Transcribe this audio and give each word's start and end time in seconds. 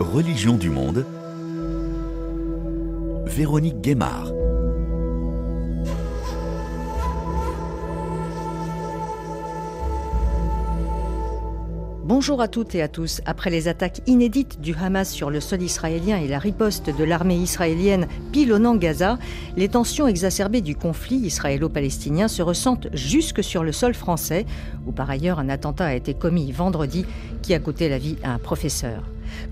Religion 0.00 0.58
du 0.58 0.68
monde. 0.68 1.06
Véronique 3.24 3.80
Guémard. 3.80 4.30
Bonjour 12.04 12.42
à 12.42 12.48
toutes 12.48 12.74
et 12.74 12.82
à 12.82 12.88
tous. 12.88 13.22
Après 13.24 13.48
les 13.48 13.68
attaques 13.68 14.02
inédites 14.06 14.60
du 14.60 14.74
Hamas 14.74 15.10
sur 15.10 15.30
le 15.30 15.40
sol 15.40 15.62
israélien 15.62 16.18
et 16.18 16.28
la 16.28 16.38
riposte 16.38 16.94
de 16.94 17.04
l'armée 17.04 17.36
israélienne 17.36 18.06
pilonnant 18.32 18.76
Gaza, 18.76 19.18
les 19.56 19.70
tensions 19.70 20.06
exacerbées 20.06 20.60
du 20.60 20.76
conflit 20.76 21.16
israélo-palestinien 21.16 22.28
se 22.28 22.42
ressentent 22.42 22.88
jusque 22.92 23.42
sur 23.42 23.64
le 23.64 23.72
sol 23.72 23.94
français, 23.94 24.44
où 24.86 24.92
par 24.92 25.08
ailleurs 25.08 25.38
un 25.38 25.48
attentat 25.48 25.86
a 25.86 25.94
été 25.94 26.12
commis 26.12 26.52
vendredi 26.52 27.06
qui 27.40 27.54
a 27.54 27.58
coûté 27.58 27.88
la 27.88 27.98
vie 27.98 28.16
à 28.22 28.32
un 28.32 28.38
professeur. 28.38 29.02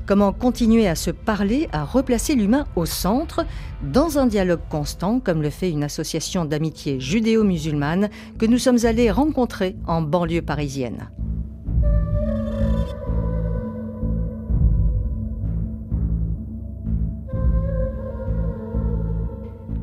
Comment 0.07 0.33
continuer 0.33 0.87
à 0.87 0.95
se 0.95 1.11
parler, 1.11 1.69
à 1.73 1.85
replacer 1.85 2.35
l'humain 2.35 2.67
au 2.77 2.87
centre, 2.87 3.47
dans 3.83 4.19
un 4.19 4.27
dialogue 4.27 4.61
constant, 4.69 5.21
comme 5.21 5.43
le 5.43 5.51
fait 5.51 5.71
une 5.71 5.85
association 5.85 6.45
d'amitié 6.45 7.01
judéo-musulmane 7.01 8.11
que 8.39 8.47
nous 8.47 8.59
sommes 8.59 8.85
allés 8.85 9.11
rencontrer 9.11 9.77
en 9.87 10.03
banlieue 10.03 10.43
parisienne. 10.43 11.09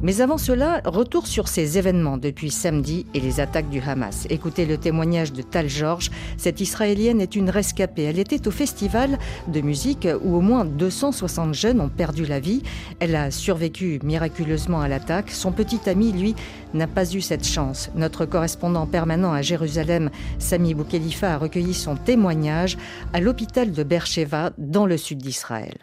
Mais 0.04 0.20
avant 0.20 0.40
cela, 0.40 0.82
retour 0.84 1.28
sur 1.28 1.48
ces 1.48 1.78
événements 1.78 2.18
depuis 2.18 2.50
samedi 2.50 3.06
et 3.14 3.20
les 3.20 3.40
attaques 3.40 3.70
du 3.70 3.80
Hamas. 3.80 4.26
Écoutez 4.32 4.66
le 4.66 4.80
témoignage 4.80 5.32
de 5.32 5.44
Tal 5.44 5.70
George. 5.70 6.10
Cette 6.38 6.60
Israélienne 6.60 7.22
est 7.22 7.36
une 7.36 7.52
rescapée. 7.52 8.06
Elle 8.06 8.18
était 8.18 8.48
au 8.48 8.52
festival 8.52 9.20
de 9.48 9.62
musique 9.62 10.08
où 10.24 10.36
au 10.36 10.42
moins 10.42 10.66
260 10.66 11.54
jeunes 11.54 11.80
ont 11.82 11.90
perdu 11.90 12.26
la 12.26 12.40
vie. 12.40 12.64
Elle 13.00 13.16
a 13.16 13.30
survécu 13.30 14.00
miraculeusement 14.02 14.82
à 14.82 14.88
l'attaque. 14.88 15.30
Son 15.30 15.52
petit 15.52 15.88
ami, 15.88 16.12
lui, 16.14 16.34
n'a 16.74 16.88
pas 16.88 17.14
eu 17.14 17.22
cette 17.22 17.46
chance. 17.46 17.92
Notre 17.94 18.26
correspondant 18.26 18.88
permanent 18.88 19.34
à 19.34 19.44
Jérusalem, 19.44 20.10
Sami 20.40 20.74
Boukhelifa, 20.74 21.36
a 21.36 21.38
recueilli 21.38 21.76
son 21.76 21.96
témoignage 21.96 22.76
à 23.14 23.20
l'hôpital 23.20 23.72
de 23.72 23.84
Beersheba 23.84 24.50
dans 24.58 24.88
le 24.88 24.98
sud 24.98 25.20
d'Israël. 25.20 25.78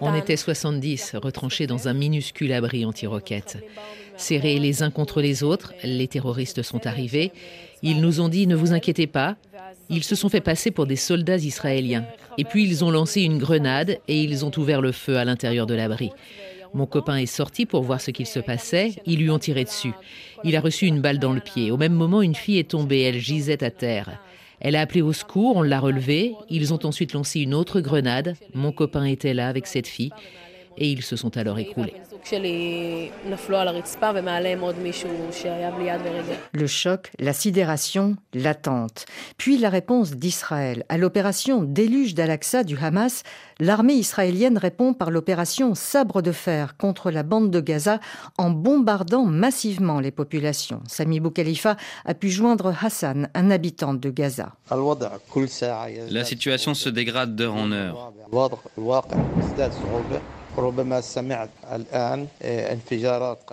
On 0.00 0.14
était 0.14 0.36
70 0.36 1.16
retranchés 1.22 1.66
dans 1.66 1.88
un 1.88 1.92
minuscule 1.92 2.52
abri 2.52 2.84
anti-roquettes. 2.84 3.58
Serrés 4.16 4.58
les 4.58 4.82
uns 4.82 4.90
contre 4.90 5.20
les 5.20 5.42
autres, 5.42 5.74
les 5.82 6.08
terroristes 6.08 6.62
sont 6.62 6.86
arrivés. 6.86 7.32
Ils 7.82 8.00
nous 8.00 8.20
ont 8.20 8.28
dit 8.28 8.46
ne 8.46 8.56
vous 8.56 8.72
inquiétez 8.72 9.06
pas. 9.06 9.36
Ils 9.90 10.04
se 10.04 10.14
sont 10.14 10.28
fait 10.28 10.40
passer 10.40 10.70
pour 10.70 10.86
des 10.86 10.96
soldats 10.96 11.36
israéliens. 11.36 12.04
Et 12.36 12.44
puis 12.44 12.64
ils 12.64 12.84
ont 12.84 12.90
lancé 12.90 13.22
une 13.22 13.38
grenade 13.38 13.98
et 14.06 14.22
ils 14.22 14.44
ont 14.44 14.52
ouvert 14.56 14.80
le 14.80 14.92
feu 14.92 15.18
à 15.18 15.24
l'intérieur 15.24 15.66
de 15.66 15.74
l'abri. 15.74 16.10
Mon 16.74 16.86
copain 16.86 17.16
est 17.16 17.26
sorti 17.26 17.66
pour 17.66 17.82
voir 17.82 18.00
ce 18.00 18.10
qu'il 18.10 18.26
se 18.26 18.40
passait. 18.40 18.92
Ils 19.06 19.18
lui 19.18 19.30
ont 19.30 19.38
tiré 19.38 19.64
dessus. 19.64 19.92
Il 20.44 20.54
a 20.54 20.60
reçu 20.60 20.86
une 20.86 21.00
balle 21.00 21.18
dans 21.18 21.32
le 21.32 21.40
pied. 21.40 21.70
Au 21.70 21.76
même 21.76 21.94
moment, 21.94 22.22
une 22.22 22.34
fille 22.34 22.58
est 22.58 22.70
tombée. 22.70 23.02
Elle 23.02 23.18
gisait 23.18 23.64
à 23.64 23.70
terre. 23.70 24.20
Elle 24.60 24.76
a 24.76 24.80
appelé 24.80 25.02
au 25.02 25.12
secours, 25.12 25.56
on 25.56 25.62
l'a 25.62 25.80
relevée. 25.80 26.34
Ils 26.50 26.74
ont 26.74 26.84
ensuite 26.84 27.12
lancé 27.12 27.40
une 27.40 27.54
autre 27.54 27.80
grenade. 27.80 28.34
Mon 28.54 28.72
copain 28.72 29.04
était 29.04 29.34
là 29.34 29.48
avec 29.48 29.66
cette 29.66 29.86
fille 29.86 30.10
et 30.78 30.88
ils 30.88 31.02
se 31.02 31.16
sont 31.16 31.36
alors 31.36 31.58
écroulés. 31.58 31.94
Le 36.52 36.66
choc, 36.66 37.10
la 37.18 37.32
sidération, 37.32 38.16
l'attente. 38.34 39.06
Puis 39.36 39.58
la 39.58 39.70
réponse 39.70 40.12
d'Israël. 40.12 40.84
À 40.88 40.98
l'opération 40.98 41.62
Déluge 41.62 42.14
d'Al-Aqsa 42.14 42.64
du 42.64 42.76
Hamas, 42.76 43.22
l'armée 43.60 43.94
israélienne 43.94 44.58
répond 44.58 44.94
par 44.94 45.10
l'opération 45.10 45.74
Sabre 45.74 46.22
de 46.22 46.32
fer 46.32 46.76
contre 46.76 47.10
la 47.10 47.22
bande 47.22 47.50
de 47.50 47.60
Gaza 47.60 48.00
en 48.36 48.50
bombardant 48.50 49.24
massivement 49.24 50.00
les 50.00 50.10
populations. 50.10 50.80
Sami 50.86 51.20
Boukhalifa 51.20 51.76
a 52.04 52.14
pu 52.14 52.30
joindre 52.30 52.74
Hassan, 52.80 53.28
un 53.34 53.50
habitant 53.50 53.94
de 53.94 54.10
Gaza. 54.10 54.52
La 56.10 56.24
situation 56.24 56.74
se 56.74 56.88
dégrade 56.88 57.34
d'heure 57.36 57.54
en 57.54 57.72
heure. 57.72 58.12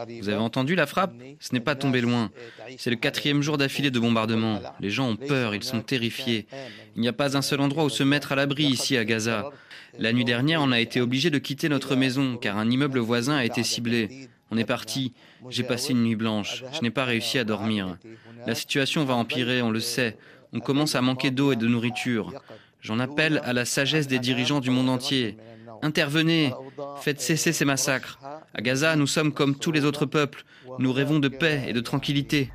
Vous 0.07 0.29
avez 0.29 0.37
entendu 0.37 0.75
la 0.75 0.85
frappe? 0.87 1.13
Ce 1.39 1.53
n'est 1.53 1.59
pas 1.59 1.75
tombé 1.75 2.01
loin. 2.01 2.31
C'est 2.77 2.89
le 2.89 2.95
quatrième 2.95 3.41
jour 3.41 3.57
d'affilée 3.57 3.91
de 3.91 3.99
bombardement. 3.99 4.59
Les 4.79 4.89
gens 4.89 5.09
ont 5.09 5.15
peur, 5.15 5.53
ils 5.53 5.63
sont 5.63 5.81
terrifiés. 5.81 6.47
Il 6.95 7.01
n'y 7.01 7.07
a 7.07 7.13
pas 7.13 7.37
un 7.37 7.41
seul 7.41 7.61
endroit 7.61 7.85
où 7.85 7.89
se 7.89 8.03
mettre 8.03 8.31
à 8.31 8.35
l'abri 8.35 8.65
ici 8.65 8.97
à 8.97 9.05
Gaza. 9.05 9.51
La 9.99 10.13
nuit 10.13 10.25
dernière, 10.25 10.61
on 10.61 10.71
a 10.71 10.79
été 10.79 10.99
obligé 10.99 11.29
de 11.29 11.37
quitter 11.37 11.69
notre 11.69 11.95
maison 11.95 12.37
car 12.37 12.57
un 12.57 12.69
immeuble 12.69 12.99
voisin 12.99 13.35
a 13.35 13.45
été 13.45 13.63
ciblé. 13.63 14.27
On 14.51 14.57
est 14.57 14.65
parti. 14.65 15.13
J'ai 15.49 15.63
passé 15.63 15.91
une 15.93 16.03
nuit 16.03 16.15
blanche. 16.15 16.63
Je 16.73 16.81
n'ai 16.81 16.91
pas 16.91 17.05
réussi 17.05 17.37
à 17.37 17.43
dormir. 17.43 17.97
La 18.45 18.55
situation 18.55 19.05
va 19.05 19.15
empirer, 19.15 19.61
on 19.61 19.71
le 19.71 19.79
sait. 19.79 20.17
On 20.53 20.59
commence 20.59 20.95
à 20.95 21.01
manquer 21.01 21.31
d'eau 21.31 21.51
et 21.51 21.55
de 21.55 21.67
nourriture. 21.67 22.33
J'en 22.81 22.99
appelle 22.99 23.41
à 23.43 23.53
la 23.53 23.65
sagesse 23.65 24.07
des 24.07 24.19
dirigeants 24.19 24.59
du 24.59 24.69
monde 24.69 24.89
entier. 24.89 25.37
Intervenez, 25.85 26.51
faites 26.99 27.21
cesser 27.21 27.53
ces 27.53 27.63
massacres. 27.63 28.17
À 28.55 28.61
Gaza, 28.63 28.95
nous 28.95 29.05
sommes 29.05 29.31
comme 29.31 29.53
tous 29.53 29.71
les 29.71 29.85
autres 29.85 30.07
peuples. 30.07 30.43
Nous 30.79 30.91
rêvons 30.91 31.19
de 31.19 31.27
paix 31.27 31.61
et 31.67 31.73
de 31.73 31.79
tranquillité. 31.79 32.49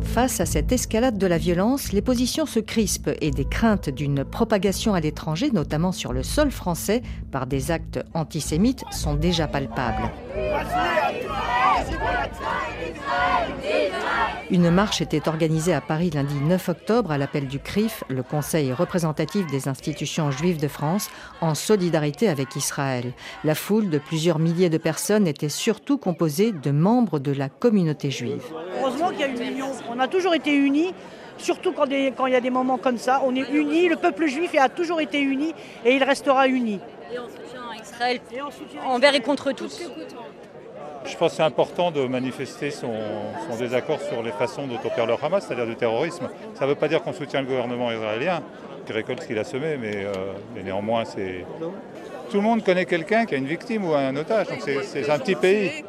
Face 0.00 0.40
à 0.40 0.46
cette 0.46 0.72
escalade 0.72 1.18
de 1.18 1.26
la 1.26 1.36
violence, 1.36 1.92
les 1.92 2.00
positions 2.00 2.46
se 2.46 2.60
crispent 2.60 3.10
et 3.20 3.30
des 3.30 3.44
craintes 3.44 3.90
d'une 3.90 4.24
propagation 4.24 4.94
à 4.94 5.00
l'étranger, 5.00 5.50
notamment 5.50 5.92
sur 5.92 6.14
le 6.14 6.22
sol 6.22 6.50
français, 6.50 7.02
par 7.30 7.46
des 7.46 7.70
actes 7.70 8.00
antisémites, 8.14 8.84
sont 8.90 9.14
déjà 9.14 9.48
palpables. 9.48 10.10
Une 14.52 14.70
marche 14.70 15.00
était 15.00 15.30
organisée 15.30 15.72
à 15.72 15.80
Paris 15.80 16.10
lundi 16.10 16.34
9 16.34 16.68
octobre 16.68 17.10
à 17.10 17.16
l'appel 17.16 17.48
du 17.48 17.58
CRIF, 17.58 18.04
le 18.10 18.22
Conseil 18.22 18.70
représentatif 18.74 19.46
des 19.46 19.66
institutions 19.66 20.30
juives 20.30 20.60
de 20.60 20.68
France, 20.68 21.08
en 21.40 21.54
solidarité 21.54 22.28
avec 22.28 22.54
Israël. 22.54 23.14
La 23.44 23.54
foule 23.54 23.88
de 23.88 23.96
plusieurs 23.96 24.38
milliers 24.38 24.68
de 24.68 24.76
personnes 24.76 25.26
était 25.26 25.48
surtout 25.48 25.96
composée 25.96 26.52
de 26.52 26.70
membres 26.70 27.18
de 27.18 27.32
la 27.32 27.48
communauté 27.48 28.10
juive. 28.10 28.42
Heureusement 28.78 29.08
qu'il 29.08 29.20
y 29.20 29.24
a 29.24 29.28
une 29.28 29.40
union. 29.40 29.68
On 29.90 29.98
a 29.98 30.06
toujours 30.06 30.34
été 30.34 30.54
unis 30.54 30.92
surtout 31.38 31.72
quand, 31.72 31.88
quand, 32.16 32.26
il 32.26 32.32
y 32.34 32.36
a 32.36 32.40
des 32.42 32.50
moments 32.50 32.76
comme 32.76 32.98
ça. 32.98 33.22
On 33.24 33.34
est 33.34 33.48
unis, 33.50 33.88
le 33.88 33.96
peuple 33.96 34.26
juif 34.26 34.54
a 34.58 34.68
toujours 34.68 35.00
été 35.00 35.18
uni 35.18 35.54
et 35.86 35.96
il 35.96 36.04
restera 36.04 36.46
uni. 36.46 36.78
Et 37.10 37.18
on 37.18 37.26
soutient 37.26 37.82
Israël 37.82 38.20
envers 38.84 39.14
et 39.14 39.20
contre 39.20 39.52
tous. 39.52 39.82
Je 41.04 41.16
pense 41.16 41.32
que 41.32 41.36
c'est 41.36 41.42
important 41.42 41.90
de 41.90 42.06
manifester 42.06 42.70
son, 42.70 42.92
désaccord 43.58 44.00
sur 44.00 44.22
les 44.22 44.30
façons 44.32 44.66
dont 44.66 44.78
opère 44.84 45.06
le 45.06 45.14
Hamas, 45.20 45.44
c'est-à-dire 45.46 45.66
du 45.66 45.76
terrorisme. 45.76 46.28
Ça 46.54 46.64
ne 46.64 46.70
veut 46.70 46.76
pas 46.76 46.88
dire 46.88 47.02
qu'on 47.02 47.12
soutient 47.12 47.40
le 47.40 47.46
gouvernement 47.46 47.90
israélien, 47.90 48.42
qui 48.86 48.92
récolte 48.92 49.22
ce 49.22 49.26
qu'il 49.26 49.38
a 49.38 49.44
semé, 49.44 49.76
mais, 49.76 50.04
euh, 50.04 50.12
néanmoins, 50.64 51.04
c'est. 51.04 51.44
Tout 52.30 52.38
le 52.38 52.42
monde 52.42 52.64
connaît 52.64 52.86
quelqu'un 52.86 53.26
qui 53.26 53.34
a 53.34 53.38
une 53.38 53.46
victime 53.46 53.84
ou 53.84 53.94
un 53.94 54.16
otage, 54.16 54.48
donc 54.48 54.60
c'est 54.62 55.10
un 55.10 55.18
petit 55.18 55.34
pays. 55.34 55.84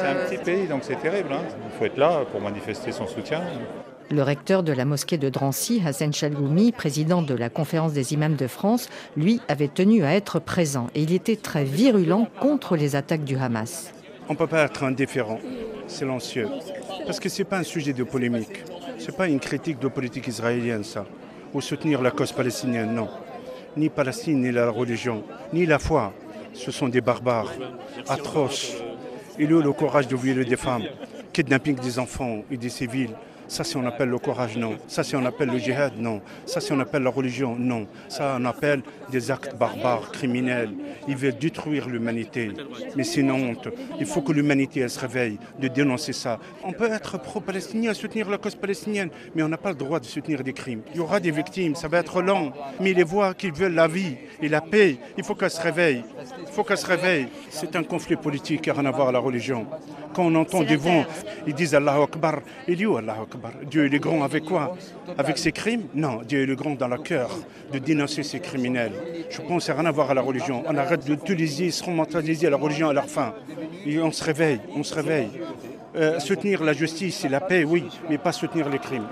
C'est 0.00 0.06
un 0.06 0.14
petit 0.26 0.38
pays, 0.38 0.66
donc 0.66 0.84
c'est 0.84 1.00
terrible. 1.00 1.32
Hein. 1.32 1.42
Il 1.72 1.78
faut 1.78 1.84
être 1.86 1.96
là 1.96 2.22
pour 2.30 2.40
manifester 2.40 2.92
son 2.92 3.06
soutien. 3.06 3.40
Le 4.10 4.22
recteur 4.22 4.62
de 4.62 4.72
la 4.72 4.84
mosquée 4.84 5.16
de 5.16 5.30
Drancy, 5.30 5.82
Hassan 5.84 6.12
Chalgoumi, 6.12 6.72
président 6.72 7.22
de 7.22 7.34
la 7.34 7.48
conférence 7.48 7.94
des 7.94 8.12
imams 8.12 8.36
de 8.36 8.46
France, 8.46 8.88
lui 9.16 9.40
avait 9.48 9.68
tenu 9.68 10.04
à 10.04 10.14
être 10.14 10.38
présent 10.38 10.88
et 10.94 11.02
il 11.02 11.12
était 11.12 11.36
très 11.36 11.64
virulent 11.64 12.28
contre 12.38 12.76
les 12.76 12.96
attaques 12.96 13.24
du 13.24 13.36
Hamas. 13.36 13.92
On 14.28 14.34
ne 14.34 14.38
peut 14.38 14.46
pas 14.46 14.64
être 14.64 14.84
indifférent, 14.84 15.40
silencieux, 15.86 16.48
parce 17.06 17.18
que 17.18 17.28
ce 17.28 17.38
n'est 17.38 17.44
pas 17.48 17.58
un 17.58 17.62
sujet 17.62 17.94
de 17.94 18.04
polémique. 18.04 18.62
Ce 18.98 19.10
n'est 19.10 19.16
pas 19.16 19.26
une 19.26 19.40
critique 19.40 19.78
de 19.78 19.88
politique 19.88 20.28
israélienne, 20.28 20.84
ça. 20.84 21.06
Ou 21.54 21.60
soutenir 21.60 22.02
la 22.02 22.10
cause 22.10 22.32
palestinienne, 22.32 22.94
non. 22.94 23.08
Ni 23.76 23.88
Palestine, 23.88 24.42
ni 24.42 24.52
la 24.52 24.70
religion, 24.70 25.24
ni 25.52 25.66
la 25.66 25.78
foi. 25.78 26.12
Ce 26.52 26.70
sont 26.70 26.88
des 26.88 27.00
barbares, 27.00 27.52
atroces. 28.08 28.74
Il 29.38 29.52
a 29.52 29.60
le 29.60 29.72
courage 29.72 30.08
de 30.08 30.16
violer 30.16 30.44
des 30.44 30.56
femmes, 30.56 30.84
kidnapping 31.32 31.76
des 31.76 31.98
enfants 31.98 32.44
et 32.50 32.56
des 32.56 32.68
civils, 32.68 33.10
ça, 33.48 33.64
si 33.64 33.76
on 33.76 33.86
appelle 33.86 34.08
le 34.08 34.18
courage, 34.18 34.56
non. 34.56 34.76
Ça, 34.88 35.02
si 35.02 35.16
on 35.16 35.24
appelle 35.24 35.50
le 35.50 35.58
djihad, 35.58 35.92
non. 35.98 36.20
Ça, 36.46 36.60
si 36.60 36.72
on 36.72 36.80
appelle 36.80 37.02
la 37.02 37.10
religion, 37.10 37.56
non. 37.58 37.86
Ça, 38.08 38.36
on 38.38 38.44
appelle 38.44 38.82
des 39.10 39.30
actes 39.30 39.56
barbares, 39.56 40.10
criminels. 40.12 40.70
Ils 41.08 41.16
veulent 41.16 41.38
détruire 41.38 41.88
l'humanité. 41.88 42.52
Mais 42.96 43.04
c'est 43.04 43.20
une 43.20 43.30
honte. 43.30 43.68
Il 43.98 44.06
faut 44.06 44.22
que 44.22 44.32
l'humanité 44.32 44.88
se 44.88 44.98
réveille 44.98 45.38
de 45.58 45.68
dénoncer 45.68 46.12
ça. 46.12 46.38
On 46.62 46.72
peut 46.72 46.90
être 46.90 47.18
pro-palestinien, 47.18 47.94
soutenir 47.94 48.30
la 48.30 48.38
cause 48.38 48.54
palestinienne, 48.54 49.10
mais 49.34 49.42
on 49.42 49.48
n'a 49.48 49.58
pas 49.58 49.70
le 49.70 49.76
droit 49.76 50.00
de 50.00 50.04
soutenir 50.04 50.42
des 50.42 50.52
crimes. 50.52 50.82
Il 50.92 50.96
y 50.98 51.00
aura 51.00 51.20
des 51.20 51.30
victimes, 51.30 51.74
ça 51.74 51.88
va 51.88 51.98
être 51.98 52.22
long. 52.22 52.52
Mais 52.80 52.92
les 52.92 53.04
voix 53.04 53.34
qui 53.34 53.50
veulent 53.50 53.74
la 53.74 53.88
vie 53.88 54.16
et 54.40 54.48
la 54.48 54.60
paix, 54.60 54.98
il 55.16 55.24
faut 55.24 55.34
qu'elles 55.34 55.50
se 55.50 55.60
réveillent. 55.60 56.04
Il 56.40 56.52
faut 56.52 56.64
qu'elle 56.64 56.78
se 56.78 56.86
réveille. 56.86 57.28
C'est 57.50 57.76
un 57.76 57.82
conflit 57.82 58.16
politique 58.16 58.62
qui 58.62 58.68
n'a 58.68 58.74
rien 58.74 58.86
à 58.86 58.90
voir 58.90 59.08
à 59.08 59.12
la 59.12 59.18
religion. 59.18 59.66
Quand 60.14 60.26
on 60.26 60.34
entend 60.36 60.62
des 60.62 60.76
vents, 60.76 61.04
ils 61.46 61.54
disent 61.54 61.74
Allah 61.74 61.96
Akbar. 62.02 62.40
Il 62.68 62.76
dit 62.76 62.86
où 62.86 62.96
Allah 62.96 63.16
Akbar 63.20 63.52
Dieu 63.68 63.92
est 63.92 63.98
grand 63.98 64.22
avec 64.22 64.44
quoi? 64.44 64.76
Avec 65.18 65.38
ses 65.38 65.52
crimes? 65.52 65.88
Non, 65.94 66.20
Dieu 66.22 66.42
est 66.42 66.46
le 66.46 66.54
grand 66.54 66.74
dans 66.76 66.88
le 66.88 66.98
cœur 66.98 67.30
de 67.72 67.78
dénoncer 67.78 68.22
ces 68.22 68.40
criminels. 68.40 68.92
Je 69.28 69.40
pense 69.40 69.58
que 69.58 69.62
ça 69.64 69.74
n'a 69.74 69.80
rien 69.80 69.88
à 69.88 69.92
voir 69.92 70.10
à 70.10 70.14
la 70.14 70.22
religion. 70.22 70.62
On 70.66 70.76
arrête 70.76 71.04
d'utiliser, 71.04 71.66
instrumentaliser 71.66 72.48
la 72.48 72.56
religion 72.56 72.88
à 72.88 72.92
leur 72.92 73.06
fin. 73.06 73.34
Et 73.84 73.98
on 73.98 74.12
se 74.12 74.22
réveille, 74.22 74.60
on 74.76 74.82
se 74.84 74.94
réveille. 74.94 75.30
Euh, 75.96 76.18
soutenir 76.20 76.62
la 76.62 76.72
justice 76.72 77.24
et 77.24 77.28
la 77.28 77.40
paix, 77.40 77.64
oui, 77.64 77.84
mais 78.08 78.18
pas 78.18 78.32
soutenir 78.32 78.68
les 78.68 78.78
crimes. 78.78 79.06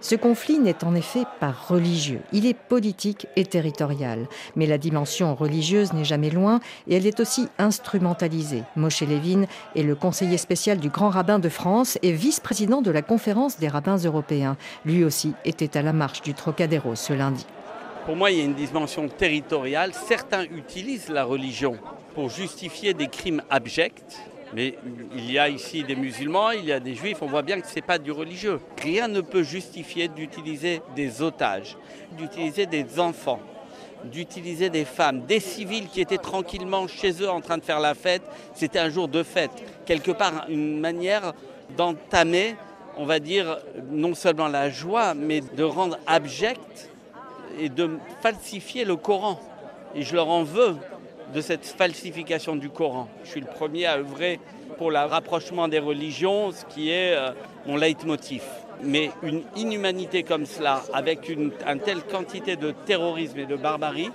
Ce 0.00 0.14
conflit 0.14 0.58
n'est 0.58 0.84
en 0.84 0.94
effet 0.94 1.24
pas 1.40 1.54
religieux, 1.68 2.20
il 2.32 2.46
est 2.46 2.54
politique 2.54 3.26
et 3.34 3.44
territorial. 3.44 4.28
Mais 4.54 4.66
la 4.66 4.78
dimension 4.78 5.34
religieuse 5.34 5.92
n'est 5.92 6.04
jamais 6.04 6.30
loin 6.30 6.60
et 6.86 6.96
elle 6.96 7.06
est 7.06 7.20
aussi 7.20 7.48
instrumentalisée. 7.58 8.62
Moshe 8.76 9.02
Levin 9.02 9.46
est 9.74 9.82
le 9.82 9.94
conseiller 9.94 10.38
spécial 10.38 10.78
du 10.78 10.90
grand 10.90 11.10
rabbin 11.10 11.38
de 11.38 11.48
France 11.48 11.98
et 12.02 12.12
vice-président 12.12 12.82
de 12.82 12.90
la 12.90 13.02
conférence 13.02 13.58
des 13.58 13.68
rabbins 13.68 13.96
européens. 13.96 14.56
Lui 14.84 15.02
aussi 15.02 15.32
était 15.44 15.76
à 15.76 15.82
la 15.82 15.92
marche 15.92 16.22
du 16.22 16.34
Trocadéro 16.34 16.94
ce 16.94 17.12
lundi. 17.12 17.46
Pour 18.04 18.14
moi, 18.14 18.30
il 18.30 18.38
y 18.38 18.40
a 18.40 18.44
une 18.44 18.54
dimension 18.54 19.08
territoriale. 19.08 19.92
Certains 19.92 20.44
utilisent 20.44 21.08
la 21.08 21.24
religion 21.24 21.76
pour 22.14 22.30
justifier 22.30 22.94
des 22.94 23.08
crimes 23.08 23.42
abjects 23.50 24.04
mais 24.56 24.74
il 25.14 25.30
y 25.30 25.38
a 25.38 25.50
ici 25.50 25.84
des 25.84 25.94
musulmans, 25.94 26.50
il 26.50 26.64
y 26.64 26.72
a 26.72 26.80
des 26.80 26.94
juifs, 26.94 27.18
on 27.20 27.26
voit 27.26 27.42
bien 27.42 27.60
que 27.60 27.66
ce 27.68 27.74
n'est 27.74 27.82
pas 27.82 27.98
du 27.98 28.10
religieux. 28.10 28.58
Rien 28.80 29.06
ne 29.06 29.20
peut 29.20 29.42
justifier 29.42 30.08
d'utiliser 30.08 30.80
des 30.94 31.20
otages, 31.20 31.76
d'utiliser 32.12 32.64
des 32.64 32.98
enfants, 32.98 33.38
d'utiliser 34.04 34.70
des 34.70 34.86
femmes, 34.86 35.26
des 35.26 35.40
civils 35.40 35.88
qui 35.88 36.00
étaient 36.00 36.16
tranquillement 36.16 36.88
chez 36.88 37.22
eux 37.22 37.28
en 37.28 37.42
train 37.42 37.58
de 37.58 37.64
faire 37.64 37.80
la 37.80 37.92
fête. 37.94 38.22
C'était 38.54 38.78
un 38.78 38.88
jour 38.88 39.08
de 39.08 39.22
fête. 39.22 39.50
Quelque 39.84 40.10
part, 40.10 40.46
une 40.48 40.80
manière 40.80 41.34
d'entamer, 41.76 42.56
on 42.96 43.04
va 43.04 43.18
dire, 43.18 43.58
non 43.90 44.14
seulement 44.14 44.48
la 44.48 44.70
joie, 44.70 45.12
mais 45.12 45.42
de 45.42 45.64
rendre 45.64 45.98
abject 46.06 46.90
et 47.58 47.68
de 47.68 47.98
falsifier 48.22 48.86
le 48.86 48.96
Coran. 48.96 49.38
Et 49.94 50.00
je 50.00 50.14
leur 50.14 50.30
en 50.30 50.44
veux 50.44 50.76
de 51.34 51.40
cette 51.40 51.66
falsification 51.66 52.56
du 52.56 52.70
Coran. 52.70 53.08
Je 53.24 53.30
suis 53.30 53.40
le 53.40 53.46
premier 53.46 53.86
à 53.86 53.96
œuvrer 53.96 54.40
pour 54.78 54.90
le 54.90 54.98
rapprochement 54.98 55.68
des 55.68 55.78
religions, 55.78 56.52
ce 56.52 56.64
qui 56.66 56.90
est 56.90 57.14
euh, 57.14 57.32
mon 57.66 57.76
leitmotiv. 57.76 58.42
Mais 58.82 59.10
une 59.22 59.42
inhumanité 59.56 60.22
comme 60.22 60.44
cela, 60.44 60.82
avec 60.92 61.28
une, 61.28 61.50
telle 61.84 62.02
quantité 62.02 62.56
de 62.56 62.72
terrorisme 62.84 63.38
et 63.38 63.46
de 63.46 63.56
barbarie, 63.56 64.10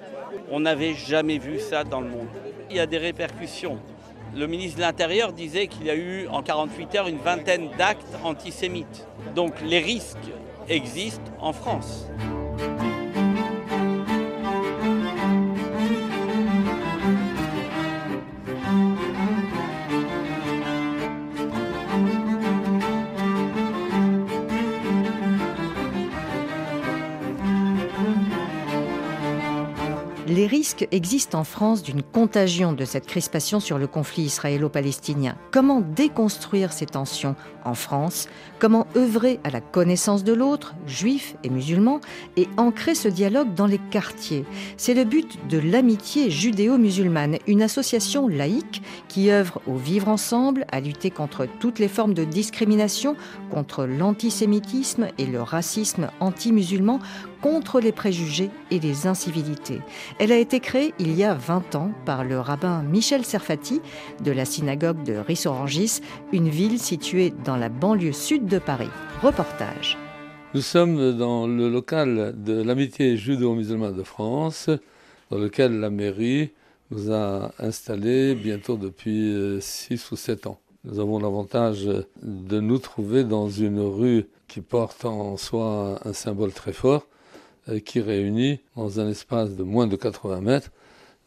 on 0.52 0.62
n'avait 0.62 0.94
jamais 0.94 1.40
vu 1.40 1.60
ça 1.60 1.84
dans 1.84 2.02
le 2.02 2.10
monde. 2.10 2.28
Il 2.69 2.75
y 2.75 2.80
a 2.80 2.86
des 2.86 3.00
répercussions. 3.00 3.80
Le 4.36 4.48
ministre 4.48 4.78
de 4.78 4.81
l'Intérieur 4.81 5.34
disait 5.34 5.68
qu'il 5.68 5.86
y 5.86 5.90
a 5.90 5.96
eu 5.96 6.28
en 6.28 6.42
48 6.42 6.96
heures 6.96 7.08
une 7.08 7.18
vingtaine 7.18 7.69
d'actes 7.78 8.16
antisémites. 8.24 9.08
Donc 9.36 9.54
les 9.66 9.80
risques 9.80 10.18
existent 10.69 11.31
en 11.40 11.54
France. 11.54 12.08
Les 30.62 30.66
risques 30.68 30.88
existent 30.92 31.40
en 31.40 31.44
France 31.44 31.81
d'une 31.81 32.04
contagion 32.04 32.72
de 32.72 32.86
cette 32.86 33.08
crispation 33.08 33.60
sur 33.60 33.80
le 33.80 33.88
conflit 33.88 34.25
israélo-palestinien. 34.25 35.36
Comment 35.50 35.81
déconstruire 35.81 36.72
ces 36.72 36.86
tensions 36.86 37.36
en 37.66 37.74
France? 37.74 38.28
Comment 38.60 38.86
œuvrer 38.96 39.40
à 39.44 39.50
la 39.50 39.60
connaissance 39.60 40.24
de 40.24 40.34
l'autre, 40.34 40.75
juifs 40.86 41.36
et 41.44 41.50
musulmans, 41.50 42.00
et 42.38 42.48
ancrer 42.58 42.94
ce 42.94 43.08
dialogue 43.08 43.56
dans 43.56 43.66
les 43.66 43.80
quartiers? 43.80 44.46
C'est 44.78 44.94
le 44.94 45.04
but 45.04 45.40
de 45.50 45.58
l'amitié 45.58 46.30
judéo-musulmane, 46.30 47.40
une 47.48 47.63
association 47.63 48.28
laïque 48.28 48.84
qui 49.08 49.31
œuvre 49.31 49.63
au 49.66 49.78
vivre 49.78 50.10
ensemble, 50.10 50.68
à 50.72 50.80
lutter 50.80 51.10
contre 51.10 51.48
toutes 51.60 51.80
les 51.80 51.88
formes 51.88 52.13
de 52.13 52.24
discrimination, 52.24 53.16
contre 53.50 53.86
l'antisémitisme 53.86 55.08
et 55.18 55.25
le 55.25 55.42
racisme 55.42 56.12
anti-musulman, 56.19 57.00
contre 57.42 57.80
les 57.80 57.92
préjugés 57.92 58.50
et 58.70 58.80
les 58.80 59.08
incivilités. 59.08 59.82
Elle 60.20 60.32
a 60.32 60.38
été 60.38 60.60
créée 60.60 60.94
il 61.00 61.14
y 61.14 61.24
a 61.24 61.34
20 61.34 61.76
ans 61.76 61.92
par 62.06 62.24
le 62.24 62.40
rabbin 62.40 62.84
Michel 62.84 63.26
Serfati 63.26 63.82
de 64.24 64.32
la 64.32 64.46
synagogue 64.46 65.04
de 65.04 65.16
Rissorangis, 65.16 66.02
une 66.32 66.50
ville 66.50 66.80
située 66.80 67.34
dans 67.44 67.58
la 67.58 67.70
banlieue 67.70 68.14
sud 68.14 68.46
de 68.46 68.60
Paris. 68.60 68.90
Reportage. 69.22 69.98
Nous 70.54 70.62
sommes 70.62 71.18
dans 71.18 71.48
le 71.48 71.70
local 71.70 72.36
de 72.38 72.62
l'amitié 72.62 73.16
judo-musulmane 73.16 73.96
de 73.96 74.04
France, 74.04 74.70
dans 75.30 75.38
lequel 75.38 75.80
la 75.80 75.90
mairie 75.90 76.52
nous 76.92 77.12
a 77.12 77.54
installés 77.58 78.36
bientôt 78.36 78.76
depuis 78.76 79.34
6 79.62 79.94
euh, 79.94 79.98
ou 80.12 80.16
7 80.18 80.48
ans. 80.48 80.60
Nous 80.84 81.00
avons 81.00 81.20
l'avantage 81.20 81.88
de 82.22 82.60
nous 82.60 82.80
trouver 82.80 83.24
dans 83.24 83.50
une 83.50 83.80
rue 83.80 84.26
qui 84.48 84.62
porte 84.62 85.06
en 85.06 85.38
soi 85.38 86.00
un 86.04 86.14
symbole 86.14 86.52
très 86.52 86.74
fort, 86.74 87.06
qui 87.80 88.02
réunit 88.02 88.60
dans 88.76 89.00
un 89.00 89.10
espace 89.10 89.56
de 89.56 89.64
moins 89.64 89.88
de 89.88 89.96
80 89.96 90.42
mètres 90.42 90.72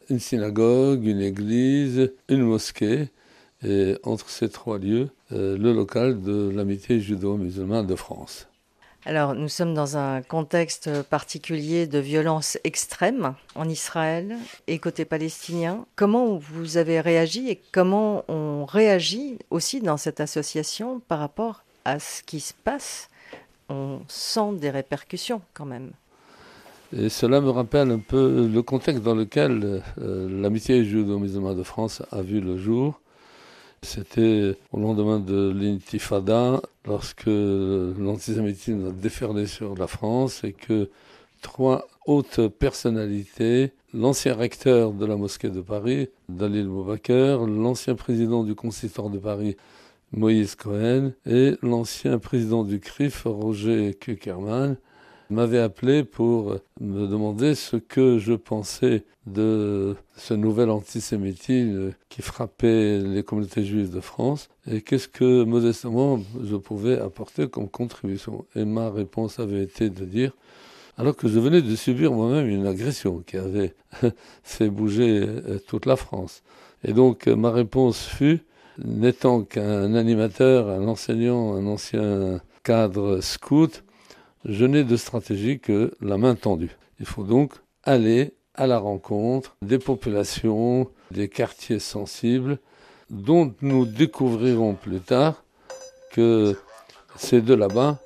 une 0.09 0.19
synagogue, 0.19 1.05
une 1.05 1.21
église, 1.21 2.11
une 2.29 2.43
mosquée, 2.43 3.09
et 3.63 3.97
entre 4.03 4.29
ces 4.29 4.49
trois 4.49 4.77
lieux, 4.77 5.09
euh, 5.31 5.57
le 5.57 5.73
local 5.73 6.21
de 6.21 6.51
l'amitié 6.53 6.99
judo-musulmane 6.99 7.87
de 7.87 7.95
France. 7.95 8.47
Alors, 9.07 9.35
nous 9.35 9.49
sommes 9.49 9.75
dans 9.75 9.97
un 9.97 10.23
contexte 10.23 11.03
particulier 11.03 11.85
de 11.85 11.99
violence 11.99 12.57
extrême 12.63 13.35
en 13.53 13.69
Israël 13.69 14.35
et 14.65 14.79
côté 14.79 15.05
palestinien. 15.05 15.85
Comment 15.95 16.37
vous 16.37 16.77
avez 16.77 17.01
réagi 17.01 17.49
et 17.49 17.61
comment 17.71 18.25
on 18.27 18.65
réagit 18.65 19.37
aussi 19.51 19.79
dans 19.79 19.97
cette 19.97 20.21
association 20.21 21.01
par 21.07 21.19
rapport 21.19 21.63
à 21.85 21.99
ce 21.99 22.23
qui 22.23 22.39
se 22.39 22.53
passe? 22.63 23.09
On 23.69 23.99
sent 24.07 24.55
des 24.55 24.71
répercussions 24.71 25.41
quand 25.53 25.65
même. 25.65 25.91
Et 26.93 27.09
cela 27.09 27.41
me 27.41 27.49
rappelle 27.49 27.91
un 27.91 27.99
peu 27.99 28.47
le 28.47 28.61
contexte 28.61 29.03
dans 29.03 29.15
lequel 29.15 29.81
euh, 29.99 30.41
l'amitié 30.41 30.85
judo-musulmane 30.85 31.57
de 31.57 31.63
France 31.63 32.01
a 32.11 32.21
vu 32.21 32.41
le 32.41 32.57
jour. 32.57 33.01
C'était 33.81 34.55
au 34.71 34.79
lendemain 34.79 35.19
de 35.19 35.51
l'intifada, 35.55 36.61
lorsque 36.85 37.27
l'antisémitisme 37.27 38.87
a 38.87 38.91
déferlé 38.91 39.45
sur 39.45 39.75
la 39.75 39.87
France 39.87 40.43
et 40.43 40.53
que 40.53 40.89
trois 41.41 41.87
hautes 42.05 42.47
personnalités, 42.47 43.71
l'ancien 43.93 44.33
recteur 44.33 44.91
de 44.91 45.05
la 45.05 45.15
mosquée 45.15 45.49
de 45.49 45.61
Paris, 45.61 46.09
Dalil 46.29 46.67
Moubaker, 46.67 47.45
l'ancien 47.45 47.95
président 47.95 48.43
du 48.43 48.55
consistoire 48.55 49.09
de 49.09 49.19
Paris, 49.19 49.55
Moïse 50.11 50.55
Cohen, 50.55 51.11
et 51.25 51.55
l'ancien 51.61 52.17
président 52.19 52.63
du 52.63 52.79
CRIF, 52.79 53.23
Roger 53.25 53.93
Kuckerman, 53.99 54.77
m'avait 55.29 55.59
appelé 55.59 56.03
pour 56.03 56.57
me 56.79 57.07
demander 57.07 57.55
ce 57.55 57.77
que 57.77 58.19
je 58.19 58.33
pensais 58.33 59.03
de 59.25 59.95
ce 60.17 60.33
nouvel 60.33 60.69
antisémitisme 60.69 61.93
qui 62.09 62.21
frappait 62.21 62.99
les 62.99 63.23
communautés 63.23 63.63
juives 63.63 63.89
de 63.89 63.99
France 63.99 64.49
et 64.69 64.81
qu'est-ce 64.81 65.07
que 65.07 65.43
modestement 65.43 66.19
je 66.43 66.55
pouvais 66.55 66.99
apporter 66.99 67.47
comme 67.47 67.69
contribution. 67.69 68.45
Et 68.55 68.65
ma 68.65 68.89
réponse 68.91 69.39
avait 69.39 69.63
été 69.63 69.89
de 69.89 70.05
dire, 70.05 70.31
alors 70.97 71.15
que 71.15 71.27
je 71.27 71.39
venais 71.39 71.61
de 71.61 71.75
subir 71.75 72.11
moi-même 72.11 72.47
une 72.47 72.67
agression 72.67 73.23
qui 73.25 73.37
avait 73.37 73.73
fait 74.43 74.69
bouger 74.69 75.25
euh, 75.25 75.59
toute 75.67 75.85
la 75.85 75.95
France. 75.95 76.43
Et 76.83 76.93
donc 76.93 77.27
ma 77.27 77.51
réponse 77.51 78.05
fut, 78.05 78.41
n'étant 78.83 79.41
qu'un 79.41 79.95
animateur, 79.95 80.69
un 80.69 80.87
enseignant, 80.87 81.55
un 81.55 81.65
ancien 81.65 82.41
cadre 82.63 83.21
scout, 83.21 83.83
je 84.45 84.65
n'ai 84.65 84.83
de 84.83 84.95
stratégie 84.95 85.59
que 85.59 85.91
la 86.01 86.17
main 86.17 86.35
tendue. 86.35 86.77
Il 86.99 87.05
faut 87.05 87.23
donc 87.23 87.53
aller 87.83 88.33
à 88.53 88.67
la 88.67 88.77
rencontre 88.77 89.55
des 89.61 89.79
populations, 89.79 90.89
des 91.11 91.27
quartiers 91.27 91.79
sensibles, 91.79 92.59
dont 93.09 93.53
nous 93.61 93.85
découvrirons 93.85 94.75
plus 94.75 94.99
tard 94.99 95.43
que 96.11 96.55
c'est 97.17 97.41
de 97.41 97.53
là-bas 97.53 97.99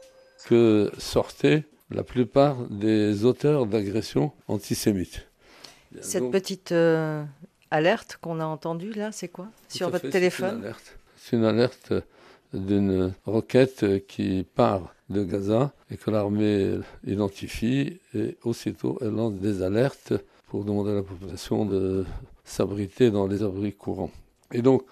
que 0.45 0.91
sortaient 0.97 1.63
la 1.91 2.03
plupart 2.03 2.57
des 2.69 3.25
auteurs 3.25 3.65
d'agressions 3.65 4.31
antisémites. 4.47 5.27
Cette 6.01 6.29
petite 6.31 6.71
euh, 6.71 7.23
alerte 7.71 8.17
qu'on 8.21 8.39
a 8.39 8.45
entendue 8.45 8.93
là, 8.93 9.11
c'est 9.11 9.27
quoi? 9.27 9.47
Sur 9.67 9.89
votre 9.89 10.09
téléphone? 10.09 10.73
C'est 11.17 11.35
une 11.35 11.45
alerte, 11.45 11.93
d'une 12.53 13.13
roquette 13.25 14.05
qui 14.07 14.45
part 14.55 14.93
de 15.09 15.23
Gaza 15.23 15.73
et 15.91 15.97
que 15.97 16.11
l'armée 16.11 16.79
identifie 17.05 17.99
et 18.13 18.37
aussitôt 18.43 18.97
elle 19.01 19.09
lance 19.09 19.35
des 19.35 19.61
alertes 19.61 20.13
pour 20.47 20.65
demander 20.65 20.91
à 20.91 20.95
la 20.95 21.03
population 21.03 21.65
de 21.65 22.05
s'abriter 22.43 23.11
dans 23.11 23.27
les 23.27 23.43
abris 23.43 23.73
courants. 23.73 24.11
Et 24.51 24.61
donc, 24.61 24.83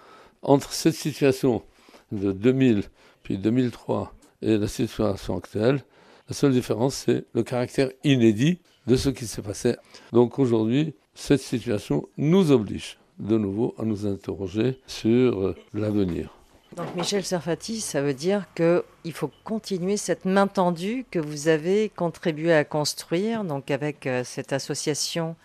entre 0.41 0.71
cette 0.71 0.93
situation 0.93 1.63
de 2.11 2.31
2000 2.31 2.83
puis 3.23 3.37
2003 3.37 4.13
et 4.41 4.57
la 4.57 4.67
situation 4.67 5.37
actuelle, 5.37 5.83
la 6.29 6.35
seule 6.35 6.51
différence, 6.51 6.95
c'est 7.05 7.25
le 7.33 7.43
caractère 7.43 7.89
inédit 8.03 8.59
de 8.85 8.95
ce 8.95 9.09
qui 9.09 9.25
s'est 9.25 9.41
passé. 9.41 9.75
Donc 10.13 10.39
aujourd'hui, 10.39 10.93
cette 11.15 11.41
situation 11.41 12.07
nous 12.17 12.51
oblige 12.51 12.97
de 13.19 13.37
nouveau 13.37 13.73
à 13.77 13.83
nous 13.83 14.05
interroger 14.05 14.77
sur 14.87 15.55
l'avenir. 15.73 16.36
Donc 16.77 16.93
Michel 16.93 17.25
Serfati, 17.25 17.81
ça 17.81 18.03
veut 18.03 18.13
dire 18.13 18.45
qu'il 18.53 19.13
faut 19.13 19.31
continuer 19.43 19.97
cette 19.97 20.25
main 20.25 20.45
tendue 20.45 21.07
que 21.09 21.17
vous 21.17 21.47
avez 21.47 21.89
contribué 21.89 22.53
à 22.53 22.63
construire, 22.65 23.43
donc 23.43 23.71
avec 23.71 24.05
euh, 24.05 24.23
cette 24.23 24.53
association 24.53 25.35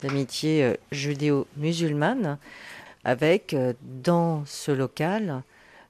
d'amitié 0.00 0.62
euh, 0.62 0.74
judéo-musulmane, 0.92 2.38
avec 3.02 3.56
dans 3.82 4.44
ce 4.46 4.70
local 4.70 5.42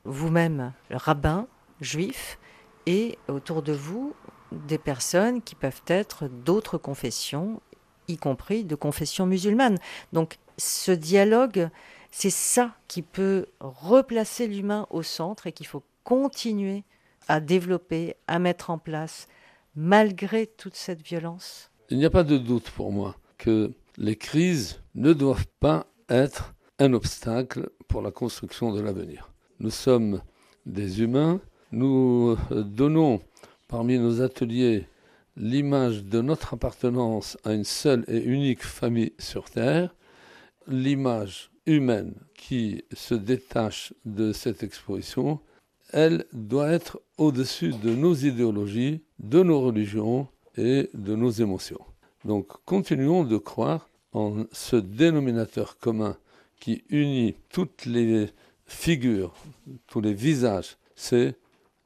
vous-même 0.07 0.73
rabbin 0.91 1.47
juif 1.83 2.39
et 2.87 3.19
autour 3.29 3.61
de 3.61 3.75
vous 3.75 4.15
des 4.51 4.79
personnes 4.79 5.43
qui 5.43 5.57
peuvent 5.57 5.83
être 5.89 6.27
d'autres 6.27 6.79
confessions, 6.79 7.61
y 8.09 8.17
compris 8.17 8.65
de 8.65 8.75
confession 8.75 9.27
musulmane. 9.27 9.77
Donc 10.15 10.39
ce 10.57 10.93
dialogue, 10.93 11.69
c'est 12.11 12.31
ça 12.31 12.75
qui 12.89 13.03
peut 13.03 13.47
replacer 13.61 14.47
l'humain 14.47 14.87
au 14.91 15.03
centre 15.03 15.47
et 15.47 15.53
qu'il 15.53 15.67
faut 15.67 15.83
continuer 16.05 16.85
à 17.29 17.41
développer, 17.41 18.15
à 18.27 18.39
mettre 18.39 18.71
en 18.71 18.79
place, 18.79 19.29
malgré 19.75 20.47
toute 20.47 20.77
cette 20.77 21.03
violence. 21.03 21.71
Il 21.91 21.99
n'y 21.99 22.05
a 22.05 22.11
pas 22.11 22.25
de 22.25 22.39
doute 22.39 22.71
pour 22.71 22.93
moi 22.93 23.17
que 23.39 23.73
les 23.99 24.17
crises 24.17 24.81
ne 24.95 25.13
doivent 25.13 25.47
pas 25.61 25.87
être 26.09 26.55
un 26.79 26.93
obstacle 26.93 27.71
pour 27.89 28.03
la 28.03 28.11
construction 28.11 28.73
de 28.73 28.81
l'avenir. 28.81 29.33
Nous 29.61 29.71
sommes 29.71 30.21
des 30.67 31.03
humains, 31.03 31.41
nous 31.73 32.37
donnons 32.51 33.21
parmi 33.69 33.99
nos 33.99 34.21
ateliers 34.21 34.87
l'image 35.37 36.05
de 36.05 36.21
notre 36.21 36.55
appartenance 36.55 37.37
à 37.45 37.53
une 37.53 37.65
seule 37.65 38.05
et 38.09 38.19
unique 38.19 38.63
famille 38.63 39.13
sur 39.19 39.51
Terre, 39.51 39.95
l'image 40.67 41.51
humaine 41.67 42.15
qui 42.35 42.85
se 42.93 43.15
détache 43.15 43.93
de 44.05 44.33
cette 44.33 44.63
exposition, 44.63 45.41
elle 45.93 46.25
doit 46.33 46.71
être 46.71 47.01
au-dessus 47.19 47.73
de 47.73 47.91
nos 47.95 48.15
idéologies, 48.15 49.03
de 49.19 49.43
nos 49.43 49.61
religions 49.61 50.29
et 50.57 50.91
de 50.95 51.15
nos 51.15 51.31
émotions. 51.31 51.81
Donc 52.25 52.49
continuons 52.65 53.25
de 53.25 53.37
croire 53.37 53.89
en 54.13 54.45
ce 54.53 54.77
dénominateur 54.77 55.79
commun 55.79 56.17
qui 56.59 56.85
unit 56.89 57.37
toutes 57.51 57.87
les 57.87 58.29
figures, 58.67 59.35
tous 59.87 60.01
les 60.01 60.15
visages, 60.15 60.77
c'est 60.95 61.35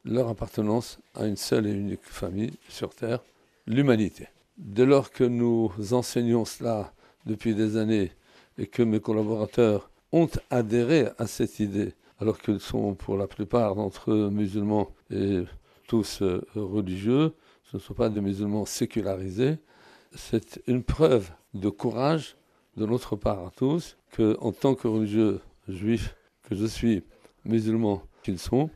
leur 0.04 0.28
appartenance 0.28 0.98
à 1.14 1.26
une 1.26 1.36
seule 1.36 1.66
et 1.66 1.72
unique 1.72 2.04
famille 2.04 2.52
sur 2.68 2.94
Terre, 2.94 3.20
l'humanité. 3.66 4.28
Dès 4.56 4.86
lors 4.86 5.10
que 5.10 5.24
nous 5.24 5.72
enseignons 5.92 6.44
cela 6.44 6.92
depuis 7.26 7.54
des 7.54 7.76
années 7.76 8.12
et 8.60 8.66
que 8.66 8.82
mes 8.82 9.00
collaborateurs 9.00 9.90
ont 10.12 10.28
adhéré 10.50 11.08
à 11.18 11.26
cette 11.26 11.58
idée, 11.58 11.94
alors 12.20 12.38
qu'ils 12.38 12.60
sont 12.60 12.94
pour 12.94 13.16
la 13.16 13.26
plupart 13.26 13.74
d'entre 13.74 14.12
eux 14.12 14.30
musulmans 14.30 14.90
et 15.10 15.42
tous 15.88 16.22
euh, 16.22 16.46
religieux, 16.54 17.32
ce 17.64 17.78
ne 17.78 17.80
sont 17.80 17.94
pas 17.94 18.10
des 18.10 18.20
musulmans 18.20 18.66
sécularisés, 18.66 19.56
c'est 20.14 20.62
une 20.66 20.82
preuve 20.82 21.30
de 21.54 21.70
courage 21.70 22.36
de 22.76 22.84
notre 22.84 23.16
part 23.16 23.46
à 23.46 23.50
tous 23.50 23.96
que, 24.12 24.36
en 24.40 24.52
tant 24.52 24.74
que 24.74 24.88
religieux 24.88 25.40
juif 25.68 26.14
que 26.42 26.54
je 26.54 26.66
suis, 26.66 27.02
musulman 27.44 28.02
qu'ils 28.22 28.38
sont, 28.38 28.70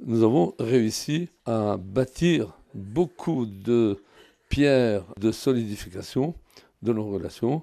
nous 0.00 0.22
avons 0.22 0.54
réussi 0.58 1.28
à 1.44 1.76
bâtir 1.76 2.56
beaucoup 2.74 3.44
de 3.44 4.02
pierres 4.48 5.04
de 5.18 5.32
solidification 5.32 6.34
de 6.82 6.92
nos 6.92 7.04
relations. 7.04 7.62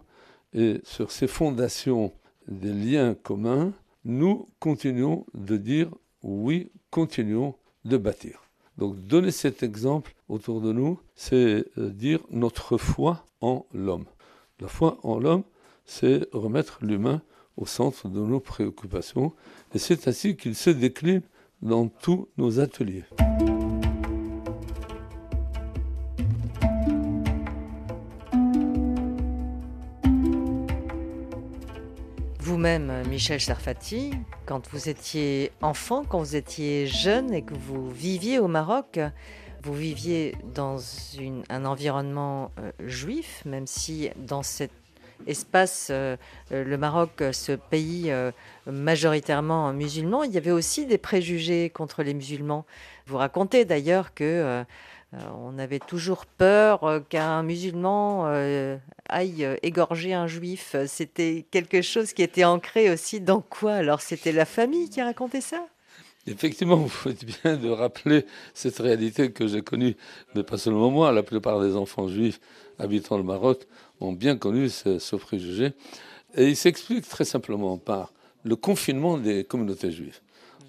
Et 0.55 0.79
sur 0.83 1.11
ces 1.11 1.27
fondations 1.27 2.13
des 2.47 2.71
liens 2.73 3.13
communs, 3.13 3.73
nous 4.05 4.47
continuons 4.59 5.25
de 5.33 5.57
dire 5.57 5.89
oui, 6.23 6.71
continuons 6.89 7.55
de 7.83 7.97
bâtir. 7.97 8.41
Donc 8.77 8.97
donner 9.05 9.31
cet 9.31 9.63
exemple 9.63 10.15
autour 10.29 10.61
de 10.61 10.71
nous, 10.71 10.99
c'est 11.13 11.65
euh, 11.77 11.89
dire 11.89 12.19
notre 12.31 12.77
foi 12.77 13.25
en 13.41 13.65
l'homme. 13.73 14.05
La 14.59 14.69
foi 14.69 14.97
en 15.03 15.19
l'homme, 15.19 15.43
c'est 15.85 16.27
remettre 16.31 16.79
l'humain 16.81 17.21
au 17.57 17.65
centre 17.65 18.07
de 18.07 18.19
nos 18.19 18.39
préoccupations. 18.39 19.33
Et 19.73 19.79
c'est 19.79 20.07
ainsi 20.07 20.37
qu'il 20.37 20.55
se 20.55 20.69
décline 20.69 21.21
dans 21.61 21.87
tous 21.87 22.29
nos 22.37 22.59
ateliers. 22.59 23.03
Vous-même, 32.65 33.07
Michel 33.07 33.39
Sarfati, 33.39 34.13
quand 34.47 34.67
vous 34.69 34.89
étiez 34.89 35.51
enfant, 35.61 36.03
quand 36.03 36.17
vous 36.17 36.35
étiez 36.35 36.87
jeune 36.87 37.31
et 37.31 37.43
que 37.43 37.53
vous 37.53 37.91
viviez 37.91 38.39
au 38.39 38.47
Maroc, 38.47 38.99
vous 39.61 39.73
viviez 39.75 40.33
dans 40.55 40.79
un 41.51 41.65
environnement 41.65 42.51
euh, 42.57 42.71
juif, 42.79 43.43
même 43.45 43.67
si 43.67 44.09
dans 44.15 44.41
cet 44.41 44.71
espace, 45.27 45.89
euh, 45.91 46.17
euh, 46.51 46.63
le 46.63 46.77
Maroc, 46.79 47.23
ce 47.33 47.51
pays 47.51 48.11
majoritairement 48.65 49.71
musulman, 49.71 50.23
il 50.23 50.31
y 50.31 50.37
avait 50.39 50.49
aussi 50.49 50.87
des 50.87 50.97
préjugés 50.97 51.69
contre 51.69 52.01
les 52.01 52.15
musulmans. 52.15 52.65
Vous 53.05 53.17
racontez 53.17 53.63
d'ailleurs 53.65 54.15
que 54.15 54.65
on 55.37 55.57
avait 55.57 55.79
toujours 55.79 56.25
peur 56.25 57.01
qu'un 57.09 57.43
musulman 57.43 58.25
aille 59.09 59.47
égorger 59.63 60.13
un 60.13 60.27
juif. 60.27 60.75
C'était 60.87 61.45
quelque 61.51 61.81
chose 61.81 62.13
qui 62.13 62.23
était 62.23 62.43
ancré 62.43 62.91
aussi 62.91 63.21
dans 63.21 63.41
quoi? 63.41 63.73
Alors 63.73 64.01
c'était 64.01 64.31
la 64.31 64.45
famille 64.45 64.89
qui 64.89 65.01
racontait 65.01 65.41
ça? 65.41 65.65
Effectivement, 66.27 66.77
vous 66.77 66.89
faites 66.89 67.23
bien 67.23 67.55
de 67.55 67.69
rappeler 67.69 68.25
cette 68.55 68.79
réalité 68.79 69.31
que 69.31 69.47
j'ai 69.47 69.61
connue, 69.61 69.95
mais 70.33 70.41
pas 70.41 70.57
seulement 70.57 70.89
moi, 70.89 71.11
la 71.11 71.21
plupart 71.21 71.61
des 71.61 71.75
enfants 71.75 72.07
juifs 72.07 72.39
habitant 72.79 73.17
le 73.17 73.23
Maroc 73.23 73.67
ont 74.01 74.11
bien 74.11 74.35
connu 74.35 74.69
ce, 74.69 75.15
préjugé. 75.15 75.73
Et 76.35 76.49
il 76.49 76.55
s'explique 76.55 77.07
très 77.07 77.25
simplement 77.25 77.77
par 77.77 78.11
le 78.43 78.55
confinement 78.55 79.17
des 79.17 79.43
communautés 79.43 79.91
juives. 79.91 80.19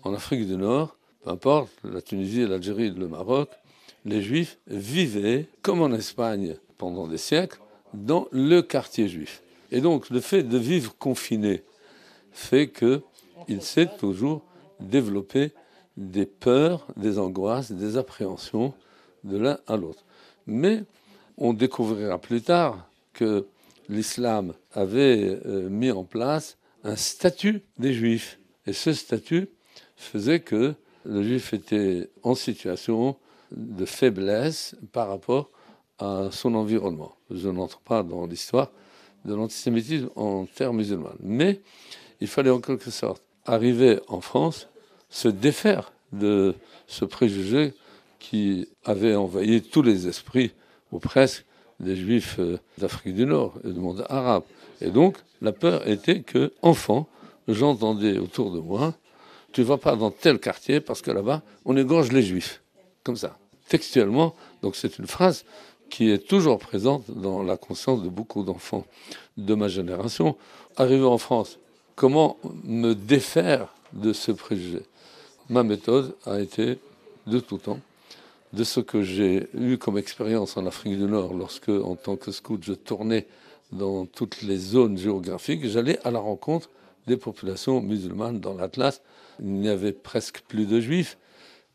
En 0.03 0.13
Afrique 0.13 0.47
du 0.47 0.57
Nord, 0.57 0.97
peu 1.25 1.31
importe, 1.31 1.71
la 1.85 2.03
Tunisie, 2.03 2.47
l'Algérie, 2.47 2.91
le 2.91 3.09
Maroc, 3.09 3.49
les 4.07 4.23
juifs 4.23 4.59
vivaient, 4.69 5.47
comme 5.61 5.83
en 5.83 5.93
Espagne 5.93 6.57
pendant 6.79 7.07
des 7.07 7.19
siècles, 7.19 7.61
dans 7.93 8.29
le 8.31 8.63
quartier 8.63 9.09
juif. 9.09 9.43
Et 9.73 9.81
donc 9.81 10.09
le 10.11 10.21
fait 10.21 10.45
de 10.45 10.57
vivre 10.57 10.95
confiné 10.97 11.65
fait 12.31 12.71
qu'il 12.71 13.63
s'est 13.63 13.91
toujours 13.99 14.43
développé 14.81 15.53
des 15.97 16.27
peurs, 16.27 16.87
des 16.97 17.19
angoisses, 17.19 17.73
des 17.73 17.97
appréhensions 17.97 18.75
de 19.25 19.39
l'un 19.39 19.59
à 19.67 19.77
l'autre. 19.77 20.05
Mais 20.47 20.85
on 21.37 21.53
découvrira 21.53 22.19
plus 22.19 22.43
tard 22.43 22.89
que 23.13 23.47
l'islam 23.89 24.53
avait 24.73 25.41
euh, 25.47 25.69
mis 25.69 25.91
en 25.91 26.05
place 26.05 26.59
un 26.85 26.97
statut 26.97 27.63
des 27.79 27.93
juifs. 27.93 28.39
Et 28.67 28.73
ce 28.73 28.93
statut 28.93 29.49
faisait 29.97 30.41
que 30.41 30.75
le 31.05 31.23
juif 31.23 31.55
était 31.55 32.09
en 32.23 32.35
situation 32.35 33.17
de 33.51 33.85
faiblesse 33.85 34.77
par 34.93 35.09
rapport 35.09 35.51
à 35.99 36.29
son 36.31 36.55
environnement. 36.55 37.17
Je 37.31 37.49
n'entre 37.49 37.79
pas 37.81 38.03
dans 38.03 38.27
l'histoire 38.27 38.71
de 39.25 39.35
l'antisémitisme 39.35 40.11
en 40.15 40.47
termes 40.47 40.77
musulmans. 40.77 41.15
Mais 41.21 41.61
il 42.21 42.29
fallait 42.29 42.51
en 42.51 42.61
quelque 42.61 42.91
sorte 42.91 43.23
arriver 43.45 44.01
en 44.09 44.21
France, 44.21 44.69
se 45.09 45.29
défaire 45.29 45.93
de 46.13 46.55
ce 46.87 47.05
préjugé 47.05 47.75
qui 48.19 48.69
avait 48.85 49.15
envahi 49.15 49.63
tous 49.63 49.83
les 49.83 50.09
esprits, 50.09 50.53
ou 50.93 50.99
presque, 50.99 51.45
des 51.79 51.95
juifs 51.95 52.37
euh, 52.39 52.59
d'Afrique 52.79 53.15
du 53.15 53.27
Nord 53.27 53.55
et 53.63 53.71
du 53.71 53.79
monde 53.79 54.07
arabe. 54.09 54.45
Et 54.81 54.91
donc, 54.91 55.19
la 55.43 55.53
peur 55.53 55.87
était 55.87 56.21
que, 56.21 56.53
enfant, 56.63 57.07
j'entendais 57.49 58.19
autour 58.19 58.51
de 58.51 58.61
moi, 58.61 58.95
tu 59.53 59.63
vas 59.63 59.77
pas 59.77 59.95
dans 59.97 60.11
tel 60.11 60.39
quartier 60.39 60.81
parce 60.81 61.03
que 61.03 61.11
là-bas, 61.11 61.43
on 61.65 61.77
égorge 61.77 62.13
les 62.13 62.23
juifs. 62.23 62.63
Comme 63.07 63.15
ça. 63.15 63.39
Textuellement, 63.69 64.35
donc 64.63 64.75
c'est 64.75 64.99
une 64.99 65.07
phrase 65.07 65.45
qui 65.91 66.11
est 66.11 66.27
toujours 66.27 66.59
présente 66.59 67.09
dans 67.09 67.45
la 67.45 67.57
conscience 67.57 68.03
de 68.03 68.09
beaucoup 68.09 68.43
d'enfants 68.43 68.85
de 69.37 69.55
ma 69.55 69.69
génération. 69.69 70.37
Arrivé 70.77 71.05
en 71.05 71.17
France, 71.17 71.61
comment 71.95 72.37
me 72.65 72.95
défaire 72.95 73.69
de 73.93 74.13
ce 74.13 74.33
préjugé? 74.33 74.83
Ma 75.49 75.63
méthode 75.63 76.17
a 76.27 76.41
été 76.41 76.81
de 77.29 77.39
tout 77.39 77.59
temps, 77.59 77.79
de 78.53 78.65
ce 78.65 78.81
que 78.81 79.03
j'ai 79.03 79.47
eu 79.55 79.79
comme 79.79 79.99
expérience 79.99 80.57
en 80.57 80.67
Afrique 80.67 80.99
du 80.99 81.05
Nord 81.05 81.33
lorsque, 81.33 81.69
en 81.69 81.95
tant 81.95 82.17
que 82.17 82.33
scout, 82.33 82.61
je 82.65 82.73
tournais 82.73 83.29
dans 83.71 84.05
toutes 84.05 84.43
les 84.43 84.57
zones 84.57 84.99
géographiques, 84.99 85.65
j'allais 85.65 86.01
à 86.05 86.11
la 86.11 86.19
rencontre 86.19 86.71
des 87.07 87.17
populations 87.17 87.81
musulmanes 87.81 88.41
dans 88.41 88.55
l'Atlas. 88.55 89.01
Il 89.39 89.53
n'y 89.53 89.69
avait 89.69 89.93
presque 89.93 90.41
plus 90.49 90.67
de 90.67 90.81
juifs, 90.81 91.17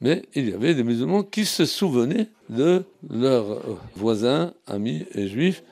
mais 0.02 0.24
il 0.34 0.50
y 0.50 0.54
avait 0.54 0.74
des 0.74 0.84
musulmans 0.84 1.24
qui 1.24 1.46
se 1.46 1.66
souvenaient 1.66 2.28
de 2.50 2.84
leurs 3.10 3.62
voisins, 3.96 4.54
amis 4.68 5.06
et 5.14 5.28
juifs, 5.28 5.64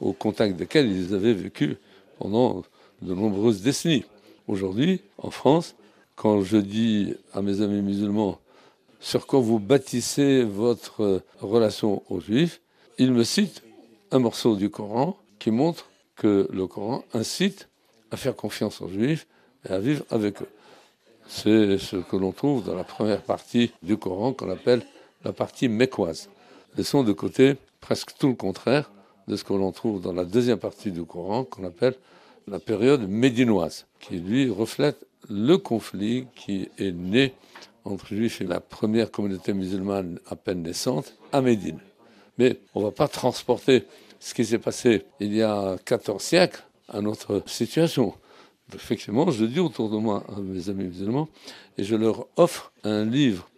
au 0.00 0.12
contact 0.12 0.56
desquels 0.56 0.90
ils 0.90 1.14
avaient 1.14 1.32
vécu 1.32 1.76
pendant 2.18 2.64
de 3.02 3.14
nombreuses 3.14 3.62
décennies. 3.62 4.04
Aujourd'hui, 4.48 5.00
en 5.18 5.30
France, 5.30 5.74
quand 6.16 6.42
je 6.42 6.56
dis 6.56 7.14
à 7.32 7.42
mes 7.42 7.60
amis 7.60 7.80
musulmans 7.80 8.38
sur 9.00 9.26
quoi 9.26 9.38
vous 9.38 9.60
bâtissez 9.60 10.42
votre 10.42 11.22
relation 11.40 12.02
aux 12.08 12.20
juifs, 12.20 12.60
ils 12.98 13.12
me 13.12 13.22
citent 13.22 13.62
un 14.10 14.18
morceau 14.18 14.56
du 14.56 14.70
Coran 14.70 15.16
qui 15.38 15.52
montre 15.52 15.88
que 16.16 16.48
le 16.52 16.66
Coran 16.66 17.04
incite 17.14 17.68
à 18.10 18.16
faire 18.16 18.34
confiance 18.34 18.80
aux 18.80 18.88
juifs 18.88 19.26
et 19.68 19.72
à 19.72 19.78
vivre 19.78 20.04
avec 20.10 20.42
eux. 20.42 20.48
C'est 21.28 21.76
ce 21.76 21.96
que 21.96 22.16
l'on 22.16 22.32
trouve 22.32 22.64
dans 22.64 22.74
la 22.74 22.84
première 22.84 23.20
partie 23.20 23.70
du 23.82 23.98
Coran 23.98 24.32
qu'on 24.32 24.50
appelle 24.50 24.82
la 25.24 25.32
partie 25.32 25.68
mécoise. 25.68 26.30
Laissons 26.76 27.04
de 27.04 27.12
côté 27.12 27.56
presque 27.80 28.14
tout 28.18 28.28
le 28.28 28.34
contraire 28.34 28.90
de 29.28 29.36
ce 29.36 29.44
que 29.44 29.52
l'on 29.52 29.70
trouve 29.70 30.00
dans 30.00 30.14
la 30.14 30.24
deuxième 30.24 30.58
partie 30.58 30.90
du 30.90 31.04
Coran 31.04 31.44
qu'on 31.44 31.64
appelle 31.64 31.94
la 32.46 32.58
période 32.58 33.06
médinoise, 33.06 33.84
qui 34.00 34.16
lui 34.16 34.50
reflète 34.50 35.06
le 35.28 35.58
conflit 35.58 36.26
qui 36.34 36.70
est 36.78 36.92
né 36.92 37.34
entre 37.84 38.06
juifs 38.06 38.40
et 38.40 38.44
la 38.46 38.60
première 38.60 39.10
communauté 39.10 39.52
musulmane 39.52 40.18
à 40.28 40.34
peine 40.34 40.62
naissante 40.62 41.14
à 41.32 41.42
Médine. 41.42 41.78
Mais 42.38 42.56
on 42.74 42.80
ne 42.80 42.86
va 42.86 42.90
pas 42.90 43.08
transporter 43.08 43.84
ce 44.18 44.32
qui 44.32 44.46
s'est 44.46 44.58
passé 44.58 45.04
il 45.20 45.34
y 45.34 45.42
a 45.42 45.76
14 45.84 46.22
siècles 46.22 46.64
à 46.88 47.02
notre 47.02 47.42
situation. 47.46 48.14
Effectivement, 48.74 49.30
je 49.30 49.44
dis 49.46 49.60
autour 49.60 49.88
de 49.88 49.96
moi 49.96 50.24
à 50.28 50.40
mes 50.40 50.68
amis 50.68 50.84
musulmans, 50.84 51.28
et 51.78 51.84
je 51.84 51.96
leur 51.96 52.26
offre 52.36 52.72
un 52.84 53.04
livre 53.04 53.48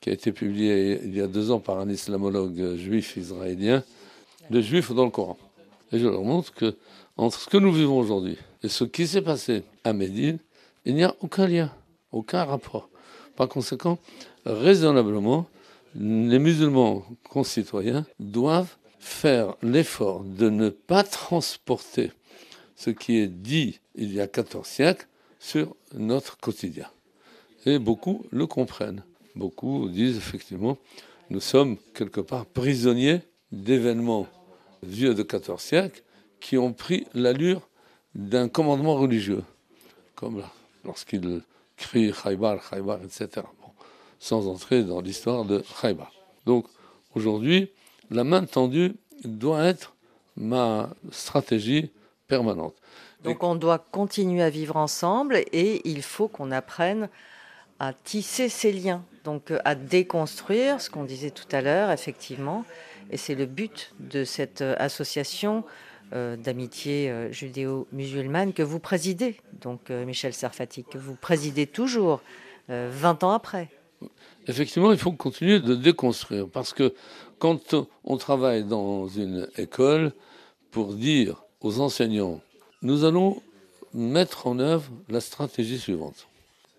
qui 0.00 0.10
a 0.10 0.12
été 0.12 0.30
publié 0.32 1.00
il 1.04 1.16
y 1.16 1.20
a 1.20 1.26
deux 1.26 1.50
ans 1.50 1.60
par 1.60 1.78
un 1.78 1.88
islamologue 1.88 2.76
juif 2.76 3.16
israélien, 3.16 3.82
Le 4.50 4.60
juif 4.60 4.92
dans 4.92 5.04
le 5.04 5.10
Coran. 5.10 5.36
Et 5.92 5.98
je 5.98 6.06
leur 6.06 6.22
montre 6.22 6.54
que 6.54 6.76
entre 7.16 7.38
ce 7.38 7.48
que 7.48 7.56
nous 7.56 7.72
vivons 7.72 7.98
aujourd'hui 7.98 8.36
et 8.62 8.68
ce 8.68 8.84
qui 8.84 9.06
s'est 9.06 9.22
passé 9.22 9.62
à 9.84 9.92
Médine, 9.92 10.38
il 10.84 10.94
n'y 10.94 11.04
a 11.04 11.14
aucun 11.20 11.46
lien, 11.46 11.72
aucun 12.12 12.44
rapport. 12.44 12.88
Par 13.36 13.48
conséquent, 13.48 13.98
raisonnablement, 14.44 15.46
les 15.94 16.38
musulmans 16.38 17.04
concitoyens 17.28 18.06
doivent 18.18 18.76
faire 18.98 19.54
l'effort 19.62 20.24
de 20.24 20.48
ne 20.50 20.68
pas 20.68 21.04
transporter 21.04 22.12
ce 22.76 22.90
qui 22.90 23.18
est 23.18 23.28
dit 23.28 23.80
il 23.98 24.14
y 24.14 24.20
a 24.20 24.26
14 24.26 24.66
siècles 24.66 25.06
sur 25.38 25.74
notre 25.94 26.38
quotidien. 26.38 26.88
Et 27.66 27.78
beaucoup 27.78 28.24
le 28.30 28.46
comprennent. 28.46 29.02
Beaucoup 29.34 29.88
disent 29.88 30.16
effectivement, 30.16 30.78
nous 31.30 31.40
sommes 31.40 31.76
quelque 31.94 32.20
part 32.20 32.46
prisonniers 32.46 33.20
d'événements 33.52 34.26
vieux 34.82 35.14
de 35.14 35.22
14 35.22 35.60
siècles 35.60 36.02
qui 36.40 36.56
ont 36.56 36.72
pris 36.72 37.06
l'allure 37.14 37.68
d'un 38.14 38.48
commandement 38.48 38.96
religieux, 38.96 39.42
comme 40.14 40.42
lorsqu'il 40.84 41.42
crie 41.76 42.12
Khaybar, 42.12 42.58
Khaybar, 42.68 43.00
etc. 43.02 43.46
sans 44.18 44.48
entrer 44.48 44.82
dans 44.82 45.00
l'histoire 45.00 45.44
de 45.44 45.62
Khaybar. 45.80 46.12
Donc 46.46 46.66
aujourd'hui, 47.14 47.70
la 48.10 48.24
main 48.24 48.44
tendue 48.44 48.94
doit 49.24 49.64
être 49.64 49.94
ma 50.36 50.90
stratégie 51.10 51.90
permanente. 52.26 52.74
Donc 53.28 53.42
on 53.42 53.54
doit 53.54 53.78
continuer 53.78 54.42
à 54.42 54.50
vivre 54.50 54.76
ensemble 54.76 55.36
et 55.52 55.80
il 55.88 56.02
faut 56.02 56.28
qu'on 56.28 56.50
apprenne 56.50 57.08
à 57.78 57.92
tisser 57.92 58.48
ces 58.48 58.72
liens, 58.72 59.04
donc 59.24 59.52
à 59.64 59.74
déconstruire 59.74 60.80
ce 60.80 60.90
qu'on 60.90 61.04
disait 61.04 61.30
tout 61.30 61.46
à 61.52 61.60
l'heure, 61.60 61.90
effectivement. 61.90 62.64
Et 63.10 63.16
c'est 63.16 63.34
le 63.34 63.46
but 63.46 63.92
de 64.00 64.24
cette 64.24 64.62
association 64.62 65.64
euh, 66.14 66.36
d'amitié 66.36 67.10
euh, 67.10 67.30
judéo-musulmane 67.30 68.54
que 68.54 68.62
vous 68.62 68.78
présidez, 68.78 69.36
donc 69.60 69.90
euh, 69.90 70.06
Michel 70.06 70.32
Serfati, 70.32 70.84
que 70.84 70.96
vous 70.96 71.14
présidez 71.14 71.66
toujours, 71.66 72.22
20 72.70 73.24
ans 73.24 73.30
après. 73.30 73.68
Effectivement, 74.46 74.92
il 74.92 74.98
faut 74.98 75.12
continuer 75.12 75.58
de 75.58 75.74
déconstruire, 75.74 76.48
parce 76.48 76.74
que 76.74 76.94
quand 77.38 77.74
on 78.04 78.16
travaille 78.18 78.64
dans 78.64 79.08
une 79.08 79.48
école 79.56 80.12
pour 80.70 80.92
dire 80.92 81.44
aux 81.60 81.80
enseignants, 81.80 82.40
nous 82.82 83.04
allons 83.04 83.42
mettre 83.94 84.46
en 84.46 84.58
œuvre 84.58 84.90
la 85.08 85.20
stratégie 85.20 85.78
suivante. 85.78 86.26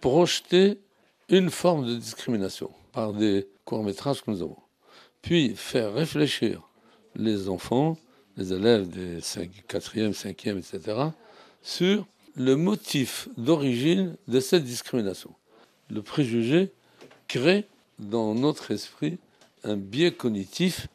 Projeter 0.02 0.78
une 1.30 1.50
forme 1.50 1.86
de 1.86 1.96
discrimination 1.96 2.72
par 2.94 3.14
des 3.14 3.48
courts-métrages 3.66 4.24
que 4.24 4.32
nous 4.32 4.42
avons. 4.42 4.58
Puis 5.22 5.56
faire 5.56 5.94
réfléchir 5.94 6.62
les 7.16 7.50
enfants 7.50 7.98
les 8.40 8.54
élèves 8.54 8.88
des 8.88 9.20
4e, 9.20 10.14
5e, 10.14 10.58
etc., 10.58 10.98
sur 11.62 12.08
le 12.36 12.56
motif 12.56 13.28
d'origine 13.38 14.16
de 14.30 14.40
cette 14.40 14.64
discrimination. 14.64 15.32
Le 15.90 16.02
préjugé 16.02 16.72
crée 17.28 17.66
dans 18.00 18.34
notre 18.34 18.72
esprit 18.72 19.18
un 19.66 19.76
biais 19.76 20.12
cognitif 20.12 20.88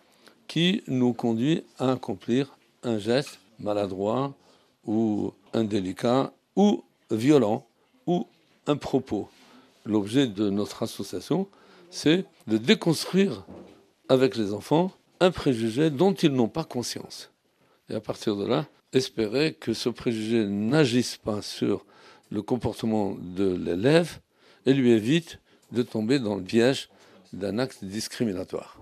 qui 0.49 0.83
nous 0.87 1.12
conduit 1.12 1.64
à 1.79 1.93
accomplir 1.93 2.57
un 2.83 2.99
geste 2.99 3.38
maladroit 3.59 4.35
ou 4.87 5.33
indélicat 5.53 6.33
ou 6.57 6.85
violent 7.11 7.66
ou 8.07 8.27
un 8.66 8.77
propos. 8.77 9.29
L'objet 9.85 10.27
de 10.27 10.51
notre 10.51 10.83
association, 10.83 11.49
c'est 11.90 12.25
de 12.47 12.59
déconstruire 12.59 13.44
avec 14.09 14.37
les 14.37 14.53
enfants 14.53 14.92
un 15.20 15.31
préjugé 15.31 15.90
dont 15.90 16.12
ils 16.12 16.33
n'ont 16.33 16.49
pas 16.49 16.64
conscience. 16.64 17.31
Et 17.88 17.94
à 17.94 18.01
partir 18.01 18.37
de 18.37 18.47
là, 18.47 18.66
espérer 18.92 19.55
que 19.55 19.75
ce 19.75 19.88
préjugé 19.88 20.47
n'agisse 20.47 21.16
pas 21.16 21.42
sur 21.42 21.85
le 22.31 22.42
comportement 22.42 23.16
de 23.18 23.55
l'élève 23.55 24.20
et 24.66 24.73
lui 24.73 24.92
évite 24.92 25.38
de 25.73 25.83
tomber 25.83 26.18
dans 26.18 26.37
le 26.37 26.42
piège 26.42 26.88
d'un 27.33 27.59
acte 27.59 27.85
discriminatoire. 27.85 28.79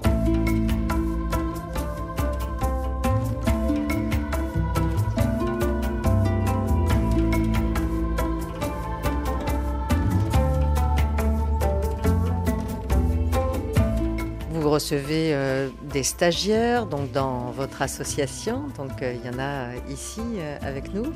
Recevez 14.72 15.34
euh, 15.34 15.68
des 15.92 16.02
stagiaires 16.02 16.86
donc 16.86 17.12
dans 17.12 17.50
votre 17.50 17.82
association, 17.82 18.68
donc 18.76 19.02
euh, 19.02 19.14
il 19.14 19.30
y 19.30 19.34
en 19.34 19.38
a 19.38 19.74
ici 19.90 20.22
euh, 20.36 20.56
avec 20.62 20.94
nous. 20.94 21.12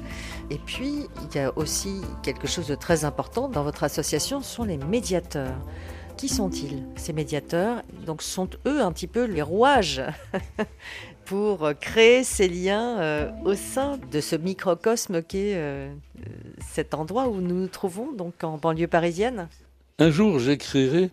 Et 0.51 0.59
puis 0.59 1.07
il 1.23 1.35
y 1.35 1.38
a 1.38 1.57
aussi 1.57 2.03
quelque 2.23 2.47
chose 2.47 2.69
de 2.69 2.75
très 2.75 3.05
important 3.05 3.49
dans 3.49 3.62
votre 3.62 3.83
association, 3.83 4.42
sont 4.42 4.64
les 4.64 4.77
médiateurs. 4.77 5.57
Qui 6.19 6.29
sont-ils 6.29 6.85
ces 6.97 7.12
médiateurs? 7.12 7.83
Donc 8.05 8.23
sont 8.23 8.49
eux 8.66 8.81
un 8.81 8.92
petit 8.92 9.07
peu 9.07 9.25
les 9.25 9.42
rouages 9.42 10.03
pour 11.25 11.71
créer 11.81 12.25
ces 12.25 12.49
liens 12.49 13.29
au 13.45 13.55
sein 13.55 13.99
de 14.11 14.21
ce 14.21 14.37
microcosme 14.37 15.23
qu'est 15.23 15.61
cet 16.73 16.95
endroit 16.95 17.29
où 17.29 17.42
nous 17.42 17.57
nous 17.57 17.69
trouvons, 17.69 18.12
donc 18.12 18.45
en 18.45 18.57
banlieue 18.57 18.87
parisienne? 18.87 19.49
Un 19.99 20.11
jour, 20.11 20.38
j'écrirai 20.38 21.11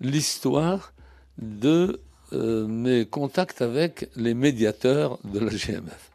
l'histoire 0.00 0.93
de 1.38 2.00
euh, 2.32 2.66
mes 2.66 3.06
contacts 3.06 3.62
avec 3.62 4.08
les 4.16 4.34
médiateurs 4.34 5.18
de 5.24 5.38
la 5.38 5.50
GMF. 5.50 6.10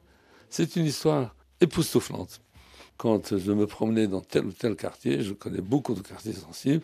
C'est 0.50 0.76
une 0.76 0.86
histoire 0.86 1.36
époustouflante. 1.62 2.42
Quand 2.98 3.38
je 3.38 3.52
me 3.52 3.68
promenais 3.68 4.08
dans 4.08 4.22
tel 4.22 4.46
ou 4.46 4.52
tel 4.52 4.76
quartier, 4.76 5.22
je 5.22 5.34
connais 5.34 5.62
beaucoup 5.62 5.94
de 5.94 6.02
quartiers 6.02 6.34
sensibles, 6.34 6.84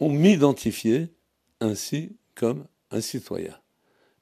on 0.00 0.10
m'identifiait 0.10 1.08
ainsi 1.60 2.16
comme 2.34 2.66
un 2.90 3.00
citoyen. 3.00 3.56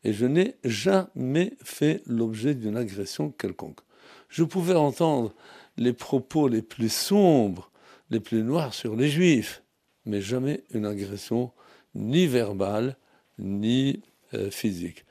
Et 0.04 0.12
je 0.12 0.26
n'ai 0.26 0.56
jamais 0.64 1.54
fait 1.62 2.02
l'objet 2.06 2.54
d'une 2.54 2.76
agression 2.76 3.30
quelconque. 3.30 3.80
Je 4.28 4.44
pouvais 4.44 4.74
entendre 4.74 5.35
les 5.76 5.92
propos 5.92 6.48
les 6.48 6.62
plus 6.62 6.92
sombres, 6.92 7.70
les 8.11 8.20
plus 8.20 8.42
noirs 8.42 8.72
sur 8.72 8.94
les 8.94 9.09
juifs, 9.09 9.62
mais 10.04 10.20
jamais 10.20 10.62
une 10.72 10.87
agression 10.87 11.50
ni 11.94 12.26
verbale, 12.26 12.96
ni 13.38 14.03
euh, 14.35 14.51
physique. 14.51 15.05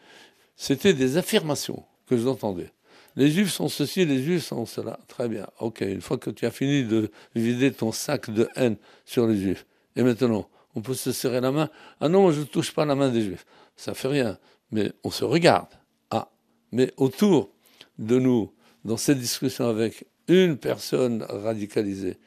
C'était 0.55 0.93
des 0.93 1.17
affirmations 1.17 1.83
que 2.07 2.17
j'entendais. 2.17 2.71
Les 3.15 3.31
juifs 3.31 3.51
sont 3.51 3.69
ceci, 3.69 4.05
les 4.05 4.21
juifs 4.21 4.43
sont 4.43 4.65
cela. 4.65 4.99
Très 5.07 5.29
bien. 5.29 5.47
Ok, 5.59 5.81
une 5.81 6.01
fois 6.01 6.17
que 6.17 6.29
tu 6.29 6.45
as 6.45 6.51
fini 6.51 6.83
de 6.83 7.11
vider 7.33 7.71
ton 7.71 7.91
sac 7.91 8.29
de 8.29 8.49
haine 8.55 8.75
sur 9.05 9.25
les 9.27 9.37
juifs, 9.37 9.65
et 9.95 10.03
maintenant, 10.03 10.49
On 10.77 10.81
peut 10.81 10.93
se 10.93 11.13
serrer 11.13 11.39
la 11.39 11.51
main. 11.53 11.69
Ah 12.01 12.09
non, 12.09 12.31
je 12.31 12.41
ne 12.41 12.45
touche 12.45 12.73
pas 12.73 12.83
la 12.83 12.95
main 12.95 13.09
des 13.09 13.21
juifs. 13.21 13.45
Ça 13.77 13.93
fait 13.93 14.09
rien. 14.09 14.37
Mais 14.71 14.91
on 15.05 15.09
se 15.09 15.23
regarde. 15.23 15.69
Ah, 16.11 16.29
mais 16.73 16.91
autour 16.97 17.49
de 17.97 18.19
nous, 18.19 18.51
dans 18.83 18.97
cette 18.97 19.19
discussion 19.19 19.69
avec 19.69 20.05
une 20.27 20.57
personne 20.57 21.23
radicalisée, 21.23 22.17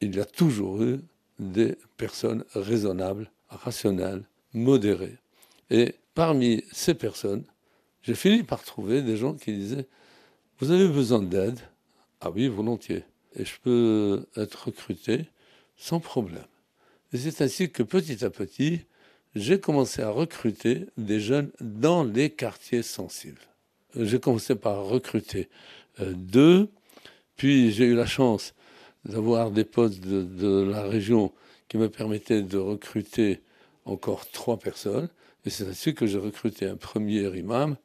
il 0.00 0.16
y 0.16 0.20
a 0.20 0.24
toujours 0.24 0.82
eu 0.82 0.98
des 1.38 1.76
personnes 1.96 2.44
raisonnables, 2.54 3.30
rationnelles, 3.48 4.24
modérées. 4.52 5.18
Et 5.70 5.94
parmi 6.14 6.64
ces 6.72 6.94
personnes, 6.94 7.44
j'ai 8.02 8.14
fini 8.14 8.42
par 8.42 8.62
trouver 8.62 9.02
des 9.02 9.16
gens 9.16 9.34
qui 9.34 9.52
disaient 9.52 9.86
Vous 10.58 10.70
avez 10.70 10.88
besoin 10.88 11.22
d'aide? 11.22 11.58
Ah 12.20 12.30
oui, 12.30 12.48
volontiers. 12.48 13.04
Et 13.34 13.44
je 13.44 13.54
peux 13.62 14.26
être 14.36 14.66
recruté 14.66 15.26
sans 15.76 16.00
problème. 16.00 16.46
Et 17.12 17.18
c'est 17.18 17.42
ainsi 17.42 17.70
que 17.70 17.82
petit 17.82 18.24
à 18.24 18.30
petit, 18.30 18.80
j'ai 19.34 19.60
commencé 19.60 20.02
à 20.02 20.10
recruter 20.10 20.86
des 20.96 21.20
jeunes 21.20 21.50
dans 21.60 22.04
les 22.04 22.30
quartiers 22.30 22.82
sensibles. 22.82 23.40
J'ai 23.94 24.18
commencé 24.18 24.54
par 24.54 24.86
recruter 24.86 25.48
euh, 26.00 26.12
deux, 26.14 26.68
puis 27.36 27.70
j'ai 27.70 27.84
eu 27.84 27.94
la 27.94 28.06
chance 28.06 28.54
d'avoir 29.04 29.50
des 29.50 29.64
postes 29.64 30.00
de, 30.00 30.62
la 30.62 30.82
région 30.82 31.32
qui 31.68 31.76
me 31.78 31.88
permettaient 31.88 32.42
de 32.42 32.58
recruter 32.58 33.40
encore 33.84 34.28
trois 34.30 34.58
personnes. 34.58 35.08
Et 35.46 35.50
c'est 35.50 35.66
ainsi 35.68 35.94
que 35.94 36.06
j'ai 36.06 36.18
recruté 36.18 36.66
un 36.66 36.76
premier 36.76 37.22
imam, 37.38 37.76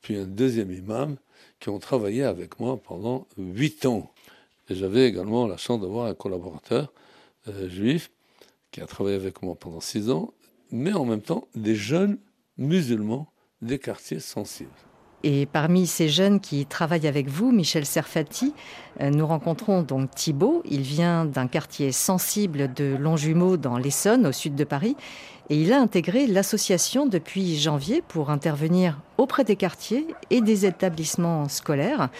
puis 0.00 0.16
un 0.16 0.24
deuxième 0.24 0.70
imam, 0.70 1.16
qui 1.58 1.68
ont 1.68 1.80
travaillé 1.80 2.22
avec 2.22 2.60
moi 2.60 2.76
pendant 2.80 3.26
huit 3.36 3.84
ans. 3.86 4.12
Et 4.70 4.76
j'avais 4.76 5.06
également 5.06 5.46
la 5.46 5.56
chance 5.56 5.80
d'avoir 5.80 6.06
un 6.06 6.14
collaborateur 6.14 6.92
euh, 7.48 7.68
juif 7.68 8.10
qui 8.70 8.80
a 8.80 8.86
travaillé 8.86 9.16
avec 9.16 9.42
moi 9.42 9.56
pendant 9.56 9.80
six 9.80 10.10
ans, 10.10 10.32
mais 10.70 10.92
en 10.92 11.04
même 11.04 11.22
temps 11.22 11.48
des 11.54 11.74
jeunes 11.74 12.18
musulmans 12.56 13.32
des 13.62 13.78
quartiers 13.78 14.20
sensibles. 14.20 14.70
Et 15.24 15.46
parmi 15.46 15.88
ces 15.88 16.08
jeunes 16.08 16.38
qui 16.38 16.64
travaillent 16.64 17.08
avec 17.08 17.28
vous, 17.28 17.50
Michel 17.50 17.84
Serfati, 17.84 18.54
euh, 19.00 19.10
nous 19.10 19.26
rencontrons 19.26 19.82
donc 19.82 20.14
Thibault. 20.14 20.62
Il 20.64 20.82
vient 20.82 21.24
d'un 21.24 21.48
quartier 21.48 21.90
sensible 21.90 22.72
de 22.72 22.94
Longjumeau 22.96 23.56
dans 23.56 23.78
l'Essonne, 23.78 24.26
au 24.26 24.32
sud 24.32 24.54
de 24.54 24.62
Paris. 24.62 24.96
Et 25.50 25.56
il 25.56 25.72
a 25.72 25.80
intégré 25.80 26.26
l'association 26.26 27.06
depuis 27.06 27.56
janvier 27.56 28.02
pour 28.06 28.30
intervenir 28.30 29.00
auprès 29.16 29.44
des 29.44 29.56
quartiers 29.56 30.06
et 30.28 30.42
des 30.42 30.66
établissements 30.66 31.48
scolaires 31.48 32.10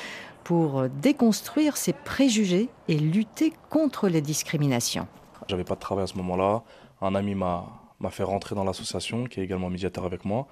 pour 0.45 0.89
déconstruire 0.89 1.77
ces 1.77 1.93
préjugés 1.93 2.71
et 2.89 2.97
lutter 2.97 3.53
contre 3.69 4.09
les 4.09 4.23
discriminations. 4.23 5.07
J'avais 5.47 5.65
pas 5.65 5.75
de 5.75 5.81
travail 5.81 6.05
à 6.05 6.07
ce 6.07 6.15
moment-là. 6.15 6.63
Un 7.03 7.15
ami 7.15 7.35
m'a 7.35 7.67
fait 8.11 8.23
rentrer 8.23 8.55
dans 8.55 8.65
l'association, 8.65 9.25
qui 9.25 9.41
est 9.41 9.45
également 9.45 9.69
médiateur 9.69 10.07
avec 10.07 10.25
moi. 10.25 10.47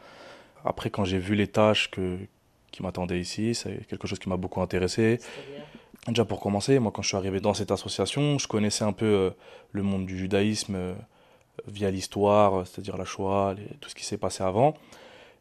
Après, 0.67 0.91
quand 0.91 1.05
j'ai 1.05 1.19
vu 1.19 1.35
les 1.35 1.47
tâches 1.47 1.91
que, 1.91 2.19
qui 2.73 2.83
m'attendaient 2.83 3.21
ici, 3.21 3.55
c'est 3.55 3.87
quelque 3.87 4.07
chose 4.07 4.19
qui 4.19 4.29
m'a 4.29 4.37
beaucoup 4.37 4.61
intéressé. 4.61 5.19
Déjà 6.09 6.27
pour 6.27 6.41
commencer, 6.41 6.79
moi 6.79 6.93
quand 6.95 7.03
je 7.03 7.09
suis 7.09 7.17
arrivé 7.17 7.41
dans 7.41 7.55
cette 7.55 7.71
association, 7.71 8.39
je 8.39 8.47
connaissais 8.47 8.85
un 8.85 8.93
peu 8.93 9.07
euh, 9.07 9.31
le 9.73 9.83
monde 9.83 10.07
du 10.07 10.17
judaïsme 10.17 10.75
euh, 10.77 10.95
via 11.67 11.91
l'histoire, 11.91 12.67
c'est-à-dire 12.67 12.97
la 12.97 13.05
Shoah, 13.05 13.55
tout 13.81 13.89
ce 13.89 13.95
qui 13.95 14.05
s'est 14.05 14.19
passé 14.19 14.43
avant. 14.43 14.75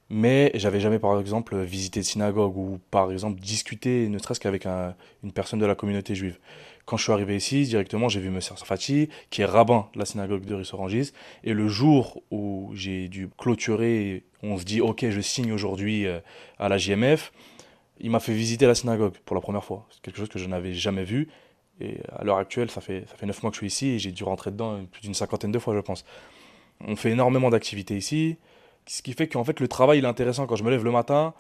Mais 0.09 0.51
j'avais 0.53 0.79
jamais, 0.79 0.99
par 0.99 1.19
exemple, 1.19 1.57
visité 1.61 1.99
de 1.99 2.05
synagogue 2.05 2.55
ou, 2.57 2.79
par 2.91 3.11
exemple, 3.11 3.39
discuté, 3.39 4.07
ne 4.07 4.19
serait-ce 4.19 4.39
qu'avec 4.39 4.65
une 4.65 5.31
personne 5.33 5.59
de 5.59 5.65
la 5.65 5.73
communauté 5.73 6.13
juive. 6.13 6.37
Quand 6.85 6.97
je 6.97 7.03
suis 7.03 7.11
arrivé 7.11 7.35
ici, 7.35 7.63
directement, 7.63 8.09
j'ai 8.09 8.19
vu 8.19 8.27
M. 8.27 8.39
Safati, 8.39 9.09
qui 9.31 9.41
est 9.41 9.45
rabbin 9.45 9.89
de 9.95 9.99
la 9.99 10.05
synagogue 10.05 10.45
de 10.45 10.53
Rissorangis. 10.53 11.11
Et 11.43 11.53
le 11.53 11.67
jour 11.67 12.21
où 12.29 12.69
j'ai 12.75 13.07
dû 13.07 13.29
clôturer, 13.35 14.23
on 14.43 14.59
se 14.59 14.63
dit, 14.63 14.81
OK, 14.81 15.03
je 15.09 15.21
signe 15.21 15.51
aujourd'hui 15.51 16.05
euh, 16.05 16.19
à 16.59 16.69
la 16.69 16.77
JMF, 16.77 17.33
il 17.99 18.11
m'a 18.11 18.19
fait 18.19 18.33
visiter 18.33 18.67
la 18.67 18.75
synagogue 18.75 19.13
pour 19.25 19.35
la 19.35 19.41
première 19.41 19.63
fois. 19.63 19.87
C'est 19.89 20.01
quelque 20.01 20.17
chose 20.17 20.29
que 20.29 20.37
je 20.37 20.45
n'avais 20.45 20.73
jamais 20.73 21.05
vu. 21.05 21.29
Et 21.81 21.97
à 22.17 22.23
l'heure 22.23 22.37
actuelle, 22.37 22.71
ça 22.71 22.81
fait, 22.81 23.05
ça 23.09 23.15
fait 23.15 23.25
9 23.25 23.43
mois 23.43 23.51
que 23.51 23.55
je 23.55 23.59
suis 23.59 23.67
ici 23.67 23.89
et 23.89 23.99
j'ai 23.99 24.11
dû 24.11 24.23
rentrer 24.23 24.51
dedans 24.51 24.79
plus 24.91 25.01
d'une 25.01 25.13
cinquantaine 25.13 25.51
de 25.51 25.59
fois, 25.59 25.75
je 25.75 25.81
pense. 25.81 26.05
On 26.81 26.95
fait 26.95 27.11
énormément 27.11 27.49
d'activités 27.49 27.97
ici, 27.97 28.37
ce 28.85 29.01
qui 29.01 29.13
fait 29.13 29.27
qu'en 29.27 29.43
fait, 29.43 29.59
le 29.59 29.67
travail 29.67 29.99
il 29.99 30.05
est 30.05 30.07
intéressant. 30.07 30.47
Quand 30.47 30.55
je 30.55 30.63
me 30.63 30.69
lève 30.69 30.83
le 30.83 30.91
matin, 30.91 31.33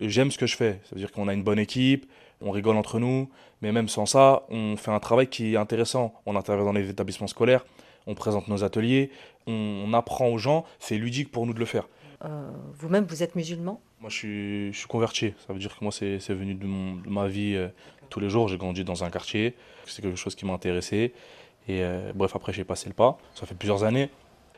j'aime 0.00 0.30
ce 0.30 0.38
que 0.38 0.46
je 0.46 0.56
fais. 0.56 0.80
Ça 0.84 0.94
veut 0.94 1.00
dire 1.00 1.12
qu'on 1.12 1.28
a 1.28 1.34
une 1.34 1.42
bonne 1.42 1.58
équipe, 1.58 2.06
on 2.40 2.50
rigole 2.50 2.76
entre 2.76 2.98
nous, 2.98 3.28
mais 3.60 3.72
même 3.72 3.88
sans 3.88 4.06
ça, 4.06 4.44
on 4.48 4.76
fait 4.76 4.90
un 4.90 5.00
travail 5.00 5.28
qui 5.28 5.54
est 5.54 5.56
intéressant. 5.56 6.14
On 6.26 6.36
intervient 6.36 6.64
dans 6.64 6.72
les 6.72 6.88
établissements 6.88 7.26
scolaires, 7.26 7.64
on 8.06 8.14
présente 8.14 8.48
nos 8.48 8.64
ateliers, 8.64 9.10
on, 9.46 9.92
apprend 9.92 10.28
aux 10.28 10.38
gens, 10.38 10.64
c'est 10.78 10.96
ludique 10.96 11.30
pour 11.30 11.46
nous 11.46 11.54
de 11.54 11.58
le 11.58 11.64
faire. 11.64 11.88
Euh, 12.24 12.50
vous-même, 12.74 13.04
vous 13.04 13.22
êtes 13.22 13.34
musulman? 13.34 13.80
Moi, 14.00 14.08
je 14.08 14.16
suis, 14.16 14.72
je 14.72 14.78
suis, 14.78 14.86
converti. 14.86 15.34
Ça 15.46 15.52
veut 15.52 15.58
dire 15.58 15.76
que 15.76 15.84
moi, 15.84 15.92
c'est 15.92 16.18
venu 16.30 16.54
de, 16.54 16.66
ma 17.08 17.26
vie 17.26 17.54
euh, 17.56 17.68
tous 18.12 18.20
les 18.20 18.28
jours. 18.28 18.48
J'ai 18.48 18.58
grandi 18.58 18.84
dans 18.84 19.04
un 19.04 19.10
quartier. 19.10 19.54
C'est 19.86 20.02
quelque 20.02 20.16
chose 20.16 20.34
qui 20.34 20.44
m'a 20.46 20.52
intéressé. 20.52 21.12
Et 21.68 21.82
euh, 21.82 22.12
bref, 22.14 22.36
après, 22.36 22.52
j'ai 22.52 22.64
passé 22.64 22.88
le 22.88 22.94
pas. 22.94 23.18
Ça 23.34 23.46
fait 23.46 23.54
plusieurs 23.54 23.84
années. 23.84 24.10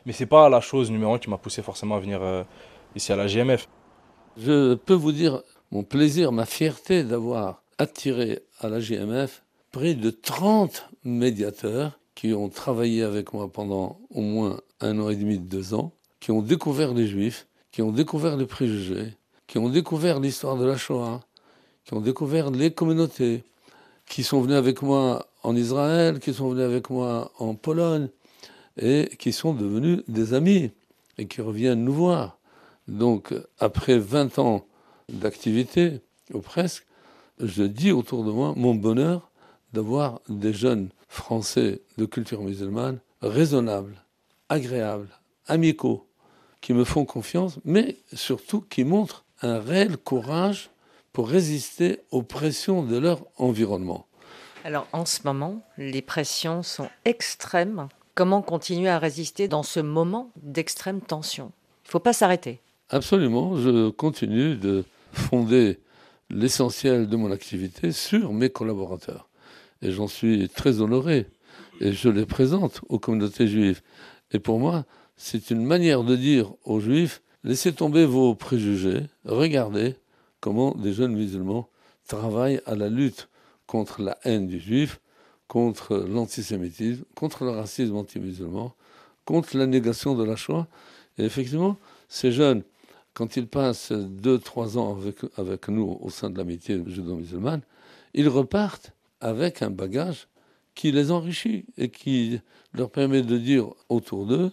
Mais 0.05 0.13
c'est 0.13 0.25
pas 0.25 0.49
la 0.49 0.61
chose 0.61 0.91
numéro 0.91 1.13
un 1.13 1.19
qui 1.19 1.29
m'a 1.29 1.37
poussé 1.37 1.61
forcément 1.61 1.95
à 1.95 1.99
venir 1.99 2.21
ici 2.95 3.11
à 3.11 3.15
la 3.15 3.25
GMF. 3.27 3.67
Je 4.37 4.75
peux 4.75 4.93
vous 4.93 5.11
dire 5.11 5.41
mon 5.71 5.83
plaisir, 5.83 6.31
ma 6.31 6.45
fierté 6.45 7.03
d'avoir 7.03 7.63
attiré 7.77 8.41
à 8.59 8.69
la 8.69 8.79
GMF 8.79 9.43
près 9.71 9.93
de 9.93 10.09
30 10.09 10.89
médiateurs 11.03 11.99
qui 12.15 12.33
ont 12.33 12.49
travaillé 12.49 13.03
avec 13.03 13.33
moi 13.33 13.51
pendant 13.51 13.99
au 14.09 14.21
moins 14.21 14.61
un 14.79 14.99
an 14.99 15.09
et 15.09 15.15
demi, 15.15 15.37
deux 15.37 15.73
ans, 15.73 15.91
qui 16.21 16.31
ont 16.31 16.41
découvert 16.41 16.93
les 16.93 17.07
juifs, 17.07 17.47
qui 17.71 17.81
ont 17.81 17.91
découvert 17.91 18.37
les 18.37 18.45
préjugés, 18.45 19.13
qui 19.47 19.57
ont 19.57 19.69
découvert 19.69 20.19
l'histoire 20.19 20.55
de 20.55 20.65
la 20.65 20.77
Shoah, 20.77 21.19
qui 21.85 21.93
ont 21.93 22.01
découvert 22.01 22.51
les 22.51 22.71
communautés, 22.71 23.43
qui 24.07 24.23
sont 24.23 24.41
venus 24.41 24.57
avec 24.57 24.81
moi 24.81 25.27
en 25.43 25.55
Israël, 25.55 26.19
qui 26.19 26.33
sont 26.33 26.49
venus 26.49 26.65
avec 26.65 26.89
moi 26.89 27.31
en 27.39 27.55
Pologne, 27.55 28.09
et 28.77 29.09
qui 29.19 29.31
sont 29.31 29.53
devenus 29.53 30.01
des 30.07 30.33
amis, 30.33 30.71
et 31.17 31.27
qui 31.27 31.41
reviennent 31.41 31.83
nous 31.83 31.93
voir. 31.93 32.37
Donc, 32.87 33.33
après 33.59 33.97
20 33.97 34.39
ans 34.39 34.65
d'activité, 35.09 36.01
ou 36.33 36.39
presque, 36.39 36.85
je 37.39 37.63
dis 37.63 37.91
autour 37.91 38.23
de 38.23 38.31
moi 38.31 38.53
mon 38.55 38.75
bonheur 38.75 39.29
d'avoir 39.73 40.21
des 40.29 40.53
jeunes 40.53 40.89
Français 41.07 41.81
de 41.97 42.05
culture 42.05 42.41
musulmane 42.41 42.99
raisonnables, 43.21 44.03
agréables, 44.49 45.09
amicaux, 45.47 46.07
qui 46.61 46.73
me 46.73 46.83
font 46.83 47.05
confiance, 47.05 47.59
mais 47.63 47.97
surtout 48.13 48.61
qui 48.61 48.83
montrent 48.83 49.23
un 49.41 49.59
réel 49.59 49.97
courage 49.97 50.69
pour 51.15 51.29
résister 51.29 51.99
aux 52.11 52.23
pressions 52.23 52.83
de 52.83 52.97
leur 52.97 53.21
environnement. 53.37 54.05
Alors 54.65 54.85
en 54.91 55.05
ce 55.05 55.21
moment, 55.23 55.65
les 55.77 56.01
pressions 56.01 56.61
sont 56.61 56.89
extrêmes. 57.05 57.87
Comment 58.15 58.41
continuer 58.41 58.89
à 58.89 58.99
résister 58.99 59.47
dans 59.47 59.63
ce 59.63 59.79
moment 59.79 60.29
d'extrême 60.43 60.99
tension? 60.99 61.53
Il 61.85 61.87
ne 61.87 61.91
faut 61.91 61.99
pas 62.01 62.11
s'arrêter. 62.11 62.59
Absolument, 62.89 63.55
je 63.55 63.91
continue 63.91 64.57
de 64.57 64.83
fonder 65.13 65.79
l'essentiel 66.29 67.07
de 67.07 67.15
mon 67.15 67.31
activité 67.31 67.93
sur 67.93 68.33
mes 68.33 68.49
collaborateurs. 68.49 69.29
Et 69.81 69.93
j'en 69.93 70.07
suis 70.07 70.49
très 70.49 70.81
honoré. 70.81 71.27
Et 71.79 71.93
je 71.93 72.09
les 72.09 72.25
présente 72.25 72.81
aux 72.89 72.99
communautés 72.99 73.47
juives. 73.47 73.81
Et 74.31 74.39
pour 74.39 74.59
moi, 74.59 74.83
c'est 75.15 75.49
une 75.49 75.63
manière 75.63 76.03
de 76.03 76.17
dire 76.17 76.51
aux 76.65 76.81
juifs, 76.81 77.21
laissez 77.45 77.71
tomber 77.71 78.05
vos 78.05 78.35
préjugés, 78.35 79.03
regardez 79.23 79.95
comment 80.45 80.75
des 80.75 80.93
jeunes 80.93 81.15
musulmans 81.15 81.67
travaillent 82.07 82.61
à 82.67 82.75
la 82.75 82.87
lutte 82.87 83.29
contre 83.65 84.03
la 84.03 84.15
haine 84.25 84.45
du 84.45 84.59
juif, 84.59 85.01
contre 85.47 85.97
l'antisémitisme, 85.97 87.03
contre 87.15 87.45
le 87.45 87.49
racisme 87.49 87.95
anti-musulman, 87.95 88.71
contre 89.25 89.57
la 89.57 89.65
négation 89.65 90.13
de 90.13 90.23
la 90.23 90.35
Shoah. 90.35 90.67
Et 91.17 91.23
effectivement, 91.23 91.77
ces 92.09 92.31
jeunes 92.31 92.61
quand 93.15 93.37
ils 93.37 93.47
passent 93.47 93.91
deux, 93.91 94.37
trois 94.37 94.77
ans 94.77 94.95
avec, 94.95 95.15
avec 95.35 95.67
nous 95.67 95.97
au 95.99 96.11
sein 96.11 96.29
de 96.29 96.37
l'amitié 96.37 96.79
judo-musulmane, 96.85 97.61
ils 98.13 98.29
repartent 98.29 98.91
avec 99.21 99.63
un 99.63 99.71
bagage 99.71 100.27
qui 100.75 100.91
les 100.91 101.09
enrichit 101.09 101.65
et 101.75 101.89
qui 101.89 102.39
leur 102.71 102.91
permet 102.91 103.23
de 103.23 103.39
dire 103.39 103.69
autour 103.89 104.27
d'eux, 104.27 104.51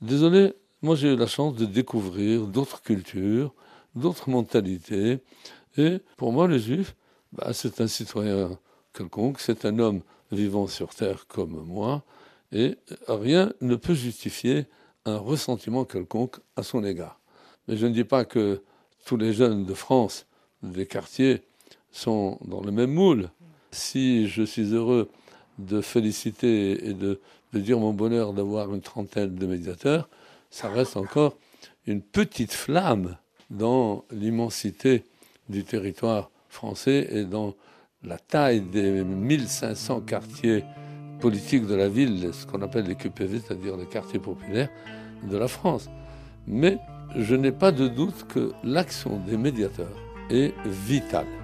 désolé, 0.00 0.54
moi 0.80 0.96
j'ai 0.96 1.12
eu 1.12 1.16
la 1.16 1.26
chance 1.26 1.54
de 1.54 1.66
découvrir 1.66 2.46
d'autres 2.46 2.80
cultures, 2.80 3.52
d'autres 3.98 4.30
mentalités, 4.30 5.20
et 5.76 5.98
pour 6.16 6.32
moi 6.32 6.46
le 6.46 6.58
juif, 6.58 6.94
bah, 7.32 7.52
c'est 7.52 7.80
un 7.80 7.86
citoyen 7.86 8.58
quelconque, 8.94 9.40
c'est 9.40 9.64
un 9.64 9.78
homme 9.78 10.00
vivant 10.32 10.66
sur 10.66 10.94
terre 10.94 11.26
comme 11.26 11.62
moi, 11.64 12.02
et 12.52 12.76
rien 13.06 13.52
ne 13.60 13.76
peut 13.76 13.94
justifier 13.94 14.66
un 15.04 15.18
ressentiment 15.18 15.84
quelconque 15.84 16.36
à 16.56 16.62
son 16.62 16.84
égard. 16.84 17.20
Mais 17.66 17.76
je 17.76 17.86
ne 17.86 17.92
dis 17.92 18.04
pas 18.04 18.24
que 18.24 18.62
tous 19.04 19.16
les 19.16 19.32
jeunes 19.32 19.64
de 19.64 19.74
France, 19.74 20.26
des 20.62 20.86
quartiers, 20.86 21.42
sont 21.92 22.38
dans 22.44 22.62
le 22.62 22.72
même 22.72 22.92
moule. 22.92 23.30
Si 23.70 24.28
je 24.28 24.42
suis 24.42 24.74
heureux 24.74 25.10
de 25.58 25.80
féliciter 25.80 26.88
et 26.88 26.94
de 26.94 27.20
de 27.52 27.60
dire 27.60 27.78
mon 27.78 27.92
bonheur 27.92 28.32
d'avoir 28.32 28.74
une 28.74 28.80
trentaine 28.80 29.34
de 29.34 29.46
médiateurs, 29.46 30.08
ça 30.50 30.68
reste 30.68 30.96
encore 30.96 31.36
une 31.86 32.02
petite 32.02 32.52
flamme 32.52 33.16
dans 33.50 34.04
l'immensité 34.10 35.04
du 35.48 35.64
territoire 35.64 36.30
français 36.48 37.08
et 37.10 37.24
dans 37.24 37.54
la 38.02 38.18
taille 38.18 38.60
des 38.60 39.02
1500 39.02 40.02
quartiers 40.02 40.64
politiques 41.20 41.66
de 41.66 41.74
la 41.74 41.88
ville, 41.88 42.30
ce 42.32 42.46
qu'on 42.46 42.62
appelle 42.62 42.86
les 42.86 42.94
QPV, 42.94 43.40
c'est-à-dire 43.40 43.76
les 43.76 43.86
quartiers 43.86 44.20
populaires 44.20 44.68
de 45.28 45.36
la 45.36 45.48
France. 45.48 45.88
Mais 46.46 46.78
je 47.16 47.34
n'ai 47.34 47.52
pas 47.52 47.72
de 47.72 47.88
doute 47.88 48.26
que 48.28 48.52
l'action 48.62 49.18
des 49.26 49.36
médiateurs 49.36 49.96
est 50.30 50.52
vitale. 50.64 51.37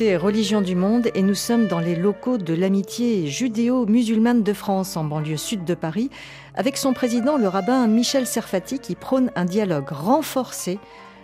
Religion 0.00 0.60
du 0.60 0.76
Monde 0.76 1.10
et 1.16 1.22
nous 1.22 1.34
sommes 1.34 1.66
dans 1.66 1.80
les 1.80 1.96
locaux 1.96 2.38
de 2.38 2.54
l'amitié 2.54 3.26
judéo-musulmane 3.26 4.44
de 4.44 4.52
France, 4.52 4.96
en 4.96 5.02
banlieue 5.02 5.36
sud 5.36 5.64
de 5.64 5.74
Paris, 5.74 6.08
avec 6.54 6.76
son 6.76 6.92
président, 6.92 7.36
le 7.36 7.48
rabbin 7.48 7.84
Michel 7.88 8.24
Serfati, 8.24 8.78
qui 8.78 8.94
prône 8.94 9.32
un 9.34 9.44
dialogue 9.44 9.90
renforcé 9.90 10.78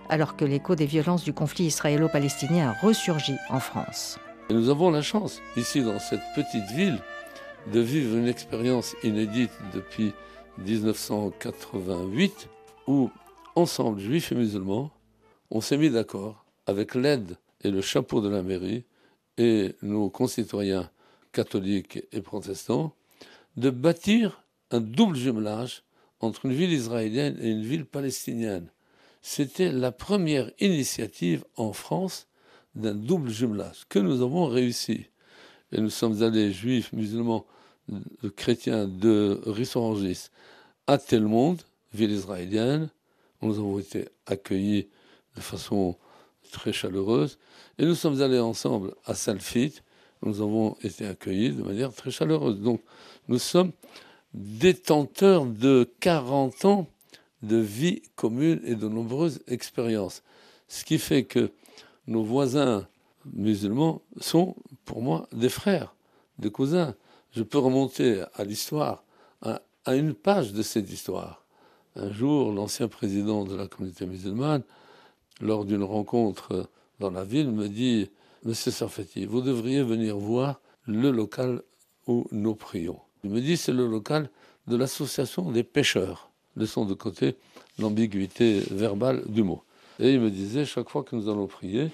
alors 0.08 0.36
que 0.36 0.44
l'écho 0.44 0.74
des 0.74 0.86
violences 0.86 1.22
du 1.22 1.32
conflit 1.32 1.66
israélo-palestinien 1.66 2.70
a 2.70 2.84
ressurgi 2.84 3.36
en 3.48 3.60
France. 3.60 4.18
nous 4.50 4.68
avons 4.68 4.90
la 4.90 5.02
chance, 5.02 5.40
ici 5.56 5.82
dans 5.82 6.00
cette 6.00 6.24
petite 6.34 6.68
ville, 6.72 6.98
de 7.72 7.78
vivre 7.78 8.16
une 8.16 8.26
expérience 8.26 8.96
inédite 9.04 9.52
depuis 9.72 10.12
1988, 10.58 12.48
où, 12.88 13.08
ensemble, 13.54 14.00
juifs 14.00 14.32
et 14.32 14.34
musulmans, 14.34 14.90
on 15.52 15.60
s'est 15.60 15.76
mis 15.76 15.90
d'accord 15.90 16.44
avec 16.66 16.96
l'aide 16.96 17.36
et 17.64 17.70
le 17.70 17.80
chapeau 17.80 18.20
de 18.20 18.28
la 18.28 18.42
mairie 18.42 18.84
et 19.38 19.74
nos 19.82 20.10
concitoyens 20.10 20.90
catholiques 21.32 22.04
et 22.12 22.20
protestants 22.20 22.94
de 23.56 23.70
bâtir 23.70 24.44
un 24.70 24.80
double 24.80 25.16
jumelage 25.16 25.82
entre 26.20 26.46
une 26.46 26.52
ville 26.52 26.72
israélienne 26.72 27.36
et 27.40 27.50
une 27.50 27.64
ville 27.64 27.86
palestinienne. 27.86 28.68
C'était 29.22 29.72
la 29.72 29.92
première 29.92 30.50
initiative 30.60 31.44
en 31.56 31.72
France 31.72 32.28
d'un 32.74 32.94
double 32.94 33.30
jumelage 33.30 33.84
que 33.88 33.98
nous 33.98 34.22
avons 34.22 34.46
réussi. 34.46 35.06
Et 35.72 35.80
nous 35.80 35.90
sommes 35.90 36.22
allés, 36.22 36.52
juifs, 36.52 36.92
musulmans, 36.92 37.46
chrétiens 38.36 38.86
de 38.86 39.40
Rissorangis 39.46 40.28
à 40.86 40.98
Telmonde, 40.98 41.62
ville 41.92 42.10
israélienne. 42.10 42.90
Nous 43.42 43.58
avons 43.58 43.78
été 43.78 44.08
accueillis 44.26 44.88
de 45.36 45.40
façon 45.40 45.96
très 46.54 46.72
chaleureuse. 46.72 47.38
Et 47.78 47.84
nous 47.84 47.94
sommes 47.94 48.22
allés 48.22 48.38
ensemble 48.38 48.94
à 49.04 49.14
Salfit. 49.14 49.74
Nous 50.22 50.40
avons 50.40 50.76
été 50.82 51.06
accueillis 51.06 51.50
de 51.50 51.62
manière 51.62 51.92
très 51.92 52.10
chaleureuse. 52.10 52.60
Donc, 52.60 52.80
nous 53.28 53.38
sommes 53.38 53.72
détenteurs 54.32 55.44
de 55.44 55.90
40 56.00 56.64
ans 56.64 56.86
de 57.42 57.56
vie 57.56 58.02
commune 58.16 58.60
et 58.64 58.74
de 58.74 58.88
nombreuses 58.88 59.42
expériences. 59.48 60.22
Ce 60.68 60.84
qui 60.84 60.98
fait 60.98 61.24
que 61.24 61.50
nos 62.06 62.22
voisins 62.22 62.86
musulmans 63.32 64.02
sont, 64.20 64.56
pour 64.84 65.02
moi, 65.02 65.28
des 65.32 65.48
frères, 65.48 65.94
des 66.38 66.50
cousins. 66.50 66.94
Je 67.32 67.42
peux 67.42 67.58
remonter 67.58 68.24
à 68.34 68.44
l'histoire, 68.44 69.04
à, 69.42 69.60
à, 69.84 69.94
une 69.94 70.14
page 70.14 70.52
de 70.52 70.62
cette 70.62 70.90
histoire. 70.90 71.44
Un 71.96 72.10
jour, 72.12 72.52
l'ancien 72.52 72.88
président 72.88 73.44
de 73.44 73.54
la 73.54 73.66
communauté 73.66 74.06
musulmane 74.06 74.62
lors 75.44 75.64
d'une 75.64 75.84
rencontre 75.84 76.68
dans 76.98 77.10
la 77.10 77.22
ville, 77.22 77.50
me 77.50 77.68
dit 77.68 78.10
Monsieur 78.44 78.72
Sarfati, 78.72 79.26
vous 79.26 79.42
devriez 79.42 79.82
venir 79.82 80.16
voir 80.16 80.60
le 80.86 81.10
local 81.10 81.62
où 82.06 82.26
nous 82.32 82.54
prions. 82.54 82.98
Il 83.22 83.30
me 83.30 83.40
dit 83.40 83.56
c'est 83.56 83.72
le 83.72 83.86
local 83.86 84.30
de 84.66 84.76
l'association 84.76 85.50
des 85.50 85.62
pêcheurs. 85.62 86.30
Laissons 86.56 86.84
de 86.84 86.94
côté 86.94 87.36
l'ambiguïté 87.78 88.60
verbale 88.70 89.22
du 89.26 89.42
mot. 89.42 89.62
Et 89.98 90.12
il 90.14 90.20
me 90.20 90.30
disait 90.30 90.64
chaque 90.64 90.88
fois 90.88 91.02
que 91.02 91.14
nous 91.14 91.28
allons 91.28 91.46
prier, 91.46 91.90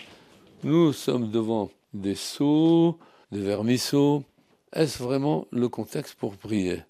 nous 0.64 0.92
sommes 0.92 1.30
devant 1.30 1.70
des 1.92 2.14
seaux, 2.14 2.98
des 3.32 3.40
vermisseaux. 3.40 4.24
Est-ce 4.72 5.02
vraiment 5.02 5.46
le 5.50 5.68
contexte 5.68 6.14
pour 6.14 6.36
prier? 6.36 6.82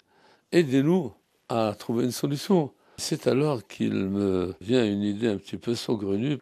Aidez-nous 0.51 1.11
à 1.49 1.73
trouver 1.77 2.05
une 2.05 2.11
solution. 2.11 2.71
C'est 3.03 3.25
alors 3.25 3.65
qu'il 3.65 3.95
me 3.95 4.53
vient 4.61 4.85
une 4.85 5.01
idée 5.01 5.27
un 5.27 5.37
petit 5.37 5.57
peu 5.57 5.73
saugrenue 5.73 6.37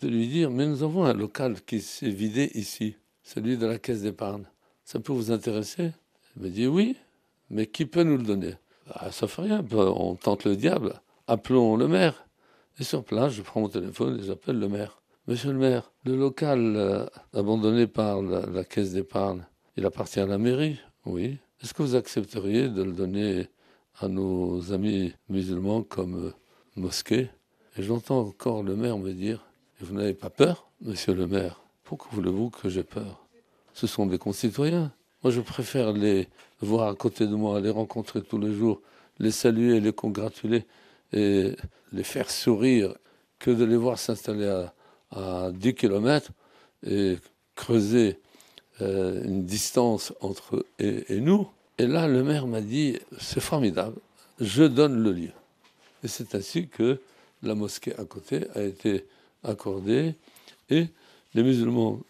de 0.00 0.08
lui 0.08 0.28
dire 0.28 0.48
Mais 0.48 0.64
nous 0.64 0.84
avons 0.84 1.04
un 1.04 1.12
local 1.12 1.60
qui 1.60 1.80
s'est 1.80 2.08
vidé 2.08 2.52
ici, 2.54 2.94
celui 3.24 3.58
de 3.58 3.66
la 3.66 3.80
caisse 3.80 4.02
d'épargne. 4.02 4.44
Ça 4.84 5.00
peut 5.00 5.12
vous 5.12 5.32
intéresser? 5.32 5.90
Il 6.36 6.42
me 6.44 6.50
dit 6.50 6.68
Oui, 6.68 6.96
mais 7.50 7.66
qui 7.66 7.84
peut 7.84 8.04
nous 8.04 8.16
le 8.16 8.22
donner? 8.22 8.54
Ah, 8.94 9.10
Ça 9.10 9.26
fait 9.26 9.42
rien, 9.42 9.62
on 9.72 10.14
tente 10.14 10.44
le 10.44 10.54
diable. 10.54 11.00
Appelons 11.26 11.76
le 11.76 11.88
maire. 11.88 12.26
Et 12.78 12.84
sur 12.84 13.02
place, 13.02 13.32
je 13.32 13.42
prends 13.42 13.60
mon 13.60 13.68
téléphone 13.68 14.20
et 14.20 14.24
j'appelle 14.24 14.60
le 14.60 14.68
maire. 14.68 15.02
Monsieur 15.26 15.50
le 15.50 15.58
maire, 15.58 15.92
le 16.04 16.16
local 16.16 16.76
euh, 16.76 17.06
abandonné 17.34 17.88
par 17.88 18.22
la, 18.22 18.46
la 18.46 18.64
caisse 18.64 18.92
d'épargne, 18.92 19.44
il 19.76 19.84
appartient 19.84 20.20
à 20.20 20.26
la 20.26 20.38
mairie? 20.38 20.78
Oui. 21.04 21.38
Est-ce 21.60 21.74
que 21.74 21.82
vous 21.82 21.96
accepteriez 21.96 22.68
de 22.68 22.84
le 22.84 22.92
donner 22.92 23.48
à 24.00 24.08
nos 24.08 24.72
amis 24.72 25.12
musulmans 25.28 25.82
comme 25.82 26.26
euh, 26.26 26.32
mosquée. 26.76 27.30
Et 27.76 27.82
j'entends 27.82 28.20
encore 28.20 28.62
le 28.62 28.76
maire 28.76 28.98
me 28.98 29.12
dire 29.12 29.44
Vous 29.80 29.94
n'avez 29.94 30.14
pas 30.14 30.30
peur, 30.30 30.68
monsieur 30.80 31.14
le 31.14 31.26
maire? 31.26 31.60
Pourquoi 31.84 32.10
voulez-vous 32.12 32.50
que 32.50 32.68
j'ai 32.68 32.82
peur? 32.82 33.24
Ce 33.74 33.86
sont 33.86 34.06
des 34.06 34.18
concitoyens. 34.18 34.92
Moi, 35.22 35.32
je 35.32 35.40
préfère 35.40 35.92
les 35.92 36.28
voir 36.60 36.88
à 36.88 36.94
côté 36.94 37.26
de 37.26 37.34
moi, 37.34 37.60
les 37.60 37.70
rencontrer 37.70 38.22
tous 38.22 38.38
les 38.38 38.54
jours, 38.54 38.80
les 39.18 39.30
saluer, 39.30 39.80
les 39.80 39.92
congratuler 39.92 40.64
et 41.12 41.52
les 41.92 42.02
faire 42.04 42.30
sourire 42.30 42.94
que 43.38 43.50
de 43.50 43.64
les 43.64 43.76
voir 43.76 43.98
s'installer 43.98 44.46
à, 44.46 45.50
10 45.52 45.74
km 45.74 46.30
et 46.86 47.16
creuser 47.54 48.20
euh, 48.82 49.24
une 49.24 49.44
distance 49.44 50.12
entre 50.20 50.56
eux 50.56 50.66
et 50.78 51.20
nous. 51.20 51.48
Et 51.78 51.86
là, 51.86 52.08
le 52.08 52.24
maire 52.24 52.46
m'a 52.46 52.60
dit, 52.60 52.98
c'est 53.20 53.40
formidable, 53.40 53.96
je 54.40 54.64
donne 54.64 55.02
le 55.02 55.12
lieu. 55.12 55.32
Et 56.02 56.08
c'est 56.08 56.34
ainsi 56.34 56.68
que 56.68 57.00
la 57.42 57.54
mosquée 57.54 57.94
à 57.98 58.04
côté 58.04 58.46
a 58.54 58.62
été 58.62 59.06
accordée. 59.44 60.14
Et 60.70 60.86
les 61.34 61.42
musulmans, 61.42 62.00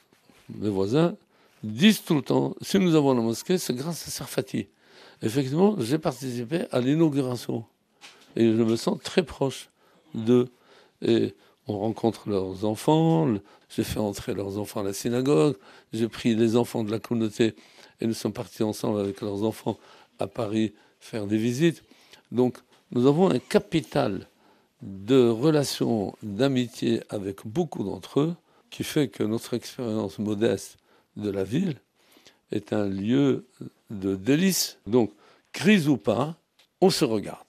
mes 0.55 0.71
voisins, 0.71 1.15
disent 1.63 2.03
tout 2.03 2.15
le 2.15 2.23
temps, 2.23 2.55
si 2.63 2.79
nous 2.79 2.95
avons 2.95 3.15
la 3.15 3.21
mosquée, 3.21 3.59
c'est 3.59 3.75
grâce 3.75 4.09
à 4.09 4.11
Sarfati. 4.11 4.69
Effectivement, 5.23 5.77
j'ai 5.79 5.99
participé 5.99 6.65
à 6.71 6.81
l'inauguration. 6.81 7.65
Et 8.37 8.45
je 8.45 8.63
me 8.63 8.77
sens 8.77 8.99
très 9.03 9.23
proche 9.23 9.69
d'eux. 10.15 10.49
Et 11.03 11.35
on 11.67 11.79
rencontre 11.79 12.31
leurs 12.31 12.65
enfants, 12.65 13.29
j'ai 13.69 13.85
fait 13.85 13.99
entrer 13.99 14.33
leurs 14.33 14.59
enfants 14.59 14.81
à 14.81 14.85
la 14.85 14.93
synagogue, 14.95 15.57
j'ai 15.93 16.09
pris 16.09 16.35
les 16.35 16.57
enfants 16.57 16.85
de 16.85 16.91
la 16.91 16.99
communauté 16.99 17.55
et 18.01 18.07
nous 18.07 18.15
sommes 18.15 18.33
partis 18.33 18.63
ensemble 18.63 19.01
avec 19.01 19.21
leurs 19.21 19.43
enfants 19.43 19.79
à 20.19 20.27
Paris 20.27 20.73
faire 21.01 21.27
des 21.27 21.39
visites. 21.39 21.83
Donc 22.33 22.59
nous 22.91 23.07
avons 23.07 23.31
un 23.31 23.39
capital 23.39 24.27
de 24.83 25.29
relations, 25.29 26.15
d'amitié 26.23 27.03
avec 27.11 27.47
beaucoup 27.47 27.85
d'entre 27.85 28.21
eux 28.21 28.35
qui 28.71 28.85
fait 28.85 29.09
que 29.09 29.23
notre 29.23 29.55
expérience 29.55 30.19
modeste 30.19 30.79
de 31.17 31.31
la 31.31 31.45
ville 31.45 31.77
est 32.53 32.73
un 32.73 32.87
lieu 32.87 33.47
de 33.91 34.15
délice. 34.15 34.79
Donc, 34.87 35.13
crise 35.53 35.89
ou 35.89 35.97
pas, 35.97 36.37
on 36.81 36.91
se 36.91 37.05
regarde, 37.05 37.45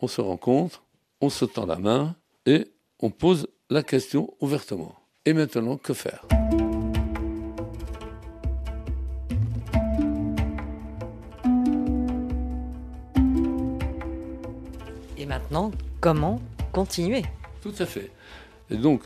on 0.00 0.08
se 0.08 0.20
rencontre, 0.20 0.82
on 1.20 1.30
se 1.30 1.44
tend 1.44 1.66
la 1.66 1.76
main 1.76 2.14
et 2.46 2.68
on 3.00 3.10
pose 3.10 3.48
la 3.70 3.82
question 3.82 4.34
ouvertement. 4.40 4.94
Et 5.24 5.34
maintenant, 5.34 5.76
que 5.76 5.94
faire? 5.94 6.26
Comment 16.00 16.40
continuer? 16.72 17.22
Tout 17.60 17.74
à 17.78 17.86
fait. 17.86 18.10
Et 18.70 18.76
donc, 18.76 19.02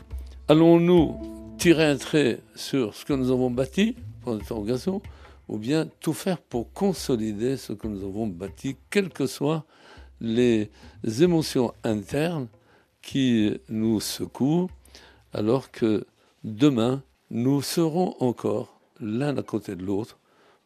allons-nous 0.47 1.55
tirer 1.57 1.85
un 1.85 1.97
trait 1.97 2.39
sur 2.55 2.93
ce 2.93 3.05
que 3.05 3.13
nous 3.13 3.31
avons 3.31 3.51
bâti, 3.51 3.95
pour 4.21 4.33
l'interrogation, 4.33 5.01
ou 5.47 5.57
bien 5.57 5.87
tout 5.99 6.13
faire 6.13 6.37
pour 6.37 6.71
consolider 6.71 7.57
ce 7.57 7.73
que 7.73 7.87
nous 7.87 8.03
avons 8.03 8.27
bâti, 8.27 8.77
quelles 8.89 9.09
que 9.09 9.27
soient 9.27 9.65
les 10.21 10.69
émotions 11.19 11.73
internes 11.83 12.47
qui 13.01 13.53
nous 13.69 13.99
secouent, 13.99 14.69
alors 15.33 15.71
que 15.71 16.05
demain, 16.43 17.03
nous 17.29 17.61
serons 17.61 18.15
encore 18.19 18.79
l'un 18.99 19.37
à 19.37 19.43
côté 19.43 19.75
de 19.75 19.83
l'autre 19.83 20.17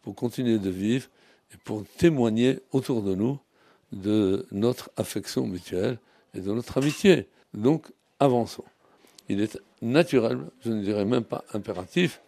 pour 0.04 0.16
continuer 0.16 0.60
de 0.60 0.70
vivre 0.70 1.08
et 1.54 1.58
pour 1.64 1.84
témoigner 1.98 2.60
autour 2.72 3.02
de 3.02 3.16
nous 3.16 3.40
de 3.92 4.46
notre 4.52 4.92
affection 4.98 5.46
mutuelle 5.48 6.00
et 6.34 6.42
de 6.42 6.52
notre 6.52 6.78
amitié. 6.78 7.28
Donc, 7.54 7.88
avançons. 8.20 8.64
Il 9.30 9.42
est 9.42 9.60
naturel, 9.82 10.40
je 10.64 10.72
ne 10.72 10.82
dirais 10.82 11.06
même 11.06 11.24
pas 11.24 11.44
impératif, 11.54 12.22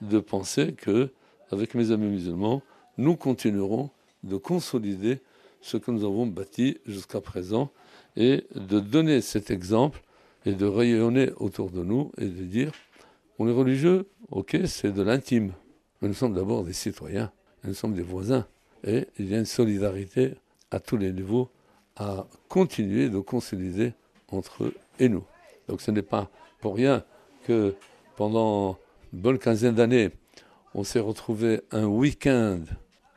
de 0.00 0.18
penser 0.20 0.72
que, 0.72 1.10
avec 1.50 1.74
mes 1.74 1.90
amis 1.90 2.08
musulmans, 2.08 2.62
nous 2.98 3.16
continuerons 3.16 3.90
de 4.22 4.36
consolider 4.36 5.20
ce 5.60 5.76
que 5.76 5.90
nous 5.90 6.04
avons 6.04 6.26
bâti 6.26 6.78
jusqu'à 6.86 7.20
présent 7.20 7.70
et 8.16 8.44
de 8.54 8.80
donner 8.80 9.20
cet 9.20 9.50
exemple 9.50 10.02
et 10.46 10.52
de 10.52 10.66
rayonner 10.66 11.30
autour 11.36 11.70
de 11.70 11.82
nous 11.82 12.12
et 12.18 12.26
de 12.26 12.44
dire 12.44 12.72
on 13.38 13.48
est 13.48 13.52
religieux, 13.52 14.06
ok, 14.30 14.58
c'est 14.66 14.92
de 14.92 15.02
l'intime. 15.02 15.52
Mais 16.00 16.08
nous 16.08 16.14
sommes 16.14 16.34
d'abord 16.34 16.64
des 16.64 16.72
citoyens, 16.72 17.30
nous 17.64 17.74
sommes 17.74 17.94
des 17.94 18.02
voisins. 18.02 18.46
Et 18.84 19.06
il 19.18 19.28
y 19.28 19.34
a 19.34 19.38
une 19.38 19.44
solidarité 19.44 20.34
à 20.70 20.80
tous 20.80 20.96
les 20.96 21.12
niveaux 21.12 21.48
à 21.96 22.26
continuer 22.48 23.08
de 23.08 23.18
consolider 23.18 23.92
entre 24.30 24.64
eux 24.64 24.74
et 24.98 25.08
nous. 25.08 25.24
Donc 25.68 25.80
ce 25.80 25.90
n'est 25.90 26.02
pas 26.02 26.30
pour 26.60 26.76
rien 26.76 27.04
que 27.44 27.74
pendant 28.16 28.78
une 29.12 29.20
bonne 29.20 29.38
quinzaine 29.38 29.74
d'années, 29.74 30.10
on 30.74 30.84
s'est 30.84 31.00
retrouvés 31.00 31.62
un 31.70 31.86
week-end 31.86 32.60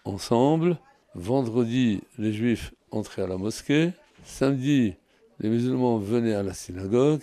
ensemble. 0.05 0.77
Vendredi, 1.15 2.01
les 2.17 2.31
juifs 2.31 2.73
entraient 2.91 3.23
à 3.23 3.27
la 3.27 3.37
mosquée. 3.37 3.91
Samedi, 4.23 4.95
les 5.39 5.49
musulmans 5.49 5.97
venaient 5.97 6.33
à 6.33 6.43
la 6.43 6.53
synagogue. 6.53 7.21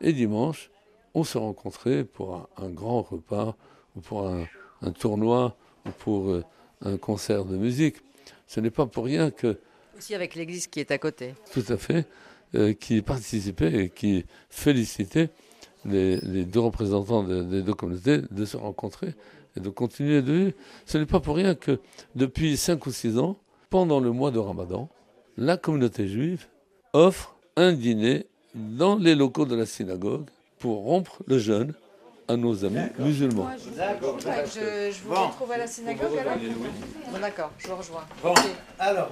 Et 0.00 0.12
dimanche, 0.12 0.70
on 1.14 1.24
se 1.24 1.38
rencontrait 1.38 2.04
pour 2.04 2.48
un, 2.56 2.68
grand 2.70 3.02
repas, 3.02 3.56
ou 3.96 4.00
pour 4.00 4.28
un, 4.28 4.46
tournoi, 4.92 5.56
ou 5.86 5.90
pour 5.90 6.30
euh, 6.30 6.44
un 6.82 6.96
concert 6.96 7.44
de 7.44 7.56
musique. 7.56 7.96
Ce 8.46 8.60
n'est 8.60 8.70
pas 8.70 8.86
pour 8.86 9.04
rien 9.04 9.30
que... 9.30 9.58
Aussi 9.96 10.14
avec 10.14 10.34
l'église 10.34 10.66
qui 10.66 10.80
est 10.80 10.90
à 10.90 10.98
côté. 10.98 11.34
Tout 11.52 11.64
à 11.68 11.76
fait, 11.76 12.06
euh, 12.54 12.72
qui 12.72 13.02
participait 13.02 13.84
et 13.84 13.90
qui 13.90 14.24
félicitait 14.50 15.30
les, 15.84 16.44
deux 16.44 16.60
représentants 16.60 17.22
des 17.22 17.62
deux 17.62 17.74
communautés 17.74 18.22
de 18.30 18.44
se 18.44 18.56
rencontrer 18.56 19.14
et 19.56 19.60
de 19.60 19.68
continuer 19.70 20.22
de 20.22 20.32
vivre. 20.32 20.52
Ce 20.84 20.98
n'est 20.98 21.06
pas 21.06 21.20
pour 21.20 21.36
rien 21.36 21.54
que 21.54 21.80
depuis 22.14 22.56
5 22.56 22.84
ou 22.86 22.92
6 22.92 23.18
ans, 23.18 23.38
pendant 23.70 24.00
le 24.00 24.10
mois 24.10 24.30
de 24.30 24.38
Ramadan, 24.38 24.88
la 25.36 25.56
communauté 25.56 26.06
juive 26.08 26.46
offre 26.92 27.36
un 27.56 27.72
dîner 27.72 28.26
dans 28.54 28.96
les 28.96 29.14
locaux 29.14 29.46
de 29.46 29.54
la 29.54 29.66
synagogue 29.66 30.26
pour 30.58 30.82
rompre 30.82 31.22
le 31.26 31.38
jeûne 31.38 31.74
à 32.28 32.36
nos 32.36 32.64
amis 32.64 32.88
musulmans. 32.98 33.48
Je, 33.56 34.90
je, 34.92 35.02
vous 35.04 35.14
retrouve 35.14 35.52
à 35.52 35.58
la 35.58 35.66
synagogue 35.66 36.18
alors 36.18 36.34
Bon 37.12 37.18
d'accord, 37.20 37.52
je 37.58 37.68
vous 37.68 37.76
rejoins. 37.76 38.04
Alors, 38.78 39.10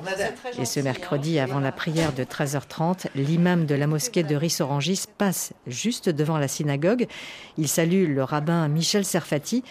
Et 0.58 0.64
ce 0.64 0.80
mercredi, 0.80 1.38
avant 1.38 1.60
la 1.60 1.72
prière 1.72 2.12
de 2.12 2.24
13h30, 2.24 3.06
l'imam 3.14 3.66
de 3.66 3.74
la 3.74 3.86
mosquée 3.86 4.22
de 4.22 4.34
Rissorangis 4.34 5.04
passe 5.18 5.52
juste 5.66 6.08
devant 6.08 6.38
la 6.38 6.48
synagogue. 6.48 7.06
Il 7.56 7.68
salue 7.68 8.14
le 8.14 8.24
rabbin 8.24 8.66
Michel 8.68 9.04
Serfati 9.04 9.62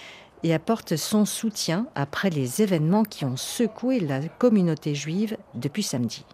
et 0.44 0.54
apporte 0.54 0.96
son 0.96 1.26
soutien 1.26 1.88
après 1.96 2.30
les 2.30 2.62
événements 2.62 3.04
qui 3.04 3.26
ont 3.26 3.38
secoué 3.38 4.00
la 4.00 4.20
communauté 4.20 4.96
juive 4.96 5.38
depuis 5.56 5.84
samedi. 5.84 6.26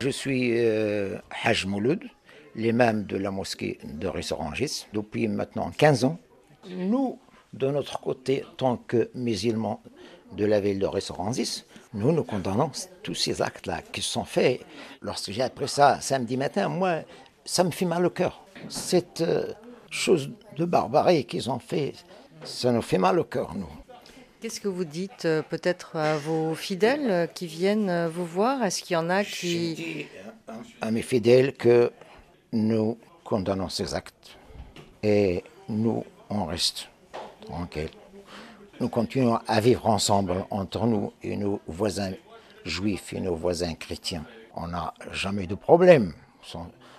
Je 0.00 0.10
suis 0.10 0.52
euh, 0.58 1.16
Haj 1.42 1.64
Mouloud, 1.64 2.04
l'imam 2.54 3.04
de 3.04 3.16
la 3.16 3.30
mosquée 3.30 3.78
de 3.84 4.08
Rissorangis, 4.08 4.86
depuis 4.92 5.26
maintenant 5.28 5.70
15 5.70 6.04
ans. 6.04 6.18
Nous, 6.70 7.18
de 7.52 7.68
notre 7.68 8.00
côté, 8.00 8.44
tant 8.56 8.76
que 8.76 9.10
musulmans 9.14 9.82
de 10.32 10.44
la 10.44 10.60
ville 10.60 10.78
de 10.78 10.86
Rissorangis, 10.86 11.64
nous, 11.94 12.12
nous 12.12 12.24
condamnons 12.24 12.70
tous 13.02 13.14
ces 13.14 13.40
actes-là 13.40 13.82
qui 13.92 14.02
sont 14.02 14.24
faits. 14.24 14.60
Lorsque 15.00 15.30
j'ai 15.30 15.42
appris 15.42 15.68
ça 15.68 16.00
samedi 16.00 16.36
matin, 16.36 16.68
moi, 16.68 17.02
ça 17.44 17.64
me 17.64 17.70
fait 17.70 17.84
mal 17.84 18.04
au 18.04 18.10
cœur. 18.10 18.42
Cette 18.68 19.20
euh, 19.20 19.52
chose 19.90 20.30
de 20.56 20.64
barbarie 20.64 21.24
qu'ils 21.24 21.48
ont 21.50 21.58
fait, 21.58 21.92
ça 22.44 22.72
nous 22.72 22.82
fait 22.82 22.98
mal 22.98 23.18
au 23.18 23.24
cœur, 23.24 23.54
nous. 23.54 23.68
Qu'est-ce 24.40 24.60
que 24.60 24.68
vous 24.68 24.84
dites 24.84 25.24
euh, 25.24 25.42
peut-être 25.42 25.96
à 25.96 26.16
vos 26.16 26.54
fidèles 26.54 27.10
euh, 27.10 27.26
qui 27.26 27.46
viennent 27.46 28.06
vous 28.08 28.26
voir? 28.26 28.62
Est-ce 28.62 28.82
qu'il 28.82 28.94
y 28.94 28.96
en 28.96 29.08
a 29.08 29.24
qui... 29.24 29.70
Je 29.70 29.74
dis 29.74 30.06
à 30.80 30.90
mes 30.90 31.02
fidèles 31.02 31.54
que 31.54 31.90
nous 32.52 32.98
condamnons 33.24 33.68
ces 33.68 33.94
actes 33.94 34.36
et 35.02 35.42
nous, 35.68 36.04
on 36.30 36.44
reste 36.44 36.88
tranquille. 37.42 37.90
Nous 38.80 38.88
continuons 38.88 39.38
à 39.46 39.60
vivre 39.60 39.86
ensemble 39.86 40.44
entre 40.50 40.86
nous 40.86 41.12
et 41.22 41.36
nos 41.36 41.60
voisins 41.66 42.12
juifs 42.64 43.12
et 43.12 43.20
nos 43.20 43.34
voisins 43.34 43.74
chrétiens. 43.74 44.24
On 44.54 44.68
n'a 44.68 44.92
jamais 45.12 45.46
de 45.46 45.54
problème. 45.54 46.12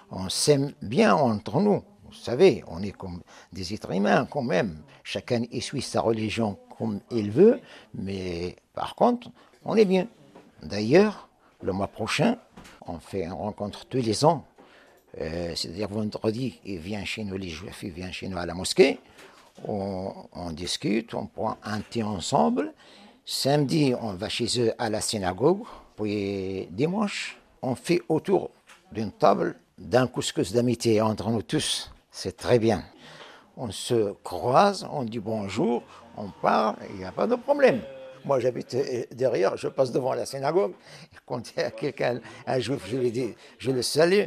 On 0.10 0.30
s'aime 0.30 0.74
bien 0.82 1.16
entre 1.16 1.60
nous. 1.60 1.84
Vous 2.06 2.14
savez, 2.14 2.64
on 2.68 2.82
est 2.82 2.92
comme 2.92 3.22
des 3.52 3.74
êtres 3.74 3.92
humains 3.92 4.26
quand 4.26 4.42
même. 4.42 4.82
Chacun 5.04 5.44
suit 5.60 5.82
sa 5.82 6.02
religion 6.02 6.58
comme 6.78 7.02
il 7.12 7.32
veut, 7.32 7.60
mais 7.94 8.56
par 8.74 8.96
contre, 8.96 9.30
on 9.66 9.76
est 9.76 9.86
bien. 9.86 10.08
D'ailleurs, 10.64 11.28
le 11.62 11.74
mois 11.74 11.88
prochain, 11.88 12.38
on 12.88 13.00
fait 13.00 13.24
une 13.24 13.34
rencontre 13.34 13.86
tous 13.86 13.98
les 13.98 14.24
ans. 14.24 14.46
Euh, 15.20 15.54
c'est-à-dire 15.56 15.90
vendredi, 15.90 16.60
il 16.66 16.80
vient 16.80 17.04
chez 17.04 17.24
nous, 17.24 17.38
les 17.38 17.50
juifs, 17.50 17.84
il 17.84 17.92
vient 17.92 18.12
chez 18.12 18.28
nous 18.28 18.38
à 18.38 18.46
la 18.46 18.54
mosquée. 18.54 19.00
On, 19.66 20.52
discute, 20.52 21.14
on 21.14 21.26
prend 21.26 21.58
un 21.64 21.82
thé 21.82 22.04
ensemble. 22.04 22.74
Samedi, 23.26 23.94
on 24.00 24.14
va 24.14 24.30
chez 24.30 24.48
eux 24.62 24.74
à 24.78 24.90
la 24.90 25.02
synagogue. 25.02 25.64
Puis 25.96 26.68
dimanche, 26.72 27.38
on 27.62 27.76
fait 27.76 28.02
autour 28.08 28.52
d'une 28.92 29.12
table 29.12 29.56
d'un 29.78 30.08
couscous 30.08 30.54
d'amitié 30.54 31.02
entre 31.02 31.30
nous 31.30 31.42
tous. 31.42 31.92
C'est 32.12 32.38
très 32.38 32.60
bien. 32.60 32.84
On 33.58 33.72
se 33.72 34.14
croise, 34.24 34.88
on 34.92 35.04
dit 35.04 35.20
bonjour, 35.20 35.82
on 36.16 36.30
parle, 36.30 36.76
il 36.92 36.98
n'y 36.98 37.06
a 37.06 37.12
pas 37.12 37.28
de 37.28 37.36
problème. 37.36 37.82
Moi, 38.26 38.40
j'habite 38.40 38.74
euh, 38.76 39.04
derrière, 39.12 39.56
je 39.58 39.68
passe 39.68 39.92
devant 39.92 40.14
la 40.14 40.26
synagogue. 40.26 40.74
Quand 41.26 41.52
il 41.52 41.62
y 41.62 41.64
a 41.64 41.72
quelqu'un, 41.72 42.20
un 42.46 42.60
juif, 42.60 42.84
je 42.88 42.98
lui 42.98 43.12
dis, 43.12 43.34
je 43.58 43.72
le 43.72 43.82
salue. 43.82 44.26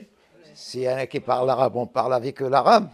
S'il 0.54 0.82
y 0.82 0.88
en 0.88 0.96
a 0.96 1.06
qui 1.06 1.20
parle 1.20 1.50
arabe, 1.50 1.76
on 1.76 1.86
parle 1.86 2.14
avec 2.14 2.40
l'arabe. 2.40 2.88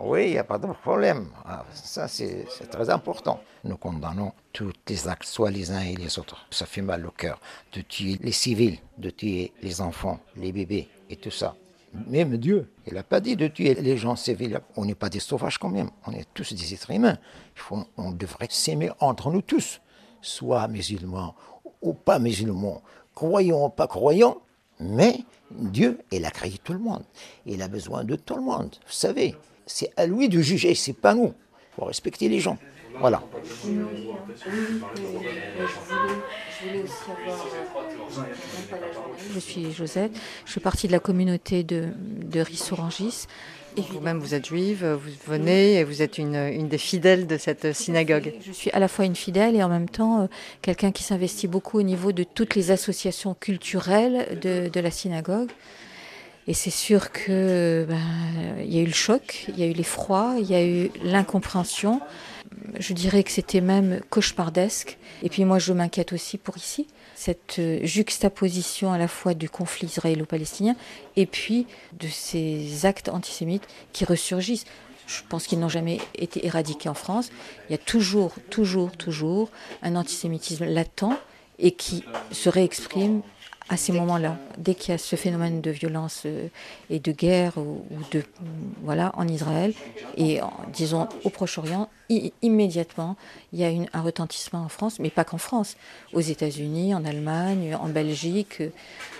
Oui, 0.00 0.26
il 0.26 0.30
n'y 0.32 0.38
a 0.38 0.44
pas 0.44 0.58
de 0.58 0.66
problème. 0.68 1.26
Ah, 1.44 1.64
ça, 1.72 2.06
c'est 2.06 2.46
très 2.70 2.88
important. 2.88 3.40
Nous 3.64 3.76
condamnons 3.76 4.32
tous 4.52 4.72
les 4.86 5.08
actes, 5.08 5.24
soit 5.24 5.50
les 5.50 5.72
uns 5.72 5.80
et 5.80 5.96
les 5.96 6.18
autres. 6.18 6.46
Ça 6.50 6.66
fait 6.66 6.82
mal 6.82 7.04
au 7.04 7.10
cœur 7.10 7.40
de 7.72 7.80
tuer 7.80 8.16
les 8.20 8.32
civils, 8.32 8.78
de 8.96 9.10
tuer 9.10 9.52
les 9.60 9.80
enfants, 9.80 10.20
les 10.36 10.52
bébés 10.52 10.88
et 11.10 11.16
tout 11.16 11.32
ça. 11.32 11.56
Même 12.06 12.36
Dieu, 12.36 12.70
il 12.86 12.94
n'a 12.94 13.02
pas 13.02 13.20
dit 13.20 13.34
de 13.34 13.48
tuer 13.48 13.74
les 13.74 13.96
gens 13.96 14.14
civils. 14.14 14.60
On 14.76 14.84
n'est 14.84 14.94
pas 14.94 15.08
des 15.08 15.20
sauvages 15.20 15.58
quand 15.58 15.70
même. 15.70 15.90
On 16.06 16.12
est 16.12 16.28
tous 16.32 16.52
des 16.52 16.74
êtres 16.74 16.90
humains. 16.90 17.18
Il 17.56 17.60
faut, 17.60 17.84
on 17.96 18.12
devrait 18.12 18.48
s'aimer 18.50 18.90
entre 19.00 19.32
nous 19.32 19.42
tous, 19.42 19.80
soit 20.20 20.68
musulmans 20.68 21.34
ou 21.82 21.92
pas 21.92 22.18
musulmans, 22.18 22.82
croyants 23.14 23.66
ou 23.66 23.68
pas 23.70 23.88
croyants. 23.88 24.38
Mais 24.80 25.24
Dieu, 25.50 25.98
il 26.12 26.24
a 26.24 26.30
créé 26.30 26.58
tout 26.62 26.72
le 26.72 26.78
monde. 26.78 27.02
Il 27.46 27.62
a 27.62 27.68
besoin 27.68 28.04
de 28.04 28.14
tout 28.14 28.36
le 28.36 28.42
monde. 28.42 28.76
Vous 28.86 28.92
savez, 28.92 29.34
c'est 29.68 29.92
à 29.96 30.06
lui 30.06 30.28
de 30.28 30.40
juger, 30.40 30.74
c'est 30.74 30.92
pas 30.92 31.14
nous. 31.14 31.32
Il 31.32 31.74
faut 31.76 31.84
respecter 31.84 32.28
les 32.28 32.40
gens. 32.40 32.58
Voilà. 32.98 33.22
Je 39.32 39.38
suis 39.38 39.72
Josette, 39.72 40.12
je 40.44 40.50
suis 40.50 40.60
partie 40.60 40.88
de 40.88 40.92
la 40.92 40.98
communauté 40.98 41.62
de, 41.62 41.84
de 41.96 42.40
Rissorangis. 42.40 43.26
Vous-même, 43.76 44.18
vous 44.18 44.34
êtes 44.34 44.46
juive, 44.46 44.84
vous 44.84 45.10
venez 45.32 45.74
et 45.74 45.84
vous 45.84 46.02
êtes 46.02 46.18
une, 46.18 46.34
une, 46.34 46.66
des 46.66 46.78
fidèles 46.78 47.28
de 47.28 47.36
cette 47.36 47.72
synagogue. 47.74 48.32
Je 48.44 48.50
suis 48.50 48.70
à 48.72 48.80
la 48.80 48.88
fois 48.88 49.04
une 49.04 49.14
fidèle 49.14 49.54
et 49.54 49.62
en 49.62 49.68
même 49.68 49.88
temps 49.88 50.22
euh, 50.22 50.26
quelqu'un 50.62 50.90
qui 50.90 51.04
s'investit 51.04 51.46
beaucoup 51.46 51.78
au 51.78 51.82
niveau 51.82 52.10
de 52.10 52.24
toutes 52.24 52.56
les 52.56 52.72
associations 52.72 53.34
culturelles 53.34 54.40
de, 54.42 54.68
de 54.68 54.80
la 54.80 54.90
synagogue. 54.90 55.50
Et 56.48 56.54
c'est 56.54 56.70
sûr 56.70 57.12
que 57.12 57.84
ben, 57.86 58.64
y 58.64 58.78
a 58.78 58.80
eu 58.80 58.86
le 58.86 58.92
choc, 58.92 59.44
il 59.48 59.60
y 59.60 59.62
a 59.62 59.66
eu 59.66 59.74
l'effroi, 59.74 60.36
il 60.38 60.50
y 60.50 60.54
a 60.54 60.64
eu 60.64 60.90
l'incompréhension. 61.02 62.00
Je 62.80 62.94
dirais 62.94 63.22
que 63.22 63.30
c'était 63.30 63.60
même 63.60 64.00
cauchemardesque. 64.08 64.96
Et 65.22 65.28
puis 65.28 65.44
moi, 65.44 65.58
je 65.58 65.74
m'inquiète 65.74 66.14
aussi 66.14 66.38
pour 66.38 66.56
ici, 66.56 66.86
cette 67.14 67.58
euh, 67.58 67.80
juxtaposition 67.82 68.90
à 68.92 68.96
la 68.96 69.08
fois 69.08 69.34
du 69.34 69.50
conflit 69.50 69.88
israélo-palestinien 69.88 70.74
et 71.16 71.26
puis 71.26 71.66
de 72.00 72.08
ces 72.08 72.86
actes 72.86 73.10
antisémites 73.10 73.68
qui 73.92 74.06
ressurgissent. 74.06 74.64
Je 75.06 75.20
pense 75.28 75.46
qu'ils 75.46 75.58
n'ont 75.58 75.68
jamais 75.68 75.98
été 76.14 76.46
éradiqués 76.46 76.88
en 76.88 76.94
France. 76.94 77.28
Il 77.68 77.72
y 77.72 77.74
a 77.74 77.78
toujours, 77.78 78.32
toujours, 78.48 78.92
toujours 78.92 79.50
un 79.82 79.96
antisémitisme 79.96 80.64
latent 80.64 81.18
et 81.58 81.72
qui 81.72 82.04
se 82.32 82.48
réexprime 82.48 83.20
à 83.68 83.76
ces 83.76 83.92
moments-là, 83.92 84.36
dès 84.56 84.74
qu'il 84.74 84.92
y 84.92 84.94
a 84.94 84.98
ce 84.98 85.16
phénomène 85.16 85.60
de 85.60 85.70
violence 85.70 86.22
euh, 86.26 86.48
et 86.90 87.00
de 87.00 87.12
guerre 87.12 87.58
ou, 87.58 87.84
de 88.12 88.22
voilà 88.82 89.12
en 89.16 89.28
Israël 89.28 89.74
et 90.16 90.40
disons 90.72 91.08
au 91.24 91.30
Proche-Orient, 91.30 91.88
immédiatement 92.42 93.16
il 93.52 93.60
y 93.60 93.64
a 93.64 93.70
un 93.92 94.00
retentissement 94.02 94.60
en 94.60 94.68
France, 94.68 94.98
mais 94.98 95.10
pas 95.10 95.24
qu'en 95.24 95.38
France, 95.38 95.76
aux 96.12 96.20
États-Unis, 96.20 96.94
en 96.94 97.04
Allemagne, 97.04 97.76
en 97.80 97.88
Belgique, 97.88 98.62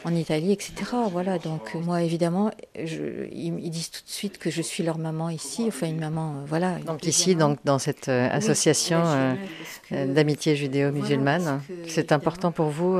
en 0.04 0.14
Italie, 0.14 0.52
etc. 0.52 0.72
Voilà, 1.10 1.38
donc 1.38 1.74
moi 1.74 2.02
évidemment, 2.02 2.50
ils, 2.76 3.70
disent 3.70 3.90
tout 3.90 4.04
de 4.04 4.10
suite 4.10 4.38
que 4.38 4.50
je 4.50 4.62
suis 4.62 4.82
leur 4.82 4.98
maman 4.98 5.30
ici, 5.30 5.64
enfin 5.68 5.86
une 5.86 6.00
maman, 6.00 6.36
euh, 6.36 6.44
voilà. 6.46 6.78
Donc 6.78 7.06
ici, 7.06 7.34
donc 7.34 7.58
dans 7.64 7.78
cette 7.78 8.08
euh, 8.08 8.28
association 8.30 9.02
d'amitié 9.90 10.56
judéo-musulmane, 10.56 11.62
c'est 11.86 12.12
important 12.12 12.52
pour 12.52 12.68
vous 12.68 12.98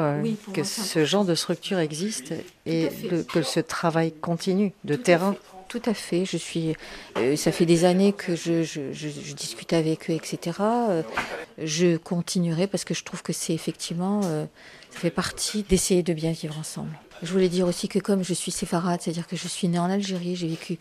que 0.52 0.64
ce 0.64 1.04
genre 1.04 1.24
de 1.24 1.34
structure 1.38 1.78
existe 1.78 2.34
et 2.66 2.88
que 3.32 3.42
ce 3.42 3.60
travail 3.60 4.12
continue 4.12 4.72
de 4.84 4.94
terrain. 4.94 5.34
Tout 5.68 5.82
à 5.84 5.92
fait. 5.92 6.24
Je 6.24 6.38
suis. 6.38 6.74
Euh, 7.18 7.36
ça 7.36 7.52
fait 7.52 7.66
des 7.66 7.84
années 7.84 8.14
que 8.14 8.34
je, 8.34 8.62
je, 8.62 9.32
discute 9.34 9.74
avec 9.74 10.10
eux, 10.10 10.14
etc. 10.14 10.56
Euh, 10.60 11.02
je 11.62 11.98
continuerai 11.98 12.66
parce 12.66 12.84
que 12.84 12.94
je 12.94 13.04
trouve 13.04 13.22
que 13.22 13.34
c'est 13.34 13.52
effectivement. 13.52 14.22
Euh, 14.24 14.46
ça 14.90 15.00
fait 15.00 15.10
partie 15.10 15.64
d'essayer 15.64 16.02
de 16.02 16.14
bien 16.14 16.32
vivre 16.32 16.58
ensemble. 16.58 16.98
Je 17.22 17.30
voulais 17.30 17.50
dire 17.50 17.66
aussi 17.66 17.88
que 17.88 17.98
comme 17.98 18.24
je 18.24 18.32
suis 18.32 18.50
séfarade, 18.50 19.00
c'est-à-dire 19.02 19.26
que 19.26 19.36
je 19.36 19.46
suis 19.46 19.68
née 19.68 19.78
en 19.78 19.90
Algérie, 19.90 20.36
j'ai 20.36 20.48
vécu 20.48 20.78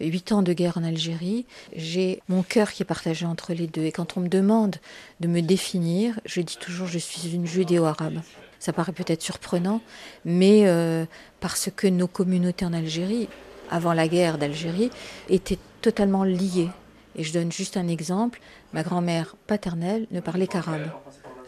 huit 0.00 0.32
ans 0.32 0.42
de 0.42 0.52
guerre 0.52 0.78
en 0.78 0.84
Algérie, 0.84 1.44
j'ai 1.76 2.22
mon 2.28 2.42
cœur 2.42 2.72
qui 2.72 2.82
est 2.82 2.86
partagé 2.86 3.26
entre 3.26 3.52
les 3.52 3.66
deux. 3.66 3.84
Et 3.84 3.92
quand 3.92 4.16
on 4.16 4.20
me 4.20 4.28
demande 4.28 4.76
de 5.20 5.28
me 5.28 5.42
définir, 5.42 6.18
je 6.24 6.40
dis 6.40 6.56
toujours 6.56 6.86
je 6.86 6.98
suis 6.98 7.34
une 7.34 7.46
judéo-arabe. 7.46 8.22
Ça 8.62 8.72
paraît 8.72 8.92
peut-être 8.92 9.22
surprenant, 9.22 9.80
mais 10.24 10.68
euh, 10.68 11.04
parce 11.40 11.68
que 11.74 11.88
nos 11.88 12.06
communautés 12.06 12.64
en 12.64 12.72
Algérie, 12.72 13.28
avant 13.68 13.92
la 13.92 14.06
guerre 14.06 14.38
d'Algérie, 14.38 14.90
étaient 15.28 15.58
totalement 15.80 16.22
liées. 16.22 16.70
Et 17.16 17.24
je 17.24 17.32
donne 17.32 17.50
juste 17.50 17.76
un 17.76 17.88
exemple. 17.88 18.38
Ma 18.72 18.84
grand-mère 18.84 19.34
paternelle 19.48 20.06
ne 20.12 20.20
parlait 20.20 20.46
qu'arabe, 20.46 20.92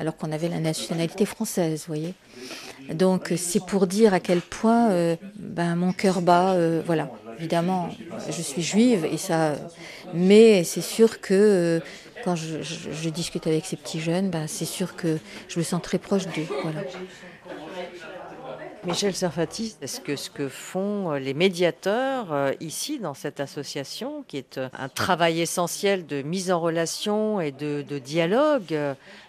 alors 0.00 0.16
qu'on 0.16 0.32
avait 0.32 0.48
la 0.48 0.58
nationalité 0.58 1.24
française, 1.24 1.84
vous 1.86 1.94
voyez. 1.94 2.14
Donc 2.92 3.32
c'est 3.36 3.64
pour 3.64 3.86
dire 3.86 4.12
à 4.12 4.18
quel 4.18 4.40
point 4.40 4.90
euh, 4.90 5.14
ben, 5.36 5.76
mon 5.76 5.92
cœur 5.92 6.20
bat. 6.20 6.54
Euh, 6.54 6.82
voilà, 6.84 7.12
évidemment, 7.38 7.90
je 8.28 8.42
suis 8.42 8.62
juive 8.62 9.04
et 9.04 9.18
ça, 9.18 9.54
mais 10.14 10.64
c'est 10.64 10.82
sûr 10.82 11.20
que 11.20 11.80
quand 12.22 12.36
je, 12.36 13.08
discute 13.08 13.46
avec 13.46 13.64
ces 13.64 13.76
petits 13.76 14.00
jeunes, 14.00 14.30
ben, 14.30 14.46
c'est 14.46 14.64
sûr 14.64 14.96
que 14.96 15.18
je 15.48 15.58
me 15.58 15.64
sens 15.64 15.82
très 15.82 15.98
proche 15.98 16.26
d'eux. 16.26 16.46
Voilà. 16.62 16.82
Michel 18.86 19.14
Serfati, 19.14 19.76
est-ce 19.80 19.98
que 19.98 20.14
ce 20.14 20.28
que 20.28 20.48
font 20.48 21.12
euh, 21.12 21.18
les 21.18 21.32
médiateurs 21.32 22.32
euh, 22.32 22.52
ici 22.60 22.98
dans 22.98 23.14
cette 23.14 23.40
association, 23.40 24.24
qui 24.28 24.36
est 24.36 24.58
euh, 24.58 24.68
un 24.78 24.90
travail 24.90 25.40
essentiel 25.40 26.06
de 26.06 26.20
mise 26.20 26.52
en 26.52 26.60
relation 26.60 27.40
et 27.40 27.50
de, 27.50 27.82
dialogue 27.98 28.76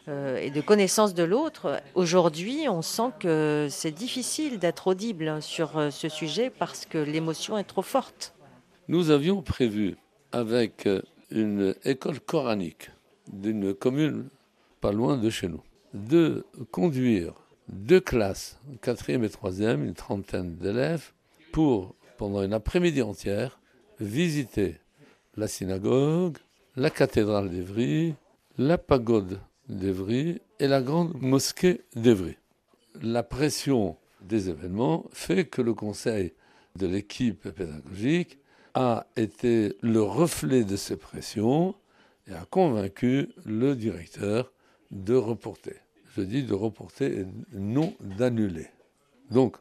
et 0.07 0.51
de 0.51 0.61
connaissance 0.61 1.13
de 1.13 1.23
l'autre, 1.23 1.81
aujourd'hui 1.93 2.67
on 2.67 2.81
sent 2.81 3.11
que 3.19 3.67
c'est 3.69 3.91
difficile 3.91 4.59
d'être 4.59 4.87
audible 4.87 5.41
sur 5.41 5.91
ce 5.91 6.09
sujet 6.09 6.49
parce 6.49 6.85
que 6.85 6.97
l'émotion 6.97 7.57
est 7.57 7.63
trop 7.63 7.81
forte. 7.81 8.33
Nous 8.87 9.09
avions 9.09 9.41
prévu 9.41 9.95
avec 10.31 10.87
une 11.31 11.75
école 11.83 12.19
coranique 12.19 12.91
d'une 13.31 13.73
commune 13.73 14.29
pas 14.81 14.91
loin 14.91 15.17
de 15.17 15.29
chez 15.29 15.47
nous, 15.47 15.63
de 15.93 16.45
conduire 16.71 17.33
deux 17.69 17.99
classes, 17.99 18.59
quatrième 18.81 19.23
et 19.23 19.29
troisième, 19.29 19.83
une 19.83 19.93
trentaine 19.93 20.55
d'élèves, 20.55 21.11
pour, 21.51 21.95
pendant 22.17 22.43
une 22.43 22.53
après-midi 22.53 23.01
entière, 23.01 23.59
visiter 23.99 24.75
la 25.37 25.47
synagogue, 25.47 26.37
la 26.75 26.89
cathédrale 26.89 27.49
d'Evry, 27.49 28.13
la 28.57 28.77
pagode 28.77 29.39
d'Evry 29.69 30.41
et 30.59 30.67
la 30.67 30.81
grande 30.81 31.19
mosquée 31.21 31.81
d'Evry. 31.95 32.37
La 33.01 33.23
pression 33.23 33.97
des 34.21 34.49
événements 34.49 35.05
fait 35.11 35.45
que 35.45 35.61
le 35.61 35.73
conseil 35.73 36.33
de 36.75 36.87
l'équipe 36.87 37.49
pédagogique 37.49 38.37
a 38.75 39.07
été 39.15 39.73
le 39.81 40.01
reflet 40.01 40.65
de 40.65 40.75
ces 40.75 40.97
pressions 40.97 41.75
et 42.27 42.33
a 42.33 42.45
convaincu 42.49 43.29
le 43.45 43.73
directeur 43.73 44.51
de 44.91 45.15
reporter. 45.15 45.77
Je 46.15 46.21
dis 46.21 46.43
de 46.43 46.53
reporter 46.53 47.19
et 47.19 47.25
non 47.53 47.93
d'annuler. 48.01 48.67
Donc 49.31 49.55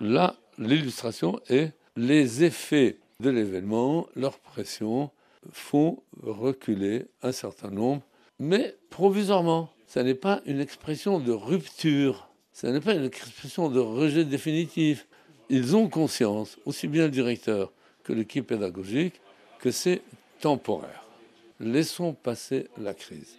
là, 0.00 0.36
l'illustration 0.58 1.38
est 1.48 1.72
les 1.96 2.44
effets 2.44 2.98
de 3.20 3.30
l'événement, 3.30 4.06
leur 4.16 4.38
pression 4.38 5.10
font 5.52 6.02
reculer 6.22 7.06
un 7.22 7.32
certain 7.32 7.70
nombre, 7.70 8.02
mais 8.38 8.74
provisoirement. 8.90 9.70
Ce 9.86 10.00
n'est 10.00 10.14
pas 10.14 10.42
une 10.46 10.60
expression 10.60 11.20
de 11.20 11.32
rupture, 11.32 12.28
ce 12.52 12.66
n'est 12.66 12.80
pas 12.80 12.94
une 12.94 13.04
expression 13.04 13.68
de 13.68 13.80
rejet 13.80 14.24
définitif. 14.24 15.06
Ils 15.48 15.76
ont 15.76 15.88
conscience, 15.88 16.58
aussi 16.64 16.88
bien 16.88 17.04
le 17.04 17.10
directeur 17.10 17.72
que 18.06 18.12
l'équipe 18.12 18.46
pédagogique, 18.46 19.20
que 19.58 19.72
c'est 19.72 20.00
temporaire. 20.40 21.04
Laissons 21.58 22.12
passer 22.12 22.68
la 22.78 22.94
crise. 22.94 23.36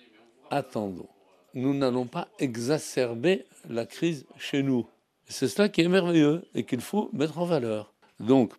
Attendons. 0.52 1.08
Nous 1.54 1.74
n'allons 1.74 2.06
pas 2.06 2.28
exacerber 2.38 3.46
la 3.70 3.86
crise 3.86 4.26
chez 4.38 4.64
nous. 4.64 4.86
C'est 5.30 5.48
cela 5.48 5.70
qui 5.70 5.82
est 5.82 5.88
merveilleux 5.88 6.44
et 6.54 6.66
qu'il 6.66 6.82
faut 6.82 7.10
mettre 7.14 7.40
en 7.40 7.46
valeur. 7.46 7.94
Donc, 8.20 8.52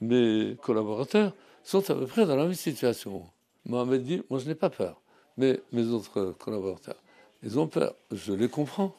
mes 0.00 0.56
collaborateurs 0.62 1.34
sont 1.62 1.90
à 1.90 1.94
peu 1.94 2.06
près 2.06 2.24
dans 2.24 2.36
la 2.36 2.44
même 2.44 2.54
situation. 2.54 3.26
Mohamed 3.66 4.02
dit, 4.02 4.22
moi 4.30 4.38
je 4.38 4.46
n'ai 4.46 4.54
pas 4.54 4.70
peur. 4.70 5.02
Mais 5.36 5.60
mes 5.72 5.84
autres 5.88 6.34
collaborateurs, 6.38 7.02
ils 7.42 7.58
ont 7.58 7.66
peur. 7.66 7.94
Je 8.10 8.32
les 8.32 8.48
comprends. 8.48 8.94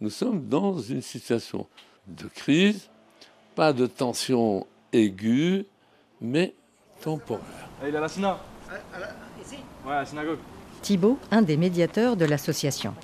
Nous 0.00 0.10
sommes 0.10 0.46
dans 0.48 0.78
une 0.78 1.02
situation 1.02 1.66
de 2.06 2.28
crise, 2.28 2.88
pas 3.56 3.72
de 3.72 3.86
tension 3.86 4.64
aiguë, 4.92 5.66
mais 6.20 6.54
temporaire. 7.00 7.44
Il 7.86 7.96
a 7.96 8.00
la 8.00 8.08
Sina. 8.08 8.38
Ouais, 9.86 9.92
la 9.94 10.04
synagogue. 10.04 10.38
Thibault, 10.82 11.18
un 11.30 11.42
des 11.42 11.56
médiateurs 11.56 12.16
de 12.16 12.24
l'association. 12.24 12.94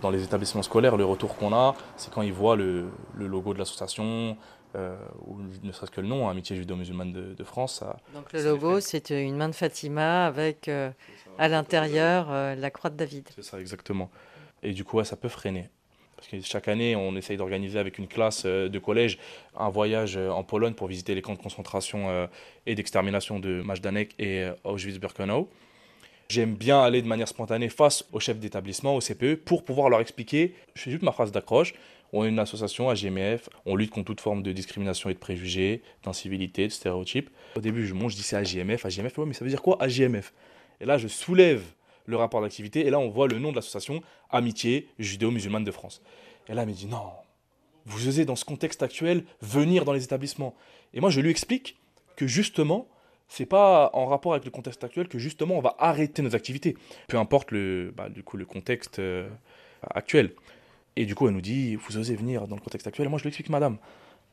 Dans 0.00 0.10
les 0.10 0.22
établissements 0.22 0.62
scolaires, 0.62 0.96
le 0.96 1.04
retour 1.04 1.36
qu'on 1.36 1.52
a, 1.52 1.74
c'est 1.96 2.12
quand 2.12 2.22
ils 2.22 2.32
voient 2.32 2.56
le, 2.56 2.86
logo 3.18 3.52
de 3.52 3.58
l'association, 3.58 4.36
euh, 4.76 4.96
ou 5.26 5.38
ne 5.62 5.72
serait-ce 5.72 5.90
que 5.90 6.00
le 6.00 6.06
nom, 6.06 6.28
Amitié 6.28 6.56
judo-musulmane 6.56 7.12
de, 7.12 7.44
France. 7.44 7.84
Donc 8.14 8.32
le 8.32 8.42
logo, 8.42 8.80
c'est 8.80 9.10
une 9.10 9.36
main 9.36 9.48
de 9.48 9.54
Fatima 9.54 10.26
avec 10.26 10.68
euh, 10.68 10.90
à 11.38 11.48
l'intérieur 11.48 12.28
euh, 12.30 12.54
la 12.54 12.70
croix 12.70 12.90
de 12.90 12.96
David. 12.96 13.28
C'est 13.34 13.42
ça, 13.42 13.60
exactement. 13.60 14.10
Et 14.62 14.72
du 14.72 14.84
coup, 14.84 15.02
ça 15.04 15.16
peut 15.16 15.28
freiner. 15.28 15.68
Parce 16.20 16.28
que 16.30 16.40
chaque 16.42 16.68
année, 16.68 16.96
on 16.96 17.16
essaye 17.16 17.38
d'organiser 17.38 17.78
avec 17.78 17.96
une 17.96 18.06
classe 18.06 18.42
euh, 18.44 18.68
de 18.68 18.78
collège 18.78 19.18
un 19.56 19.70
voyage 19.70 20.18
euh, 20.18 20.28
en 20.28 20.44
Pologne 20.44 20.74
pour 20.74 20.86
visiter 20.86 21.14
les 21.14 21.22
camps 21.22 21.32
de 21.32 21.40
concentration 21.40 22.10
euh, 22.10 22.26
et 22.66 22.74
d'extermination 22.74 23.40
de 23.40 23.62
Majdanek 23.62 24.14
et 24.18 24.46
Auschwitz-Birkenau. 24.64 25.48
J'aime 26.28 26.54
bien 26.54 26.82
aller 26.82 27.00
de 27.00 27.06
manière 27.06 27.26
spontanée 27.26 27.70
face 27.70 28.04
au 28.12 28.20
chef 28.20 28.38
d'établissement, 28.38 28.94
au 28.94 29.00
CPE, 29.00 29.36
pour 29.36 29.64
pouvoir 29.64 29.88
leur 29.88 30.00
expliquer, 30.00 30.54
je 30.74 30.82
fais 30.82 30.90
juste 30.90 31.02
ma 31.02 31.10
phrase 31.10 31.32
d'accroche, 31.32 31.74
on 32.12 32.24
est 32.24 32.28
une 32.28 32.38
association 32.38 32.90
AGMF, 32.90 33.48
on 33.66 33.74
lutte 33.74 33.90
contre 33.90 34.06
toute 34.06 34.20
forme 34.20 34.42
de 34.42 34.52
discrimination 34.52 35.10
et 35.10 35.14
de 35.14 35.18
préjugés, 35.18 35.82
d'incivilité, 36.04 36.66
de 36.66 36.72
stéréotypes. 36.72 37.30
Au 37.56 37.60
début, 37.60 37.86
je, 37.86 37.94
monte, 37.94 38.10
je 38.10 38.16
dis 38.16 38.22
c'est 38.22 38.36
AGMF, 38.36 38.84
AGMF, 38.84 39.18
ouais, 39.18 39.26
mais 39.26 39.32
ça 39.32 39.44
veut 39.44 39.50
dire 39.50 39.62
quoi 39.62 39.82
AGMF 39.82 40.32
Et 40.80 40.84
là, 40.84 40.98
je 40.98 41.08
soulève 41.08 41.62
le 42.06 42.16
rapport 42.16 42.40
d'activité. 42.40 42.86
Et 42.86 42.90
là, 42.90 42.98
on 42.98 43.08
voit 43.08 43.28
le 43.28 43.38
nom 43.38 43.50
de 43.50 43.56
l'association 43.56 44.02
Amitié 44.30 44.88
judéo-musulmane 44.98 45.64
de 45.64 45.70
France. 45.70 46.02
Et 46.48 46.54
là, 46.54 46.62
elle 46.62 46.68
me 46.68 46.74
dit 46.74 46.86
non, 46.86 47.10
vous 47.86 48.08
osez 48.08 48.24
dans 48.24 48.36
ce 48.36 48.44
contexte 48.44 48.82
actuel 48.82 49.24
venir 49.40 49.84
dans 49.84 49.92
les 49.92 50.04
établissements. 50.04 50.54
Et 50.94 51.00
moi, 51.00 51.10
je 51.10 51.20
lui 51.20 51.30
explique 51.30 51.78
que 52.16 52.26
justement, 52.26 52.88
c'est 53.28 53.46
pas 53.46 53.90
en 53.92 54.06
rapport 54.06 54.32
avec 54.32 54.44
le 54.44 54.50
contexte 54.50 54.82
actuel 54.82 55.08
que 55.08 55.18
justement 55.18 55.56
on 55.56 55.60
va 55.60 55.76
arrêter 55.78 56.20
nos 56.20 56.34
activités, 56.34 56.76
peu 57.08 57.16
importe 57.16 57.52
le, 57.52 57.92
bah, 57.96 58.08
du 58.08 58.22
coup, 58.22 58.36
le 58.36 58.44
contexte 58.44 58.98
euh, 58.98 59.28
actuel. 59.82 60.34
Et 60.96 61.06
du 61.06 61.14
coup, 61.14 61.28
elle 61.28 61.34
nous 61.34 61.40
dit, 61.40 61.76
vous 61.76 61.96
osez 61.96 62.16
venir 62.16 62.48
dans 62.48 62.56
le 62.56 62.60
contexte 62.60 62.86
actuel. 62.86 63.06
Et 63.06 63.10
moi, 63.10 63.18
je 63.18 63.22
lui 63.22 63.28
explique, 63.28 63.48
madame, 63.48 63.78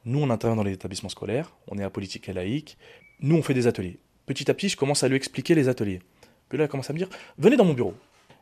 nous, 0.05 0.19
on 0.19 0.29
intervient 0.29 0.55
dans 0.55 0.63
les 0.63 0.73
établissements 0.73 1.09
scolaires, 1.09 1.55
on 1.67 1.77
est 1.77 1.83
à 1.83 1.89
politique 1.89 2.27
et 2.29 2.33
laïque, 2.33 2.77
nous, 3.19 3.35
on 3.35 3.43
fait 3.43 3.53
des 3.53 3.67
ateliers. 3.67 3.99
Petit 4.25 4.49
à 4.49 4.53
petit, 4.53 4.69
je 4.69 4.77
commence 4.77 5.03
à 5.03 5.07
lui 5.07 5.15
expliquer 5.15 5.55
les 5.55 5.69
ateliers. 5.69 6.01
Puis 6.49 6.57
là, 6.57 6.65
elle 6.65 6.69
commence 6.69 6.89
à 6.89 6.93
me 6.93 6.97
dire 6.97 7.09
Venez 7.37 7.57
dans 7.57 7.65
mon 7.65 7.73
bureau. 7.73 7.93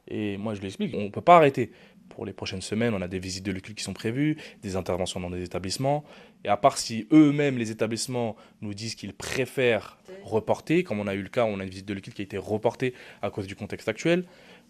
Et 0.08 0.38
moi, 0.38 0.54
je 0.54 0.60
lui 0.60 0.68
explique 0.68 0.94
On 0.96 1.04
ne 1.04 1.10
peut 1.10 1.22
pas 1.22 1.38
arrêter. 1.38 1.72
Pour 2.10 2.26
les 2.26 2.34
prochaines 2.34 2.62
semaines, 2.62 2.94
on 2.94 3.02
a 3.02 3.08
des 3.08 3.18
visites 3.18 3.44
de 3.44 3.52
l'école 3.52 3.74
qui 3.74 3.84
sont 3.84 3.94
prévues, 3.94 4.38
des 4.62 4.76
interventions 4.76 5.20
dans 5.20 5.32
des 5.32 5.44
établissements. 5.44 6.04
Et 6.44 6.50
à 6.50 6.56
part 6.56 6.78
si 6.78 7.08
eux-mêmes, 7.12 7.58
les 7.58 7.72
établissements, 7.72 8.36
nous 8.62 8.76
disent 8.76 8.94
qu'ils 8.94 9.14
préfèrent 9.14 9.98
reporter, 10.24 10.84
comme 10.84 11.00
on 11.00 11.08
a 11.08 11.16
eu 11.16 11.24
le 11.24 11.30
cas, 11.30 11.46
on 11.46 11.60
a 11.60 11.64
une 11.64 11.70
visite 11.70 11.88
de 11.88 11.94
l'équipe 11.96 12.14
qui 12.14 12.22
a 12.22 12.26
été 12.26 12.38
reportée 12.38 12.94
à 13.24 13.32
cause 13.32 13.48
du 13.48 13.56
contexte 13.56 13.90
actuel, 13.90 14.26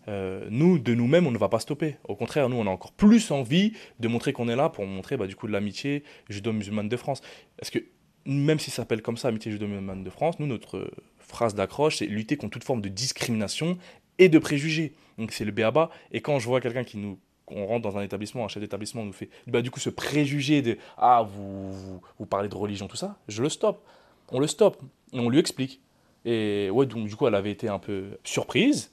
euh, 0.08 0.46
nous, 0.50 0.80
de 0.80 0.94
nous-mêmes, 0.94 1.28
on 1.28 1.32
ne 1.32 1.38
va 1.38 1.50
pas 1.50 1.60
stopper. 1.60 1.98
Au 2.08 2.16
contraire, 2.16 2.50
nous, 2.50 2.58
on 2.58 2.68
a 2.68 2.70
encore 2.70 2.92
plus 2.92 3.32
envie 3.32 3.74
de 4.00 4.08
montrer 4.08 4.34
qu'on 4.34 4.48
est 4.48 4.56
là 4.56 4.70
pour 4.70 4.86
montrer 4.86 5.18
bah, 5.18 5.28
du 5.28 5.36
coup 5.36 5.48
de 5.48 5.52
l'amitié 5.52 6.04
judo-musulmane 6.30 6.90
de 6.90 6.98
France. 6.98 7.22
Parce 7.58 7.70
que 7.70 7.80
même 8.26 8.60
si 8.60 8.72
ça 8.72 8.78
s'appelle 8.78 9.02
comme 9.02 9.18
ça, 9.18 9.30
amitié 9.30 9.52
judo-musulmane 9.52 10.04
de 10.04 10.10
France, 10.10 10.40
nous, 10.40 10.48
notre 10.48 10.92
phrase 11.36 11.56
d'accroche, 11.56 11.98
c'est 11.98 12.06
lutter 12.06 12.38
contre 12.38 12.54
toute 12.54 12.64
forme 12.64 12.82
de 12.82 12.90
discrimination 12.90 13.78
et 14.18 14.30
de 14.30 14.40
préjugés. 14.40 14.94
Donc 15.18 15.32
c'est 15.32 15.46
le 15.46 15.52
béaba. 15.52 15.90
Et 16.12 16.22
quand 16.22 16.40
je 16.40 16.48
vois 16.48 16.62
quelqu'un 16.62 16.84
qui 16.84 16.98
nous 16.98 17.20
on 17.48 17.68
rentre 17.68 17.84
dans 17.84 17.96
un 18.00 18.02
établissement, 18.02 18.44
un 18.44 18.48
chef 18.48 18.62
d'établissement 18.64 19.06
nous 19.06 19.14
fait 19.14 19.30
bah, 19.46 19.62
du 19.62 19.70
coup 19.70 19.80
ce 19.80 19.92
préjugé 19.92 20.64
de 20.64 20.80
ah 20.98 21.22
vous, 21.22 21.72
vous, 21.72 22.02
vous 22.18 22.26
parlez 22.26 22.50
de 22.50 22.56
religion 22.56 22.88
tout 22.88 22.98
ça, 22.98 23.18
je 23.28 23.44
le 23.44 23.50
stoppe. 23.50 23.86
On 24.32 24.40
le 24.40 24.48
stoppe 24.48 24.82
et 25.14 25.20
on 25.20 25.30
lui 25.30 25.38
explique. 25.38 25.80
Et 26.26 26.72
ouais 26.72 26.88
donc 26.88 27.08
du 27.08 27.16
coup 27.16 27.28
elle 27.28 27.36
avait 27.36 27.52
été 27.52 27.70
un 27.70 27.78
peu 27.78 28.18
surprise 28.24 28.90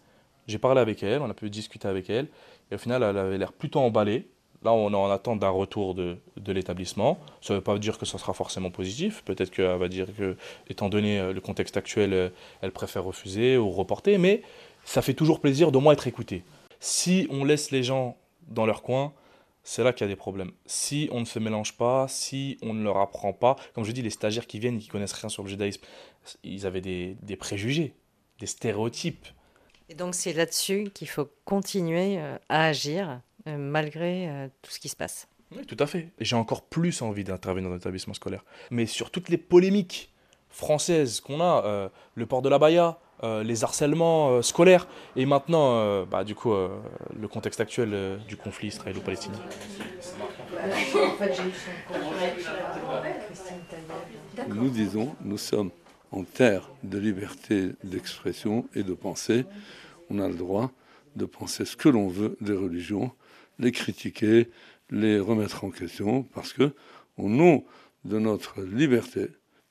j'ai 0.46 0.58
parlé 0.58 0.80
avec 0.80 1.02
elle, 1.02 1.22
on 1.22 1.30
a 1.30 1.34
pu 1.34 1.48
discuter 1.50 1.88
avec 1.88 2.10
elle, 2.10 2.26
et 2.70 2.74
au 2.74 2.78
final, 2.78 3.02
elle 3.02 3.18
avait 3.18 3.38
l'air 3.38 3.52
plutôt 3.52 3.80
emballée. 3.80 4.28
Là, 4.64 4.72
on 4.72 4.92
est 4.92 4.96
en 4.96 5.10
attente 5.10 5.40
d'un 5.40 5.50
retour 5.50 5.94
de, 5.94 6.18
de 6.36 6.52
l'établissement. 6.52 7.18
Ça 7.40 7.54
ne 7.54 7.58
veut 7.58 7.64
pas 7.64 7.76
dire 7.78 7.98
que 7.98 8.06
ça 8.06 8.18
sera 8.18 8.32
forcément 8.32 8.70
positif. 8.70 9.22
Peut-être 9.24 9.50
qu'elle 9.50 9.76
va 9.76 9.88
dire 9.88 10.06
que, 10.16 10.36
étant 10.68 10.88
donné 10.88 11.18
euh, 11.18 11.32
le 11.32 11.40
contexte 11.40 11.76
actuel, 11.76 12.12
euh, 12.12 12.28
elle 12.60 12.70
préfère 12.70 13.04
refuser 13.04 13.56
ou 13.56 13.70
reporter. 13.70 14.18
Mais 14.18 14.42
ça 14.84 15.02
fait 15.02 15.14
toujours 15.14 15.40
plaisir 15.40 15.72
d'au 15.72 15.80
moins 15.80 15.94
être 15.94 16.06
écouté. 16.06 16.44
Si 16.80 17.26
on 17.30 17.44
laisse 17.44 17.70
les 17.70 17.82
gens 17.82 18.16
dans 18.48 18.66
leur 18.66 18.82
coin, 18.82 19.12
c'est 19.64 19.84
là 19.84 19.92
qu'il 19.92 20.04
y 20.06 20.10
a 20.10 20.12
des 20.12 20.16
problèmes. 20.16 20.50
Si 20.66 21.08
on 21.12 21.20
ne 21.20 21.24
se 21.24 21.38
mélange 21.38 21.76
pas, 21.76 22.08
si 22.08 22.58
on 22.62 22.74
ne 22.74 22.82
leur 22.82 22.98
apprend 22.98 23.32
pas, 23.32 23.56
comme 23.74 23.84
je 23.84 23.92
dis, 23.92 24.02
les 24.02 24.10
stagiaires 24.10 24.46
qui 24.46 24.58
viennent, 24.58 24.78
qui 24.78 24.88
connaissent 24.88 25.12
rien 25.12 25.28
sur 25.28 25.44
le 25.44 25.48
judaïsme, 25.48 25.82
ils 26.42 26.66
avaient 26.66 26.80
des, 26.80 27.36
préjugés, 27.38 27.94
des 28.38 28.46
stéréotypes. 28.46 29.26
Et 29.88 29.94
donc 29.94 30.14
c'est 30.14 30.32
là-dessus 30.32 30.90
qu'il 30.94 31.08
faut 31.08 31.28
continuer 31.44 32.18
euh, 32.18 32.38
à 32.48 32.66
agir 32.66 33.20
malgré 33.46 34.28
euh, 34.28 34.48
tout 34.62 34.70
ce 34.70 34.80
qui 34.80 34.88
se 34.88 34.96
passe. 34.96 35.28
Oui, 35.54 35.66
tout 35.66 35.76
à 35.78 35.86
fait. 35.86 36.08
J'ai 36.20 36.36
encore 36.36 36.62
plus 36.62 37.02
envie 37.02 37.24
d'intervenir 37.24 37.68
dans 37.68 37.76
l'établissement 37.76 38.14
scolaire. 38.14 38.44
Mais 38.70 38.86
sur 38.86 39.10
toutes 39.10 39.28
les 39.28 39.38
polémiques 39.38 40.10
françaises 40.48 41.20
qu'on 41.20 41.40
a, 41.40 41.90
le 42.14 42.26
port 42.26 42.42
de 42.42 42.48
la 42.50 42.58
Baïa, 42.58 42.98
les 43.22 43.64
harcèlements 43.64 44.42
scolaires, 44.42 44.86
et 45.16 45.24
maintenant, 45.24 46.04
bah, 46.04 46.24
du 46.24 46.34
coup, 46.34 46.52
le 46.52 47.28
contexte 47.28 47.60
actuel 47.60 48.18
du 48.28 48.36
conflit 48.36 48.68
israélo-palestinien. 48.68 49.38
Nous 54.48 54.68
disons, 54.68 55.14
nous 55.22 55.38
sommes 55.38 55.70
en 56.10 56.24
terre 56.24 56.70
de 56.82 56.98
liberté 56.98 57.70
d'expression 57.82 58.66
et 58.74 58.82
de 58.82 58.92
pensée 58.92 59.46
on 60.12 60.18
a 60.18 60.28
le 60.28 60.34
droit 60.34 60.70
de 61.16 61.24
penser 61.24 61.64
ce 61.64 61.76
que 61.76 61.88
l'on 61.88 62.08
veut 62.08 62.36
des 62.40 62.54
religions, 62.54 63.10
les 63.58 63.72
critiquer, 63.72 64.50
les 64.90 65.18
remettre 65.18 65.64
en 65.64 65.70
question, 65.70 66.22
parce 66.22 66.52
que, 66.52 66.74
au 67.16 67.28
nom 67.28 67.64
de 68.04 68.18
notre 68.18 68.62
liberté, 68.62 69.28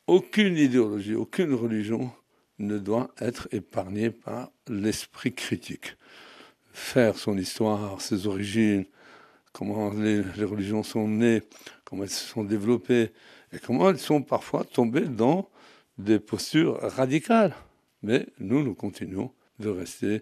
aucune 0.07 0.57
idéologie, 0.57 1.15
aucune 1.15 1.53
religion 1.53 2.11
ne 2.59 2.77
doit 2.77 3.11
être 3.19 3.47
épargnée 3.51 4.11
par 4.11 4.51
l'esprit 4.67 5.33
critique. 5.33 5.95
Faire 6.73 7.17
son 7.17 7.37
histoire, 7.37 8.01
ses 8.01 8.27
origines, 8.27 8.85
comment 9.51 9.91
les, 9.91 10.23
les, 10.37 10.43
religions 10.43 10.83
sont 10.83 11.07
nées, 11.07 11.41
comment 11.83 12.03
elles 12.03 12.09
se 12.09 12.25
sont 12.25 12.43
développées, 12.43 13.11
et 13.51 13.59
comment 13.59 13.89
elles 13.89 13.99
sont 13.99 14.21
parfois 14.21 14.63
tombées 14.63 15.07
dans 15.07 15.49
des 15.97 16.19
postures 16.19 16.79
radicales. 16.81 17.55
Mais 18.03 18.27
nous, 18.39 18.63
nous 18.63 18.73
continuons 18.73 19.31
de 19.59 19.69
rester 19.69 20.21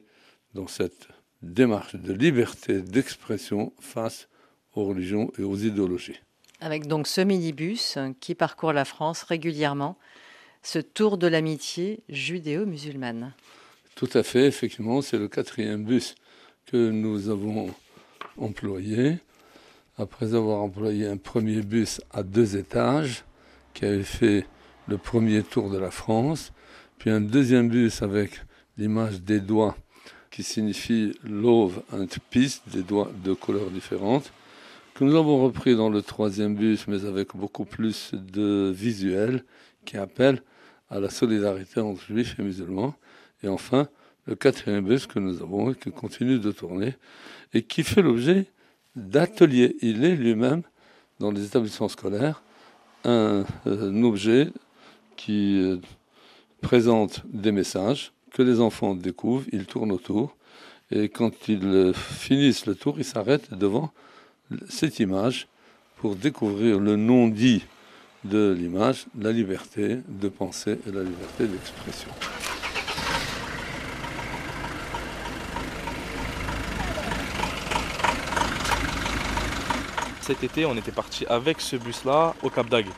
dans 0.53 0.67
cette 0.67 1.07
démarche 1.41 1.95
de 1.95 2.13
liberté 2.13 2.81
d'expression 2.81 3.73
face 3.79 4.27
aux 4.75 4.85
religions 4.85 5.31
et 5.37 5.43
aux 5.43 5.55
idéologies. 5.55 6.19
Avec 6.61 6.87
donc 6.87 7.07
ce 7.07 7.21
minibus 7.21 7.97
qui 8.19 8.35
parcourt 8.35 8.73
la 8.73 8.85
France 8.85 9.23
régulièrement, 9.23 9.97
ce 10.61 10.79
tour 10.79 11.17
de 11.17 11.27
l'amitié 11.27 12.01
judéo-musulmane. 12.09 13.33
Tout 13.95 14.09
à 14.13 14.23
fait, 14.23 14.45
effectivement, 14.45 15.01
c'est 15.01 15.17
le 15.17 15.27
quatrième 15.27 15.83
bus 15.83 16.15
que 16.65 16.89
nous 16.89 17.29
avons 17.29 17.73
employé. 18.37 19.17
Après 19.97 20.33
avoir 20.33 20.61
employé 20.61 21.07
un 21.07 21.17
premier 21.17 21.61
bus 21.61 22.01
à 22.11 22.23
deux 22.23 22.57
étages 22.57 23.23
qui 23.73 23.85
avait 23.85 24.03
fait 24.03 24.45
le 24.87 24.97
premier 24.97 25.43
tour 25.43 25.69
de 25.69 25.77
la 25.77 25.91
France, 25.91 26.51
puis 26.97 27.09
un 27.09 27.21
deuxième 27.21 27.69
bus 27.69 28.01
avec 28.01 28.41
l'image 28.77 29.21
des 29.21 29.39
doigts 29.39 29.75
qui 30.31 30.43
signifie 30.43 31.13
love 31.23 31.81
and 31.91 32.07
peace, 32.29 32.61
des 32.67 32.83
doigts 32.83 33.11
de 33.23 33.33
couleurs 33.33 33.69
différentes, 33.71 34.31
que 34.93 35.03
nous 35.03 35.15
avons 35.15 35.43
repris 35.43 35.75
dans 35.75 35.89
le 35.89 36.01
troisième 36.01 36.55
bus, 36.55 36.87
mais 36.87 37.05
avec 37.05 37.35
beaucoup 37.35 37.65
plus 37.65 38.11
de 38.13 38.71
visuels, 38.75 39.43
qui 39.85 39.97
appellent 39.97 40.43
à 40.89 40.99
la 40.99 41.09
solidarité 41.09 41.79
entre 41.79 42.01
juifs 42.01 42.35
et 42.39 42.43
musulmans. 42.43 42.95
Et 43.43 43.47
enfin, 43.47 43.87
le 44.25 44.35
quatrième 44.35 44.85
bus 44.85 45.07
que 45.07 45.19
nous 45.19 45.41
avons 45.41 45.71
et 45.71 45.75
qui 45.75 45.91
continue 45.91 46.39
de 46.39 46.51
tourner, 46.51 46.95
et 47.53 47.63
qui 47.63 47.83
fait 47.83 48.01
l'objet 48.01 48.47
d'ateliers. 48.95 49.77
Il 49.81 50.03
est 50.03 50.15
lui-même, 50.15 50.63
dans 51.19 51.31
les 51.31 51.45
établissements 51.45 51.89
scolaires, 51.89 52.43
un, 53.05 53.45
un 53.65 54.03
objet 54.03 54.49
qui 55.15 55.61
euh, 55.61 55.77
présente 56.61 57.23
des 57.25 57.51
messages 57.51 58.11
que 58.31 58.41
les 58.41 58.59
enfants 58.59 58.95
découvrent, 58.95 59.45
ils 59.51 59.65
tournent 59.65 59.91
autour, 59.91 60.35
et 60.91 61.09
quand 61.09 61.47
ils 61.47 61.65
euh, 61.65 61.93
finissent 61.93 62.65
le 62.65 62.75
tour, 62.75 62.95
ils 62.97 63.05
s'arrêtent 63.05 63.53
devant 63.53 63.91
cette 64.67 64.99
image 64.99 65.47
pour 65.97 66.15
découvrir 66.15 66.79
le 66.79 66.95
non-dit 66.95 67.63
de 68.23 68.55
l'image, 68.57 69.05
la 69.19 69.31
liberté 69.31 69.99
de 70.07 70.29
penser 70.29 70.79
et 70.87 70.91
la 70.91 71.03
liberté 71.03 71.47
d'expression. 71.47 72.09
Cet 80.21 80.43
été, 80.43 80.65
on 80.65 80.75
était 80.75 80.91
parti 80.91 81.25
avec 81.27 81.59
ce 81.59 81.75
bus-là 81.75 82.35
au 82.43 82.49
Cap 82.49 82.69
d'Agde. 82.69 82.89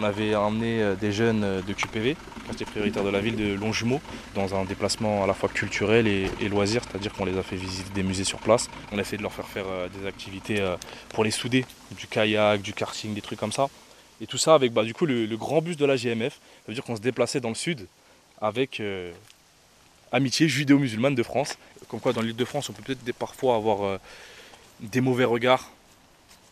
On 0.00 0.04
avait 0.04 0.36
emmené 0.36 0.80
euh, 0.80 0.94
des 0.94 1.10
jeunes 1.10 1.42
euh, 1.42 1.60
de 1.60 1.72
QPV, 1.72 2.16
quartier 2.46 2.64
prioritaire 2.64 3.02
de 3.02 3.08
la 3.08 3.18
ville 3.18 3.34
de 3.34 3.54
Longjumeau, 3.54 4.00
dans 4.36 4.54
un 4.54 4.64
déplacement 4.64 5.24
à 5.24 5.26
la 5.26 5.34
fois 5.34 5.48
culturel 5.48 6.06
et, 6.06 6.28
loisir, 6.48 6.82
c'est-à-dire 6.84 7.12
qu'on 7.12 7.24
les 7.24 7.36
a 7.36 7.42
fait 7.42 7.56
visiter 7.56 7.90
des 7.92 8.04
musées 8.04 8.22
sur 8.22 8.38
place. 8.38 8.70
On 8.92 8.98
a 8.98 9.00
essayé 9.00 9.18
de 9.18 9.22
leur 9.22 9.32
faire 9.32 9.48
faire 9.48 9.64
euh, 9.66 9.88
des 9.88 10.06
activités 10.06 10.64
pour 11.08 11.24
les 11.24 11.32
souder, 11.32 11.66
du 11.90 12.06
kayak, 12.06 12.62
du 12.62 12.74
karting, 12.74 13.12
des 13.12 13.20
trucs 13.20 13.40
comme 13.40 13.50
ça. 13.50 13.68
Et 14.20 14.28
tout 14.28 14.38
ça 14.38 14.54
avec 14.54 14.72
bah, 14.72 14.84
du 14.84 14.94
coup 14.94 15.04
le, 15.04 15.26
grand 15.36 15.62
bus 15.62 15.76
de 15.76 15.84
la 15.84 15.96
GMF. 15.96 16.34
Ça 16.34 16.68
veut 16.68 16.74
dire 16.74 16.84
qu'on 16.84 16.96
se 16.96 17.00
déplaçait 17.00 17.40
dans 17.40 17.48
le 17.48 17.54
sud 17.56 17.86
avec 18.40 18.80
Amitié 20.12 20.48
judéo-musulmane 20.48 21.14
de 21.14 21.22
France. 21.22 21.58
Comme 21.88 22.00
quoi 22.00 22.12
dans 22.12 22.22
l'île 22.22 22.36
de 22.36 22.44
France 22.44 22.70
on 22.70 22.72
peut 22.72 22.82
peut-être 22.82 23.16
parfois 23.16 23.56
avoir 23.56 23.98
des 24.80 25.00
mauvais 25.00 25.24
regards 25.24 25.70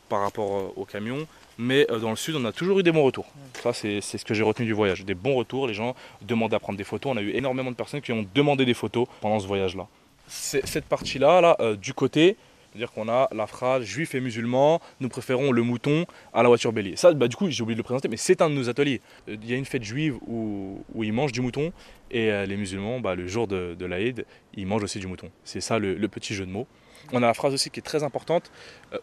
par 0.09 0.20
rapport 0.20 0.76
au 0.76 0.84
camion, 0.84 1.26
mais 1.59 1.86
euh, 1.90 1.98
dans 1.98 2.11
le 2.11 2.16
sud, 2.16 2.36
on 2.36 2.44
a 2.44 2.52
toujours 2.52 2.78
eu 2.78 2.82
des 2.82 2.92
bons 2.92 3.02
retours. 3.02 3.26
Ça, 3.62 3.72
c'est 3.72 4.00
ce 4.00 4.24
que 4.24 4.34
j'ai 4.34 4.42
retenu 4.42 4.66
du 4.66 4.72
voyage. 4.72 5.04
Des 5.04 5.14
bons 5.14 5.34
retours, 5.34 5.66
les 5.66 5.74
gens 5.74 5.94
demandaient 6.22 6.57
à 6.57 6.61
prendre 6.61 6.78
des 6.78 6.84
photos. 6.84 7.12
On 7.14 7.16
a 7.16 7.22
eu 7.22 7.30
énormément 7.30 7.70
de 7.70 7.76
personnes 7.76 8.00
qui 8.00 8.12
ont 8.12 8.26
demandé 8.34 8.64
des 8.64 8.74
photos 8.74 9.07
pendant 9.20 9.38
ce 9.38 9.46
voyage-là. 9.46 9.86
Cette 10.28 10.86
partie-là, 10.86 11.40
là, 11.40 11.57
euh, 11.61 11.76
du 11.76 11.94
côté, 11.94 12.36
c'est-à-dire 12.70 12.92
qu'on 12.92 13.09
a 13.09 13.28
la 13.32 13.46
phrase 13.46 13.84
juif 13.84 14.14
et 14.14 14.20
musulman, 14.20 14.80
nous 15.00 15.09
préférons 15.09 15.52
le 15.52 15.62
mouton 15.62 16.04
à 16.34 16.42
la 16.42 16.48
voiture 16.48 16.72
bélier. 16.72 16.96
Ça, 16.96 17.12
bah, 17.12 17.28
du 17.28 17.36
coup, 17.36 17.48
j'ai 17.48 17.62
oublié 17.62 17.74
de 17.74 17.80
le 17.80 17.84
présenter, 17.84 18.09
mais 18.09 18.16
c'est 18.16 18.42
un 18.42 18.50
de 18.50 18.54
nos 18.54 18.68
ateliers. 18.68 19.00
Euh, 19.28 19.36
il 19.40 19.48
y 19.48 19.54
a 19.54 19.57
une 19.57 19.64
fête 19.64 19.84
juive 19.84 20.16
où, 20.26 20.84
où 20.94 21.04
ils 21.04 21.12
mangent 21.12 21.32
du 21.32 21.40
mouton 21.40 21.72
et 22.11 22.30
les 22.46 22.57
musulmans, 22.57 23.00
bah, 23.00 23.16
le 23.16 23.26
jour 23.26 23.48
de, 23.48 23.74
de 23.76 23.84
l'Aïd, 23.84 24.24
ils 24.54 24.64
mangent 24.64 24.84
aussi 24.84 25.00
du 25.00 25.09
mouton. 25.09 25.28
C'est 25.42 25.61
ça 25.61 25.80
le, 25.80 25.94
le, 25.94 26.09
petit 26.09 26.34
jeu 26.34 26.46
de 26.46 26.50
mots. 26.52 26.68
On 27.12 27.18
a 27.18 27.26
la 27.26 27.34
phrase 27.34 27.52
aussi 27.52 27.68
qui 27.68 27.80
est 27.80 27.82
très 27.82 28.04
importante 28.04 28.52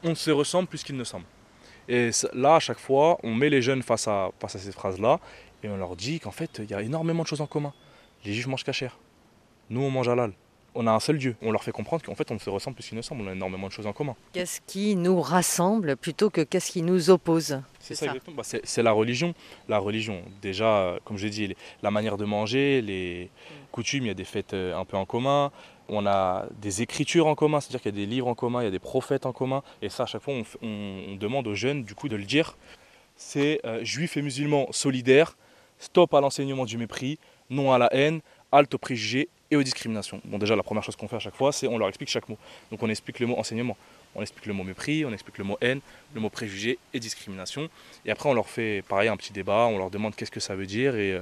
on 0.03 0.15
se 0.15 0.31
ressemble 0.31 0.69
plus 0.69 0.83
qu'il 0.83 0.95
ne 0.95 1.03
semble. 1.03 1.25
Et 1.89 2.11
là, 2.33 2.55
à 2.55 2.59
chaque 2.59 2.79
fois, 2.79 3.17
on 3.23 3.33
met 3.33 3.49
les 3.49 3.61
jeunes 3.61 3.83
face 3.83 4.07
à, 4.07 4.29
face 4.39 4.55
à 4.55 4.59
ces 4.59 4.71
phrases-là 4.71 5.19
et 5.63 5.69
on 5.69 5.77
leur 5.77 5.95
dit 5.95 6.19
qu'en 6.19 6.31
fait, 6.31 6.59
il 6.59 6.69
y 6.69 6.73
a 6.73 6.81
énormément 6.81 7.23
de 7.23 7.27
choses 7.27 7.41
en 7.41 7.47
commun. 7.47 7.73
Les 8.25 8.33
juifs 8.33 8.47
mangent 8.47 8.63
cachère. 8.63 8.97
Nous, 9.69 9.81
on 9.81 9.89
mange 9.89 10.07
halal. 10.07 10.33
On 10.75 10.87
a 10.87 10.91
un 10.91 10.99
seul 10.99 11.19
Dieu. 11.19 11.35
On 11.41 11.51
leur 11.51 11.63
fait 11.63 11.71
comprendre 11.71 12.03
qu'en 12.03 12.15
fait, 12.15 12.31
on 12.31 12.39
se 12.39 12.49
ressemble 12.49 12.75
plus 12.75 12.87
qu'ils 12.87 12.97
ne 12.97 13.03
semblent. 13.03 13.21
On 13.21 13.27
a 13.27 13.33
énormément 13.33 13.67
de 13.67 13.71
choses 13.71 13.85
en 13.85 13.93
commun. 13.93 14.15
Qu'est-ce 14.31 14.59
qui 14.65 14.95
nous 14.95 15.21
rassemble 15.21 15.95
plutôt 15.95 16.29
que 16.31 16.41
qu'est-ce 16.41 16.71
qui 16.71 16.81
nous 16.81 17.11
oppose? 17.11 17.61
C'est 17.79 17.95
ça, 17.95 18.07
exactement. 18.07 18.37
Bah, 18.37 18.43
c'est 18.43 18.83
la 18.83 18.91
religion. 18.91 19.35
La 19.69 19.77
religion, 19.77 20.23
déjà, 20.41 20.95
comme 21.05 21.17
je 21.17 21.25
l'ai 21.25 21.29
dit, 21.29 21.55
la 21.83 21.91
manière 21.91 22.17
de 22.17 22.25
manger, 22.25 22.81
les 22.81 23.29
coutumes, 23.71 24.05
il 24.05 24.07
y 24.07 24.11
a 24.11 24.15
des 24.15 24.23
fêtes 24.23 24.53
euh, 24.53 24.75
un 24.75 24.85
peu 24.85 24.97
en 24.97 25.05
commun 25.05 25.51
on 25.89 26.05
a 26.05 26.45
des 26.61 26.81
écritures 26.81 27.27
en 27.27 27.35
commun, 27.35 27.59
c'est-à-dire 27.59 27.81
qu'il 27.81 27.93
y 27.93 28.01
a 28.01 28.05
des 28.05 28.09
livres 28.09 28.27
en 28.27 28.35
commun, 28.35 28.61
il 28.61 28.65
y 28.65 28.67
a 28.67 28.71
des 28.71 28.79
prophètes 28.79 29.25
en 29.25 29.33
commun. 29.33 29.63
Et 29.81 29.89
ça, 29.89 30.03
à 30.03 30.05
chaque 30.05 30.21
fois, 30.21 30.33
on, 30.61 31.15
demande 31.15 31.47
aux 31.47 31.55
jeunes, 31.55 31.83
du 31.83 31.95
coup, 31.95 32.09
de 32.09 32.15
le 32.15 32.23
dire. 32.23 32.57
C'est 33.15 33.59
euh, 33.65 33.83
juifs 33.83 34.17
et 34.17 34.21
musulmans 34.21 34.67
solidaires, 34.71 35.37
stop 35.79 36.13
à 36.13 36.21
l'enseignement 36.21 36.65
du 36.65 36.77
mépris, 36.77 37.19
non 37.49 37.71
à 37.71 37.77
la 37.77 37.93
haine, 37.93 38.21
halte 38.51 38.73
aux 38.73 38.77
préjugés 38.77 39.29
et 39.51 39.55
aux 39.55 39.63
discriminations. 39.63 40.19
Bon, 40.25 40.37
déjà, 40.37 40.55
la 40.55 40.63
première 40.63 40.83
chose 40.83 40.95
qu'on 40.95 41.07
fait 41.07 41.17
à 41.17 41.19
chaque 41.19 41.35
fois, 41.35 41.51
c'est 41.51 41.67
on 41.67 41.77
leur 41.77 41.87
explique 41.87 42.09
chaque 42.09 42.27
mot. 42.27 42.37
Donc, 42.71 42.81
on 42.81 42.89
explique 42.89 43.19
le 43.19 43.27
mot 43.27 43.37
enseignement, 43.37 43.77
on 44.15 44.21
explique 44.21 44.45
le 44.45 44.53
mot 44.53 44.63
mépris, 44.63 45.05
on 45.05 45.11
explique 45.11 45.37
le 45.37 45.43
mot 45.43 45.57
haine, 45.61 45.79
le 46.13 46.21
mot 46.21 46.29
préjugé 46.29 46.79
et 46.93 46.99
discrimination. 46.99 47.69
Et 48.05 48.11
après, 48.11 48.29
on 48.29 48.33
leur 48.33 48.49
fait 48.49 48.83
pareil 48.87 49.09
un 49.09 49.17
petit 49.17 49.33
débat, 49.33 49.67
on 49.69 49.77
leur 49.77 49.89
demande 49.89 50.15
qu'est-ce 50.15 50.31
que 50.31 50.39
ça 50.39 50.55
veut 50.55 50.65
dire 50.65 50.95
et, 50.95 51.19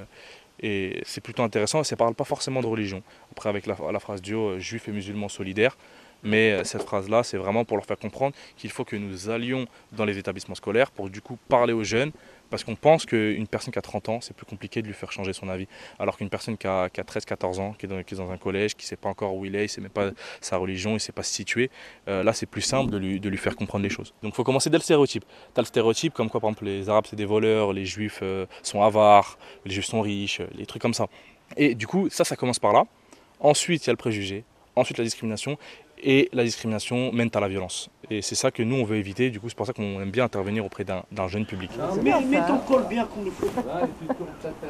euh, 0.64 0.94
c'est 1.06 1.22
plutôt 1.22 1.44
intéressant. 1.44 1.82
Et 1.82 1.84
ça 1.84 1.96
ne 1.96 2.00
parle 2.00 2.14
pas 2.14 2.24
forcément 2.24 2.62
de 2.62 2.68
religion. 2.68 3.04
Après, 3.32 3.50
avec 3.50 3.66
la, 3.66 3.76
phrase 4.00 4.22
duo 4.22 4.50
euh, 4.50 4.60
juif 4.60 4.88
et 4.88 4.92
musulman 4.92 5.30
solidaires, 5.30 5.78
mais 6.24 6.52
euh, 6.52 6.64
cette 6.64 6.84
phrase-là, 6.84 7.24
c'est 7.24 7.38
vraiment 7.38 7.66
pour 7.66 7.78
leur 7.78 7.86
faire 7.86 7.98
comprendre 7.98 8.36
qu'il 8.58 8.72
faut 8.72 8.86
que 8.86 8.96
nous 8.96 9.30
allions 9.30 9.66
dans 9.92 10.06
les 10.06 10.18
établissements 10.18 10.56
scolaires 10.56 10.92
pour 10.92 11.10
du 11.10 11.22
coup 11.22 11.38
parler 11.50 11.74
aux 11.74 11.84
jeunes, 11.84 12.12
parce 12.52 12.64
qu'on 12.64 12.76
pense 12.76 13.06
qu'une 13.06 13.48
personne 13.48 13.72
qui 13.72 13.80
a 13.80 13.82
30 13.82 14.10
ans, 14.10 14.22
c'est 14.22 14.36
plus 14.36 14.46
compliqué 14.46 14.82
de 14.82 14.88
lui 14.88 14.94
faire 14.94 15.12
changer 15.12 15.34
son 15.34 15.50
avis. 15.50 15.68
Alors 15.98 16.18
qu'une 16.18 16.30
personne 16.30 16.58
qui 16.58 16.68
a, 16.68 16.88
13-14 16.88 17.60
ans, 17.60 17.74
qui 17.74 17.86
est, 17.86 18.16
dans, 18.16 18.32
un 18.32 18.38
collège, 18.38 18.76
qui 18.76 18.86
ne 18.86 18.90
sait 18.90 18.98
pas 18.98 19.10
encore 19.10 19.36
où 19.36 19.46
il 19.46 19.56
est, 19.56 19.62
il 19.62 19.64
ne 19.64 19.68
sait 19.68 19.82
même 19.82 19.90
pas 19.90 20.12
sa 20.42 20.58
religion, 20.58 20.92
il 20.92 20.96
ne 20.96 21.00
sait 21.00 21.14
pas 21.14 21.24
se 21.24 21.34
situer, 21.34 21.72
euh, 22.08 22.24
là 22.24 22.34
c'est 22.34 22.46
plus 22.46 22.62
simple 22.62 22.92
de 22.92 22.98
lui, 22.98 23.38
faire 23.38 23.56
comprendre 23.56 23.84
les 23.84 23.90
choses. 23.90 24.14
Donc 24.22 24.34
il 24.34 24.36
faut 24.36 24.44
commencer 24.44 24.70
dès 24.70 24.78
le 24.78 24.84
stéréotype. 24.84 25.24
Tu 25.26 25.60
as 25.60 25.62
le 25.62 25.66
stéréotype 25.66 26.14
comme 26.14 26.30
quoi 26.30 26.42
par 26.42 26.50
exemple 26.50 26.66
les 26.66 26.90
Arabes 26.90 27.06
c'est 27.10 27.16
des 27.16 27.26
voleurs, 27.26 27.74
les 27.74 27.86
Juifs 27.86 28.20
euh, 28.22 28.46
sont 28.62 28.84
avares, 28.84 29.40
les 29.66 29.72
Juifs 29.72 29.86
sont 29.86 30.02
riches, 30.02 30.42
les 30.54 30.66
trucs 30.66 30.82
comme 30.82 30.94
ça. 30.94 31.08
Et 31.58 31.76
du 31.76 31.88
coup, 31.88 32.10
ça, 32.10 32.24
ça 32.24 32.36
commence 32.36 32.60
par 32.60 32.74
là. 32.74 32.86
Ensuite, 33.40 33.86
il 33.86 33.88
y 33.88 33.90
a 33.90 33.94
le 33.94 33.98
préjugé, 33.98 34.44
ensuite 34.76 34.98
la 34.98 35.04
discrimination, 35.04 35.58
et 36.04 36.30
la 36.34 36.44
discrimination 36.44 37.12
mène 37.12 37.30
à 37.34 37.40
la 37.40 37.48
violence. 37.48 37.90
Et 38.10 38.22
c'est 38.22 38.36
ça 38.36 38.52
que 38.52 38.62
nous, 38.62 38.76
on 38.76 38.84
veut 38.84 38.98
éviter. 38.98 39.30
Du 39.30 39.40
coup, 39.40 39.48
c'est 39.48 39.56
pour 39.56 39.66
ça 39.66 39.74
qu'on 39.74 40.02
aime 40.02 40.12
bien 40.12 40.26
intervenir 40.26 40.66
auprès 40.66 40.84
d'un 40.84 41.28
jeune 41.28 41.46
public. 41.46 41.72
Mais, 42.04 42.20
mets 42.22 42.46
ton 42.46 42.58
col 42.60 42.88
bien 42.90 43.06
comme 43.06 43.26
il 43.26 43.32
faut. 43.32 43.48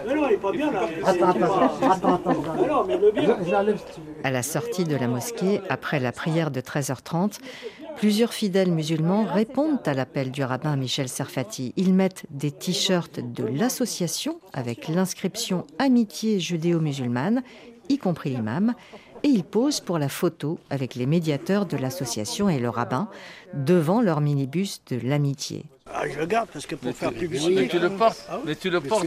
Mais 0.07 0.15
non, 0.15 0.27
il 0.27 0.31
n'est 0.31 0.37
pas 0.37 0.51
bien 0.51 0.71
là. 0.71 0.87
Attends, 1.05 1.29
attends, 1.29 2.13
attends. 2.13 2.87
À 4.23 4.31
la 4.31 4.43
sortie 4.43 4.83
de 4.83 4.95
la 4.95 5.07
mosquée, 5.07 5.61
après 5.69 5.99
la 5.99 6.11
prière 6.11 6.51
de 6.51 6.61
13h30, 6.61 7.39
Plusieurs 7.97 8.33
fidèles 8.33 8.71
musulmans 8.71 9.25
répondent 9.25 9.85
à 9.85 9.93
l'appel 9.93 10.31
du 10.31 10.43
rabbin 10.43 10.75
Michel 10.75 11.07
Serfati. 11.07 11.73
Ils 11.75 11.93
mettent 11.93 12.25
des 12.31 12.49
t-shirts 12.49 13.19
de 13.19 13.43
l'association 13.43 14.39
avec 14.53 14.87
l'inscription 14.87 15.67
Amitié 15.77 16.39
judéo-musulmane, 16.39 17.43
y 17.89 17.97
compris 17.97 18.31
l'imam, 18.31 18.73
et 19.23 19.27
ils 19.27 19.43
posent 19.43 19.79
pour 19.79 19.99
la 19.99 20.09
photo 20.09 20.59
avec 20.69 20.95
les 20.95 21.05
médiateurs 21.05 21.65
de 21.65 21.77
l'association 21.77 22.49
et 22.49 22.59
le 22.59 22.69
rabbin 22.69 23.07
devant 23.53 24.01
leur 24.01 24.21
minibus 24.21 24.81
de 24.89 24.99
l'amitié. 25.03 25.65
Ah, 25.93 26.03
je 26.07 26.17
le 26.17 26.25
garde 26.25 26.47
parce 26.51 26.65
que 26.65 26.75
pour 26.75 26.95
faire 26.95 27.11
publicité. 27.11 27.55
Mais 27.55 27.67
tu 27.67 27.79
le 27.79 27.89
portes, 27.89 28.25
ah 28.29 28.39
mais 28.45 28.55
tu 28.55 28.69
le 28.69 28.79
portes 28.79 29.05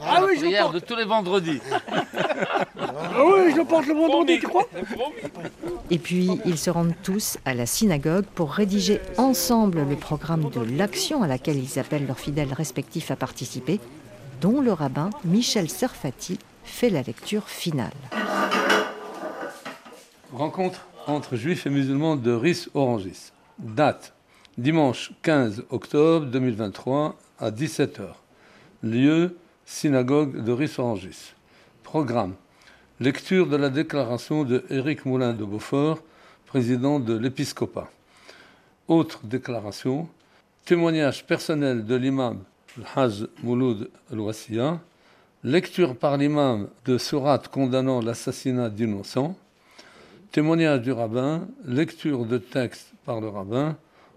ah, 0.00 0.24
oui, 0.26 0.36
je 0.38 0.44
le 0.46 0.72
de 0.72 0.78
tous 0.80 0.96
les 0.96 1.04
vendredis. 1.04 1.60
ah 1.70 3.22
oui, 3.24 3.52
je 3.52 3.56
le 3.56 3.64
porte 3.64 3.86
le 3.86 3.94
vendredi, 3.94 4.40
tu 4.40 4.48
crois 4.48 4.68
Et 5.90 5.98
puis, 5.98 6.30
ils 6.44 6.58
se 6.58 6.70
rendent 6.70 6.94
tous 7.02 7.38
à 7.44 7.54
la 7.54 7.66
synagogue 7.66 8.24
pour 8.34 8.50
rédiger 8.50 9.00
ensemble 9.16 9.86
le 9.88 9.96
programme 9.96 10.50
de 10.50 10.60
l'action 10.76 11.22
à 11.22 11.28
laquelle 11.28 11.58
ils 11.58 11.78
appellent 11.78 12.06
leurs 12.06 12.18
fidèles 12.18 12.52
respectifs 12.52 13.10
à 13.12 13.16
participer, 13.16 13.78
dont 14.40 14.60
le 14.60 14.72
rabbin 14.72 15.10
Michel 15.24 15.70
Serfati 15.70 16.38
fait 16.64 16.90
la 16.90 17.02
lecture 17.02 17.48
finale. 17.48 17.92
Rencontre 20.34 20.88
entre 21.06 21.36
juifs 21.36 21.64
et 21.64 21.70
musulmans 21.70 22.16
de 22.16 22.32
Ris 22.32 22.66
Orangis. 22.74 23.30
Date 23.60 24.14
dimanche 24.58 25.12
15 25.22 25.62
octobre 25.70 26.26
2023 26.26 27.14
à 27.38 27.52
17h. 27.52 28.02
Lieu 28.82 29.36
synagogue 29.64 30.42
de 30.42 30.50
Ris 30.50 30.72
Orangis. 30.78 31.34
Programme 31.84 32.34
lecture 32.98 33.46
de 33.46 33.54
la 33.54 33.70
déclaration 33.70 34.42
de 34.42 34.64
Éric 34.70 35.06
Moulin 35.06 35.34
de 35.34 35.44
Beaufort, 35.44 36.00
président 36.46 36.98
de 36.98 37.16
l'épiscopat. 37.16 37.88
Autre 38.88 39.20
déclaration 39.22 40.08
témoignage 40.64 41.24
personnel 41.24 41.86
de 41.86 41.94
l'imam 41.94 42.40
Haj 42.96 43.28
Mouloud 43.44 43.88
al 44.10 44.78
lecture 45.44 45.94
par 45.94 46.16
l'imam 46.16 46.66
de 46.86 46.98
Surat 46.98 47.38
condamnant 47.52 48.00
l'assassinat 48.00 48.68
d'innocents 48.68 49.36
Témoignage 50.34 50.80
du 50.80 50.90
rabbin, 50.90 51.46
lecture 51.64 52.24
de 52.24 52.38
texte 52.38 52.88
par 53.06 53.20
le 53.20 53.28
rabbin, 53.28 53.76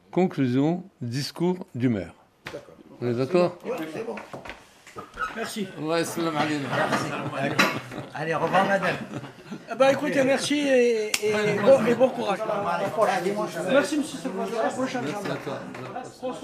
conclusion, 0.09 0.83
discours 0.99 1.67
du 1.75 1.89
maire. 1.89 2.15
Vous 2.99 3.07
êtes 3.07 3.17
d'accord 3.17 3.59
Merci. 5.35 5.67
Ouais, 5.79 6.03
salam 6.03 6.33
Merci. 6.33 7.05
Allez, 8.15 8.33
au 8.33 8.39
revoir, 8.39 8.65
madame. 8.65 8.95
Eh 9.71 9.75
ben, 9.75 9.89
écoutez, 9.89 10.23
merci 10.23 10.57
et, 10.67 11.11
bon, 11.95 12.09
courage. 12.09 12.39
Merci, 13.69 13.97
monsieur 13.99 14.17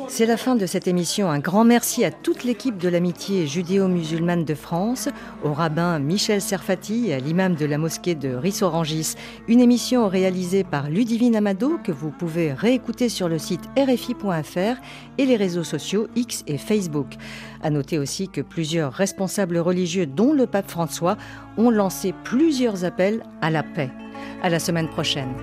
C'est 0.07 0.25
la 0.25 0.37
fin 0.37 0.55
de 0.55 0.65
cette 0.65 0.87
émission. 0.87 1.29
Un 1.29 1.39
grand 1.39 1.63
merci 1.63 2.05
à 2.05 2.11
toute 2.11 2.43
l'équipe 2.43 2.77
de 2.77 2.89
l'amitié 2.89 3.47
judéo-musulmane 3.47 4.45
de 4.45 4.53
France, 4.53 5.09
au 5.43 5.53
rabbin 5.53 5.99
Michel 5.99 6.41
Serfati 6.41 7.09
et 7.09 7.13
à 7.13 7.19
l'imam 7.19 7.55
de 7.55 7.65
la 7.65 7.77
mosquée 7.77 8.15
de 8.15 8.35
Rissorangis. 8.35 9.15
Une 9.47 9.59
émission 9.59 10.07
réalisée 10.07 10.63
par 10.63 10.89
Ludivine 10.89 11.35
Amado 11.35 11.79
que 11.83 11.91
vous 11.91 12.11
pouvez 12.11 12.53
réécouter 12.53 13.09
sur 13.09 13.29
le 13.29 13.39
site 13.39 13.63
rfi.fr 13.77 14.79
et 15.17 15.25
les 15.25 15.35
réseaux 15.35 15.63
sociaux 15.63 16.07
X 16.15 16.43
et 16.47 16.57
Facebook. 16.57 17.15
À 17.61 17.69
noter 17.69 17.97
aussi 17.97 18.29
que 18.29 18.41
plusieurs 18.41 18.93
responsables 18.93 19.57
religieux, 19.57 20.05
dont 20.05 20.33
le 20.33 20.45
pape 20.45 20.69
François, 20.69 21.17
ont 21.57 21.69
lancé 21.69 22.13
plusieurs 22.23 22.85
appels 22.85 23.23
à 23.41 23.49
la 23.49 23.63
paix. 23.63 23.89
À 24.43 24.49
la 24.49 24.59
semaine 24.59 24.89
prochaine. 24.89 25.33